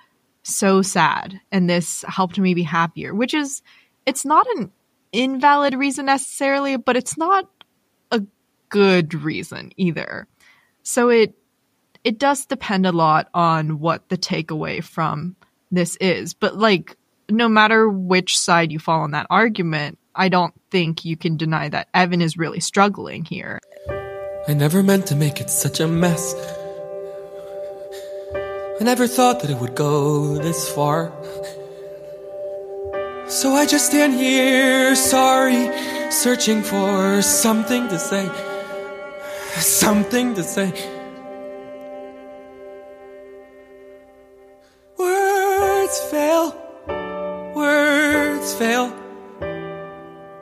so 0.42 0.82
sad 0.82 1.40
and 1.50 1.68
this 1.68 2.04
helped 2.08 2.38
me 2.38 2.54
be 2.54 2.62
happier." 2.62 3.14
Which 3.14 3.34
is 3.34 3.62
it's 4.06 4.24
not 4.24 4.46
an 4.56 4.70
invalid 5.12 5.74
reason 5.74 6.06
necessarily, 6.06 6.76
but 6.76 6.96
it's 6.96 7.16
not 7.16 7.48
a 8.10 8.22
good 8.68 9.14
reason 9.14 9.72
either. 9.76 10.26
So 10.82 11.08
it 11.08 11.34
it 12.04 12.18
does 12.18 12.46
depend 12.46 12.86
a 12.86 12.92
lot 12.92 13.28
on 13.32 13.78
what 13.78 14.08
the 14.08 14.18
takeaway 14.18 14.82
from 14.82 15.36
this 15.72 15.96
is. 15.96 16.34
But 16.34 16.56
like, 16.56 16.96
no 17.28 17.48
matter 17.48 17.88
which 17.88 18.38
side 18.38 18.70
you 18.70 18.78
fall 18.78 19.00
on 19.00 19.10
that 19.12 19.26
argument, 19.30 19.98
I 20.14 20.28
don't 20.28 20.54
think 20.70 21.04
you 21.04 21.16
can 21.16 21.36
deny 21.36 21.68
that 21.70 21.88
Evan 21.94 22.20
is 22.20 22.36
really 22.36 22.60
struggling 22.60 23.24
here. 23.24 23.58
I 24.46 24.54
never 24.54 24.82
meant 24.82 25.06
to 25.06 25.16
make 25.16 25.40
it 25.40 25.50
such 25.50 25.80
a 25.80 25.88
mess. 25.88 26.34
I 28.34 28.84
never 28.84 29.06
thought 29.06 29.40
that 29.40 29.50
it 29.50 29.58
would 29.58 29.74
go 29.74 30.38
this 30.38 30.68
far. 30.68 31.12
So 33.28 33.54
I 33.54 33.64
just 33.66 33.86
stand 33.86 34.14
here, 34.14 34.94
sorry, 34.94 35.70
searching 36.10 36.62
for 36.62 37.22
something 37.22 37.88
to 37.88 37.98
say. 37.98 38.28
Something 39.58 40.34
to 40.34 40.42
say. 40.42 40.91
Words 45.92 46.10
fail. 46.10 47.52
Words 47.54 48.54
fail. 48.54 48.96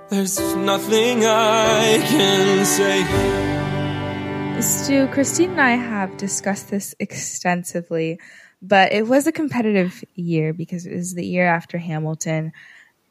There's 0.08 0.38
nothing 0.54 1.24
I 1.24 1.98
can 2.06 2.64
say. 2.64 3.02
Stu, 4.62 5.08
Christine 5.08 5.50
and 5.50 5.60
I 5.60 5.70
have 5.70 6.16
discussed 6.16 6.70
this 6.70 6.94
extensively, 7.00 8.20
but 8.62 8.92
it 8.92 9.08
was 9.08 9.26
a 9.26 9.32
competitive 9.32 10.04
year 10.14 10.52
because 10.52 10.86
it 10.86 10.94
was 10.94 11.14
the 11.14 11.26
year 11.26 11.48
after 11.48 11.78
Hamilton, 11.78 12.52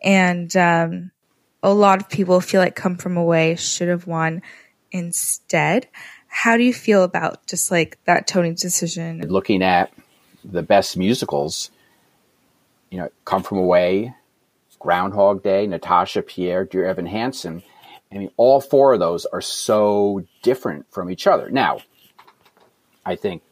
and 0.02 0.56
um, 0.56 1.12
a 1.62 1.74
lot 1.74 2.00
of 2.00 2.08
people 2.08 2.40
feel 2.40 2.62
like 2.62 2.74
Come 2.74 2.96
From 2.96 3.18
Away 3.18 3.58
should 3.58 3.90
have 3.90 4.08
won 4.08 4.44
instead. 4.94 5.90
How 6.28 6.56
do 6.56 6.64
you 6.64 6.74
feel 6.74 7.04
about 7.04 7.46
just 7.48 7.70
like 7.70 7.98
that 8.06 8.28
Tony 8.28 8.54
decision? 8.54 9.20
looking 9.28 9.62
at 9.62 9.92
the 10.46 10.64
best 10.64 10.96
musicals, 10.96 11.70
you 12.90 12.98
know, 12.98 13.10
Come 13.26 13.44
From 13.44 13.60
Away, 13.60 14.14
Groundhog 14.80 15.44
Day, 15.44 15.68
Natasha 15.68 16.22
Pierre, 16.22 16.66
Dear 16.66 16.86
Evan 16.86 17.06
Hansen. 17.06 17.64
I 18.12 18.18
mean, 18.18 18.32
all 18.38 18.60
four 18.60 18.94
of 18.94 19.00
those 19.00 19.26
are 19.26 19.42
so 19.42 20.24
different 20.42 20.92
from 20.92 21.12
each 21.12 21.28
other. 21.28 21.50
Now, 21.50 21.80
I 23.06 23.16
think 23.16 23.44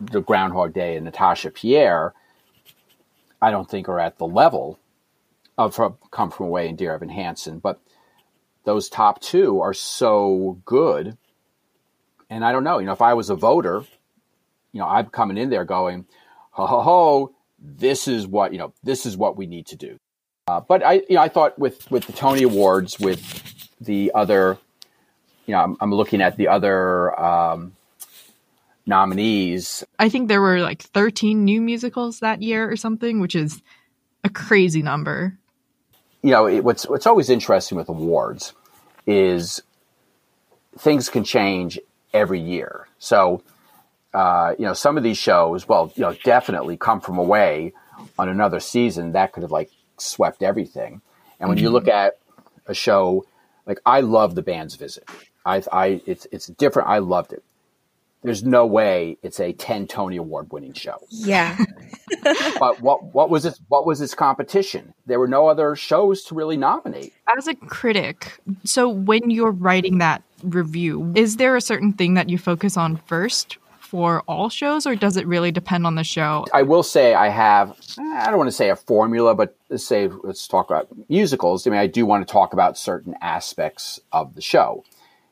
the 0.00 0.22
Groundhog 0.22 0.72
Day 0.72 0.96
and 0.96 1.04
Natasha 1.04 1.50
Pierre, 1.50 2.14
I 3.42 3.50
don't 3.50 3.68
think 3.68 3.88
are 3.88 4.00
at 4.00 4.18
the 4.18 4.26
level 4.26 4.78
of 5.58 5.78
Come 6.10 6.30
From 6.30 6.46
Away 6.46 6.68
and 6.68 6.78
Dear 6.78 6.94
Evan 6.94 7.10
Hansen, 7.10 7.58
but 7.58 7.80
those 8.64 8.88
top 8.88 9.20
two 9.20 9.60
are 9.60 9.74
so 9.74 10.58
good. 10.64 11.18
And 12.30 12.44
I 12.44 12.52
don't 12.52 12.64
know, 12.64 12.78
you 12.78 12.86
know, 12.86 12.92
if 12.92 13.02
I 13.02 13.14
was 13.14 13.28
a 13.28 13.36
voter, 13.36 13.84
you 14.72 14.80
know, 14.80 14.88
I'm 14.88 15.06
coming 15.06 15.36
in 15.36 15.50
there 15.50 15.64
going, 15.64 16.06
ho 16.50 16.66
ho 16.66 16.80
ho, 16.80 17.33
this 17.64 18.06
is 18.06 18.26
what 18.26 18.52
you 18.52 18.58
know, 18.58 18.72
this 18.82 19.06
is 19.06 19.16
what 19.16 19.36
we 19.36 19.46
need 19.46 19.66
to 19.66 19.76
do. 19.76 19.96
Uh, 20.46 20.60
but 20.60 20.84
I, 20.84 20.94
you 21.08 21.16
know, 21.16 21.22
I 21.22 21.28
thought 21.28 21.58
with 21.58 21.90
with 21.90 22.06
the 22.06 22.12
Tony 22.12 22.42
Awards, 22.42 23.00
with 23.00 23.20
the 23.80 24.12
other, 24.14 24.58
you 25.46 25.52
know, 25.52 25.60
I'm, 25.60 25.76
I'm 25.80 25.94
looking 25.94 26.20
at 26.20 26.36
the 26.36 26.48
other 26.48 27.18
um, 27.18 27.72
nominees. 28.86 29.84
I 29.98 30.10
think 30.10 30.28
there 30.28 30.42
were 30.42 30.60
like 30.60 30.82
13 30.82 31.44
new 31.44 31.60
musicals 31.60 32.20
that 32.20 32.42
year 32.42 32.70
or 32.70 32.76
something, 32.76 33.20
which 33.20 33.34
is 33.34 33.62
a 34.22 34.28
crazy 34.28 34.82
number. 34.82 35.38
You 36.22 36.30
know, 36.30 36.46
it, 36.46 36.62
what's 36.62 36.86
what's 36.88 37.06
always 37.06 37.30
interesting 37.30 37.76
with 37.76 37.88
awards 37.88 38.52
is 39.06 39.62
things 40.78 41.08
can 41.08 41.24
change 41.24 41.78
every 42.12 42.40
year. 42.40 42.88
So, 42.98 43.42
uh, 44.14 44.54
you 44.58 44.64
know, 44.64 44.74
some 44.74 44.96
of 44.96 45.02
these 45.02 45.18
shows, 45.18 45.68
well, 45.68 45.92
you 45.96 46.02
know, 46.02 46.14
definitely 46.24 46.76
come 46.76 47.00
from 47.00 47.18
away 47.18 47.72
on 48.18 48.28
another 48.28 48.60
season 48.60 49.12
that 49.12 49.32
could 49.32 49.42
have 49.42 49.52
like 49.52 49.70
swept 49.98 50.42
everything. 50.42 51.00
And 51.40 51.48
when 51.48 51.58
you 51.58 51.68
look 51.68 51.88
at 51.88 52.18
a 52.66 52.74
show 52.74 53.26
like 53.66 53.80
I 53.84 54.00
love 54.00 54.34
the 54.34 54.42
band's 54.42 54.76
visit, 54.76 55.08
I, 55.44 55.62
I 55.72 56.00
it's 56.06 56.26
it's 56.30 56.46
different. 56.46 56.88
I 56.88 56.98
loved 56.98 57.32
it. 57.32 57.42
there's 58.22 58.44
no 58.44 58.64
way 58.66 59.18
it's 59.22 59.40
a 59.40 59.52
10 59.52 59.86
Tony 59.86 60.16
Award 60.16 60.52
winning 60.52 60.72
show. 60.74 60.98
Yeah. 61.10 61.58
but 62.58 62.80
what 62.80 63.02
what 63.14 63.30
was 63.30 63.44
its 63.44 63.60
what 63.68 63.84
was 63.84 64.00
its 64.00 64.14
competition? 64.14 64.94
There 65.06 65.18
were 65.18 65.28
no 65.28 65.48
other 65.48 65.74
shows 65.76 66.22
to 66.24 66.34
really 66.34 66.56
nominate. 66.56 67.12
As 67.36 67.48
a 67.48 67.54
critic, 67.54 68.38
so 68.64 68.88
when 68.88 69.30
you're 69.30 69.50
writing 69.50 69.98
that 69.98 70.22
review, 70.42 71.12
is 71.16 71.36
there 71.36 71.56
a 71.56 71.60
certain 71.60 71.92
thing 71.92 72.14
that 72.14 72.28
you 72.28 72.38
focus 72.38 72.76
on 72.76 72.96
first 72.96 73.58
for 73.94 74.24
all 74.26 74.48
shows, 74.48 74.88
or 74.88 74.96
does 74.96 75.16
it 75.16 75.24
really 75.24 75.52
depend 75.52 75.86
on 75.86 75.94
the 75.94 76.02
show? 76.02 76.44
I 76.52 76.62
will 76.62 76.82
say 76.82 77.14
I 77.14 77.28
have 77.28 77.78
I 77.96 78.26
don't 78.26 78.38
want 78.38 78.48
to 78.48 78.56
say 78.56 78.70
a 78.70 78.74
formula, 78.74 79.36
but 79.36 79.56
let's 79.68 79.86
say 79.86 80.08
let's 80.24 80.48
talk 80.48 80.68
about 80.68 80.88
musicals. 81.08 81.64
I 81.64 81.70
mean, 81.70 81.78
I 81.78 81.86
do 81.86 82.04
want 82.04 82.26
to 82.26 82.32
talk 82.32 82.52
about 82.52 82.76
certain 82.76 83.14
aspects 83.20 84.00
of 84.10 84.34
the 84.34 84.40
show. 84.40 84.82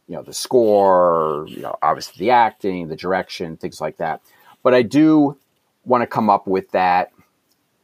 You 0.06 0.14
know, 0.14 0.22
the 0.22 0.32
score, 0.32 1.44
you 1.48 1.58
know, 1.58 1.76
obviously 1.82 2.24
the 2.24 2.30
acting, 2.30 2.86
the 2.86 2.94
direction, 2.94 3.56
things 3.56 3.80
like 3.80 3.96
that. 3.96 4.20
But 4.62 4.74
I 4.74 4.82
do 4.82 5.36
want 5.84 6.02
to 6.02 6.06
come 6.06 6.30
up 6.30 6.46
with 6.46 6.70
that 6.70 7.10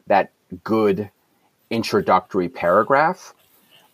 that 0.07 0.31
good 0.63 1.11
introductory 1.71 2.49
paragraph. 2.49 3.35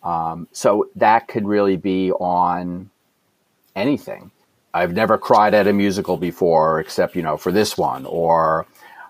Um, 0.03 0.49
so 0.53 0.91
that 0.97 1.29
could 1.29 1.49
really 1.49 1.79
be 1.79 2.13
on 2.13 2.91
anything. 3.75 4.33
I've 4.75 4.93
never 4.93 5.17
cried 5.17 5.55
at 5.55 5.69
a 5.69 5.73
musical 5.73 6.17
before, 6.17 6.81
except 6.81 7.15
you 7.15 7.23
know 7.23 7.37
for 7.37 7.53
this 7.53 7.79
one, 7.79 8.05
or 8.07 8.67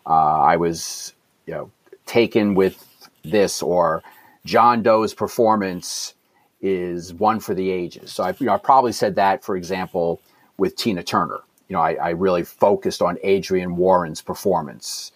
uh, 0.07 0.43
I 0.43 0.57
was 0.57 1.15
you 1.47 1.55
know 1.55 1.71
taken 2.07 2.55
with 2.55 2.87
this, 3.25 3.63
or 3.63 4.03
John 4.45 4.83
Doe's 4.83 5.15
performance 5.15 6.15
is 6.61 7.15
one 7.15 7.41
for 7.41 7.55
the 7.55 7.71
ages. 7.71 8.13
So 8.13 8.25
I, 8.25 8.35
you 8.39 8.47
know, 8.47 8.53
I 8.53 8.59
probably 8.59 8.93
said 8.93 9.17
that, 9.17 9.43
for 9.43 9.57
example, 9.57 10.21
with 10.59 10.77
Tina 10.77 11.03
Turner. 11.03 11.41
You 11.69 11.77
know, 11.77 11.83
I, 11.83 11.95
I 11.95 12.11
really 12.11 12.43
focused 12.43 13.01
on 13.01 13.19
Adrienne 13.25 13.77
Warren's 13.77 14.21
performance. 14.21 15.13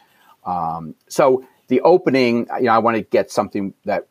Um, 0.47 0.95
so 1.09 1.47
the 1.69 1.83
opening, 1.83 2.47
you 2.59 2.65
know, 2.65 2.73
I 2.73 2.79
want 2.79 2.97
to 2.97 3.03
get 3.03 3.31
something 3.31 3.75
that 3.85 4.07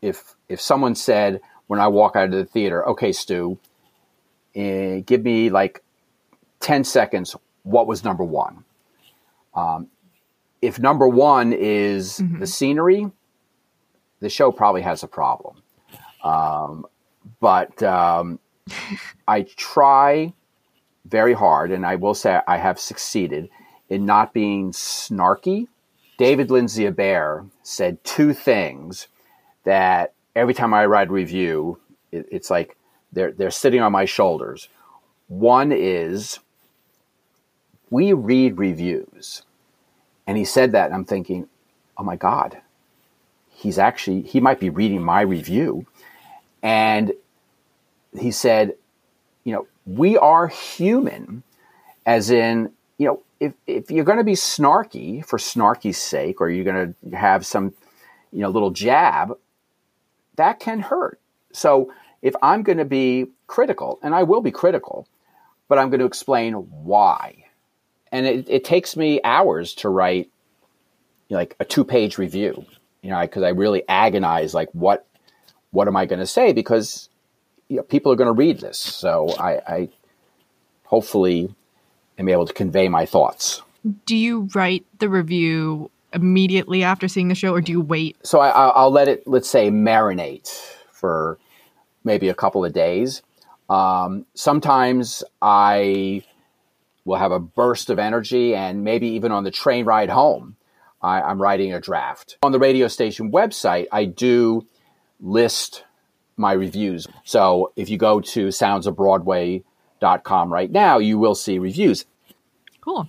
if 0.00 0.36
if 0.48 0.60
someone 0.60 0.94
said 0.94 1.40
when 1.66 1.80
I 1.80 1.88
walk 1.88 2.14
out 2.14 2.26
of 2.26 2.32
the 2.32 2.44
theater, 2.44 2.86
okay, 2.88 3.12
Stu, 3.12 3.58
eh, 4.54 5.00
give 5.00 5.22
me 5.22 5.50
like 5.50 5.82
ten 6.60 6.84
seconds. 6.84 7.36
What 7.62 7.86
was 7.86 8.04
number 8.04 8.24
one? 8.24 8.64
Um, 9.54 9.88
if 10.62 10.78
number 10.78 11.08
one 11.08 11.52
is 11.52 12.22
the 12.38 12.46
scenery, 12.46 13.10
the 14.20 14.28
show 14.28 14.52
probably 14.52 14.82
has 14.82 15.02
a 15.02 15.08
problem. 15.08 15.62
Um, 16.22 16.86
but 17.40 17.82
um, 17.82 18.38
I 19.26 19.42
try 19.42 20.32
very 21.06 21.32
hard, 21.32 21.72
and 21.72 21.86
I 21.86 21.96
will 21.96 22.14
say 22.14 22.40
I 22.46 22.58
have 22.58 22.78
succeeded 22.78 23.48
in 23.88 24.06
not 24.06 24.32
being 24.32 24.72
snarky. 24.72 25.66
David 26.18 26.50
Lindsay-Abaire 26.50 27.46
said 27.62 28.04
two 28.04 28.34
things 28.34 29.08
that 29.64 30.12
every 30.36 30.54
time 30.54 30.74
I 30.74 30.84
write 30.86 31.08
a 31.08 31.12
review, 31.12 31.78
it, 32.12 32.26
it's 32.30 32.50
like 32.50 32.76
they're 33.12 33.32
they're 33.32 33.50
sitting 33.50 33.80
on 33.80 33.92
my 33.92 34.04
shoulders. 34.04 34.68
One 35.28 35.72
is 35.72 36.38
we 37.90 38.12
read 38.12 38.58
reviews, 38.58 39.42
and 40.26 40.36
he 40.36 40.44
said 40.44 40.72
that, 40.72 40.86
and 40.86 40.94
I'm 40.94 41.04
thinking, 41.04 41.48
oh 41.96 42.04
my 42.04 42.16
god, 42.16 42.60
he's 43.48 43.78
actually 43.78 44.22
he 44.22 44.40
might 44.40 44.60
be 44.60 44.70
reading 44.70 45.02
my 45.02 45.22
review, 45.22 45.86
and 46.62 47.12
he 48.18 48.30
said, 48.30 48.74
you 49.44 49.52
know, 49.52 49.66
we 49.86 50.16
are 50.16 50.48
human, 50.48 51.42
as 52.06 52.30
in, 52.30 52.72
you 52.98 53.06
know, 53.06 53.22
if, 53.38 53.54
if 53.66 53.90
you're 53.90 54.04
going 54.04 54.18
to 54.18 54.24
be 54.24 54.32
snarky 54.34 55.24
for 55.24 55.38
snarky's 55.38 55.98
sake, 55.98 56.40
or 56.40 56.50
you're 56.50 56.64
going 56.64 56.94
to 57.10 57.16
have 57.16 57.46
some, 57.46 57.72
you 58.32 58.40
know, 58.40 58.50
little 58.50 58.70
jab, 58.70 59.36
that 60.36 60.60
can 60.60 60.80
hurt. 60.80 61.20
So 61.52 61.92
if 62.22 62.34
I'm 62.42 62.62
going 62.62 62.78
to 62.78 62.84
be 62.84 63.26
critical, 63.46 63.98
and 64.02 64.14
I 64.14 64.22
will 64.22 64.40
be 64.40 64.50
critical, 64.50 65.06
but 65.68 65.78
I'm 65.78 65.90
going 65.90 66.00
to 66.00 66.06
explain 66.06 66.54
why. 66.54 67.44
And 68.12 68.26
it, 68.26 68.48
it 68.48 68.64
takes 68.64 68.96
me 68.96 69.20
hours 69.22 69.74
to 69.76 69.88
write 69.88 70.30
you 71.28 71.34
know, 71.34 71.38
like 71.38 71.56
a 71.60 71.64
two 71.64 71.84
page 71.84 72.18
review, 72.18 72.64
you 73.02 73.10
know, 73.10 73.20
because 73.20 73.42
I 73.42 73.50
really 73.50 73.82
agonize 73.88 74.52
like 74.52 74.68
what 74.72 75.06
what 75.70 75.86
am 75.86 75.96
I 75.96 76.06
going 76.06 76.18
to 76.18 76.26
say 76.26 76.52
because 76.52 77.08
you 77.68 77.76
know, 77.76 77.82
people 77.84 78.10
are 78.10 78.16
going 78.16 78.26
to 78.26 78.32
read 78.32 78.60
this. 78.60 78.78
So 78.78 79.30
I, 79.38 79.74
I 79.74 79.88
hopefully 80.84 81.54
am 82.18 82.28
able 82.28 82.46
to 82.46 82.52
convey 82.52 82.88
my 82.88 83.06
thoughts. 83.06 83.62
Do 84.06 84.16
you 84.16 84.48
write 84.54 84.84
the 84.98 85.08
review 85.08 85.90
immediately 86.12 86.82
after 86.82 87.06
seeing 87.06 87.28
the 87.28 87.36
show, 87.36 87.54
or 87.54 87.60
do 87.60 87.70
you 87.70 87.80
wait? 87.80 88.16
So 88.26 88.40
I, 88.40 88.50
I'll 88.50 88.90
let 88.90 89.06
it, 89.06 89.26
let's 89.26 89.48
say, 89.48 89.70
marinate 89.70 90.48
for 90.90 91.38
maybe 92.04 92.28
a 92.28 92.34
couple 92.34 92.64
of 92.64 92.72
days. 92.72 93.22
Um, 93.68 94.26
sometimes 94.34 95.24
I 95.40 96.24
will 97.04 97.18
have 97.18 97.32
a 97.32 97.40
burst 97.40 97.90
of 97.90 97.98
energy, 97.98 98.54
and 98.54 98.84
maybe 98.84 99.08
even 99.08 99.32
on 99.32 99.44
the 99.44 99.50
train 99.50 99.84
ride 99.84 100.10
home, 100.10 100.56
I, 101.02 101.22
I'm 101.22 101.40
writing 101.40 101.72
a 101.72 101.80
draft. 101.80 102.36
On 102.42 102.52
the 102.52 102.58
radio 102.58 102.88
station 102.88 103.32
website, 103.32 103.86
I 103.90 104.04
do 104.04 104.66
list 105.20 105.84
my 106.36 106.52
reviews. 106.52 107.06
So 107.24 107.72
if 107.76 107.88
you 107.88 107.96
go 107.98 108.20
to 108.20 108.48
soundsofbroadway.com 108.48 110.52
right 110.52 110.70
now, 110.70 110.98
you 110.98 111.18
will 111.18 111.34
see 111.34 111.58
reviews. 111.58 112.04
Cool. 112.80 113.08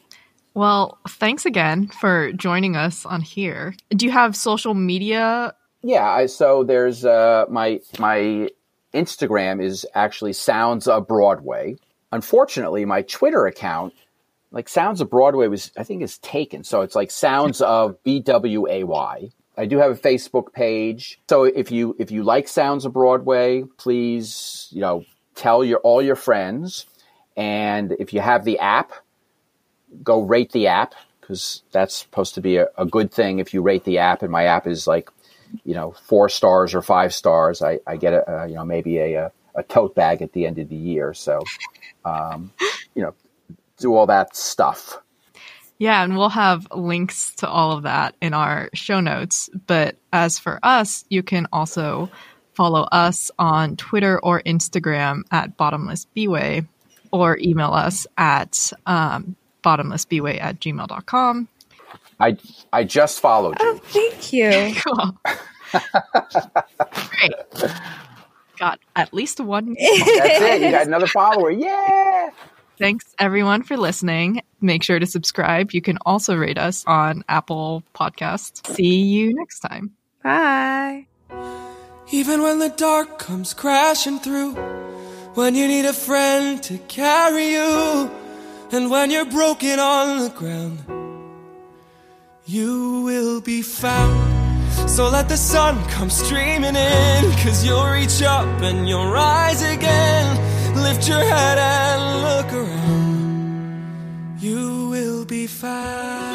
Well, 0.54 1.00
thanks 1.08 1.46
again 1.46 1.88
for 1.88 2.34
joining 2.34 2.76
us 2.76 3.06
on 3.06 3.22
here. 3.22 3.74
Do 3.90 4.06
you 4.06 4.12
have 4.12 4.36
social 4.36 4.74
media? 4.74 5.56
Yeah, 5.82 6.10
I, 6.10 6.26
so 6.26 6.66
there's 6.66 7.06
uh, 7.06 7.46
my 7.50 7.80
my 7.98 8.50
Instagram 8.94 9.64
is 9.64 9.86
actually 9.94 10.34
Sounds 10.34 10.88
of 10.88 11.08
Broadway. 11.08 11.78
Unfortunately, 12.12 12.86
my 12.86 13.04
Twitter 13.04 13.46
account, 13.46 13.94
like 14.52 14.68
Sounds 14.68 15.02
of 15.02 15.10
Broadway, 15.10 15.48
was 15.48 15.72
I 15.78 15.84
think 15.84 16.02
is 16.02 16.18
taken. 16.18 16.64
So 16.64 16.82
it's 16.82 16.96
like 16.96 17.12
Sounds 17.12 17.62
of 17.62 18.02
B 18.04 18.20
W 18.20 18.68
A 18.68 18.84
Y. 18.84 19.32
I 19.58 19.66
do 19.66 19.78
have 19.78 19.92
a 19.92 19.96
Facebook 19.96 20.54
page. 20.54 21.20
So 21.30 21.44
if 21.44 21.72
you 21.72 21.96
if 22.00 22.12
you 22.12 22.24
like 22.24 22.48
Sounds 22.48 22.86
of 22.86 22.94
Broadway, 22.94 23.64
please 23.78 24.68
you 24.72 24.82
know 24.82 25.06
tell 25.36 25.64
your 25.64 25.80
all 25.80 26.02
your 26.02 26.16
friends. 26.16 26.86
And 27.38 27.94
if 28.00 28.14
you 28.14 28.20
have 28.20 28.44
the 28.44 28.60
app, 28.60 28.92
go 30.04 30.22
rate 30.22 30.52
the 30.52 30.68
app 30.68 30.96
because 31.20 31.64
that's 31.72 31.96
supposed 31.96 32.36
to 32.36 32.42
be 32.42 32.58
a, 32.58 32.68
a 32.78 32.86
good 32.86 33.12
thing 33.12 33.40
if 33.40 33.54
you 33.54 33.62
rate 33.62 33.86
the 33.86 34.00
app. 34.00 34.22
And 34.22 34.32
my 34.32 34.46
app 34.46 34.68
is 34.68 34.86
like 34.86 35.10
you 35.64 35.74
know 35.74 35.92
four 35.92 36.30
stars 36.30 36.74
or 36.74 36.82
five 36.82 37.14
stars. 37.14 37.62
I, 37.62 37.80
I 37.86 37.98
get 37.98 38.14
a, 38.14 38.44
a 38.44 38.48
you 38.48 38.56
know 38.56 38.66
maybe 38.66 38.98
a, 38.98 39.32
a 39.56 39.64
tote 39.64 39.96
bag 39.96 40.22
at 40.22 40.34
the 40.34 40.46
end 40.46 40.60
of 40.60 40.70
the 40.70 40.76
year. 40.76 41.14
So 41.14 41.42
um, 42.06 42.52
you 42.96 43.04
know 43.04 43.14
do 43.78 43.96
all 43.96 44.06
that 44.08 44.36
stuff. 44.36 44.98
Yeah, 45.78 46.04
and 46.04 46.16
we'll 46.16 46.30
have 46.30 46.68
links 46.72 47.34
to 47.38 47.50
all 47.50 47.72
of 47.72 47.84
that 47.84 48.16
in 48.22 48.36
our 48.36 48.70
show 48.74 49.00
notes. 49.00 49.50
But 49.66 49.96
as 50.14 50.38
for 50.38 50.60
us, 50.62 51.06
you 51.10 51.24
can 51.24 51.48
also 51.52 52.12
follow 52.54 52.84
us 52.92 53.32
on 53.40 53.78
Twitter 53.78 54.20
or 54.20 54.42
Instagram 54.44 55.24
at 55.32 55.58
Bottomless 55.58 56.06
Bway 56.16 56.68
or 57.12 57.38
email 57.40 57.74
us 57.74 58.06
at 58.18 58.72
um, 58.86 59.36
bottomlessbway 59.64 60.40
at 60.42 60.60
gmail.com. 60.60 61.48
I 62.22 62.38
I 62.72 62.84
just 62.84 63.20
followed 63.20 63.58
oh, 63.60 63.66
you. 63.66 63.72
Oh, 63.74 63.78
thank 63.84 64.34
you. 64.34 64.76
Cool. 64.84 65.18
Great. 67.10 67.72
Got 68.58 68.80
at 68.96 69.14
least 69.14 69.40
one. 69.40 69.76
That's 69.80 70.42
it. 70.42 70.62
You 70.62 70.72
got 70.72 70.88
another 70.88 71.08
follower. 71.08 71.50
Yeah. 71.50 72.30
Thanks 72.78 73.16
everyone 73.20 73.64
for 73.64 73.78
listening. 73.78 74.42
Make 74.60 74.84
sure 74.84 75.00
to 75.00 75.06
subscribe. 75.06 75.72
You 75.72 75.82
can 75.82 75.98
also 76.06 76.36
rate 76.36 76.58
us 76.58 76.84
on 76.88 77.24
Apple 77.30 77.84
Podcasts. 77.96 78.66
See 78.76 79.02
you 79.02 79.34
next 79.34 79.60
time. 79.60 79.92
Bye. 80.24 81.08
Even 82.12 82.42
when 82.42 82.60
the 82.60 82.70
dark 82.70 83.20
comes 83.20 83.54
crashing 83.54 84.20
through, 84.20 84.54
when 85.36 85.56
you 85.56 85.68
need 85.68 85.86
a 85.86 85.94
friend 85.94 86.62
to 86.64 86.78
carry 86.90 87.52
you, 87.52 88.12
and 88.72 88.92
when 88.92 89.12
you're 89.12 89.26
broken 89.26 89.80
on 89.80 90.20
the 90.20 90.30
ground, 90.30 90.80
you 92.46 93.02
will 93.04 93.42
be 93.42 93.62
found. 93.62 94.72
So 94.90 95.10
let 95.10 95.30
the 95.30 95.38
sun 95.38 95.84
come 95.90 96.10
streaming 96.10 96.76
in, 96.76 97.32
cause 97.44 97.66
you'll 97.66 97.86
reach 97.86 98.22
up 98.22 98.48
and 98.62 98.88
you'll 98.88 99.12
rise 99.12 99.62
again. 99.62 100.26
Lift 100.76 101.08
your 101.08 101.20
head 101.20 101.58
and 101.58 102.22
look 102.28 102.54
around. 102.54 104.38
You 104.40 104.90
will 104.90 105.26
be 105.26 105.48
found. 105.48 106.31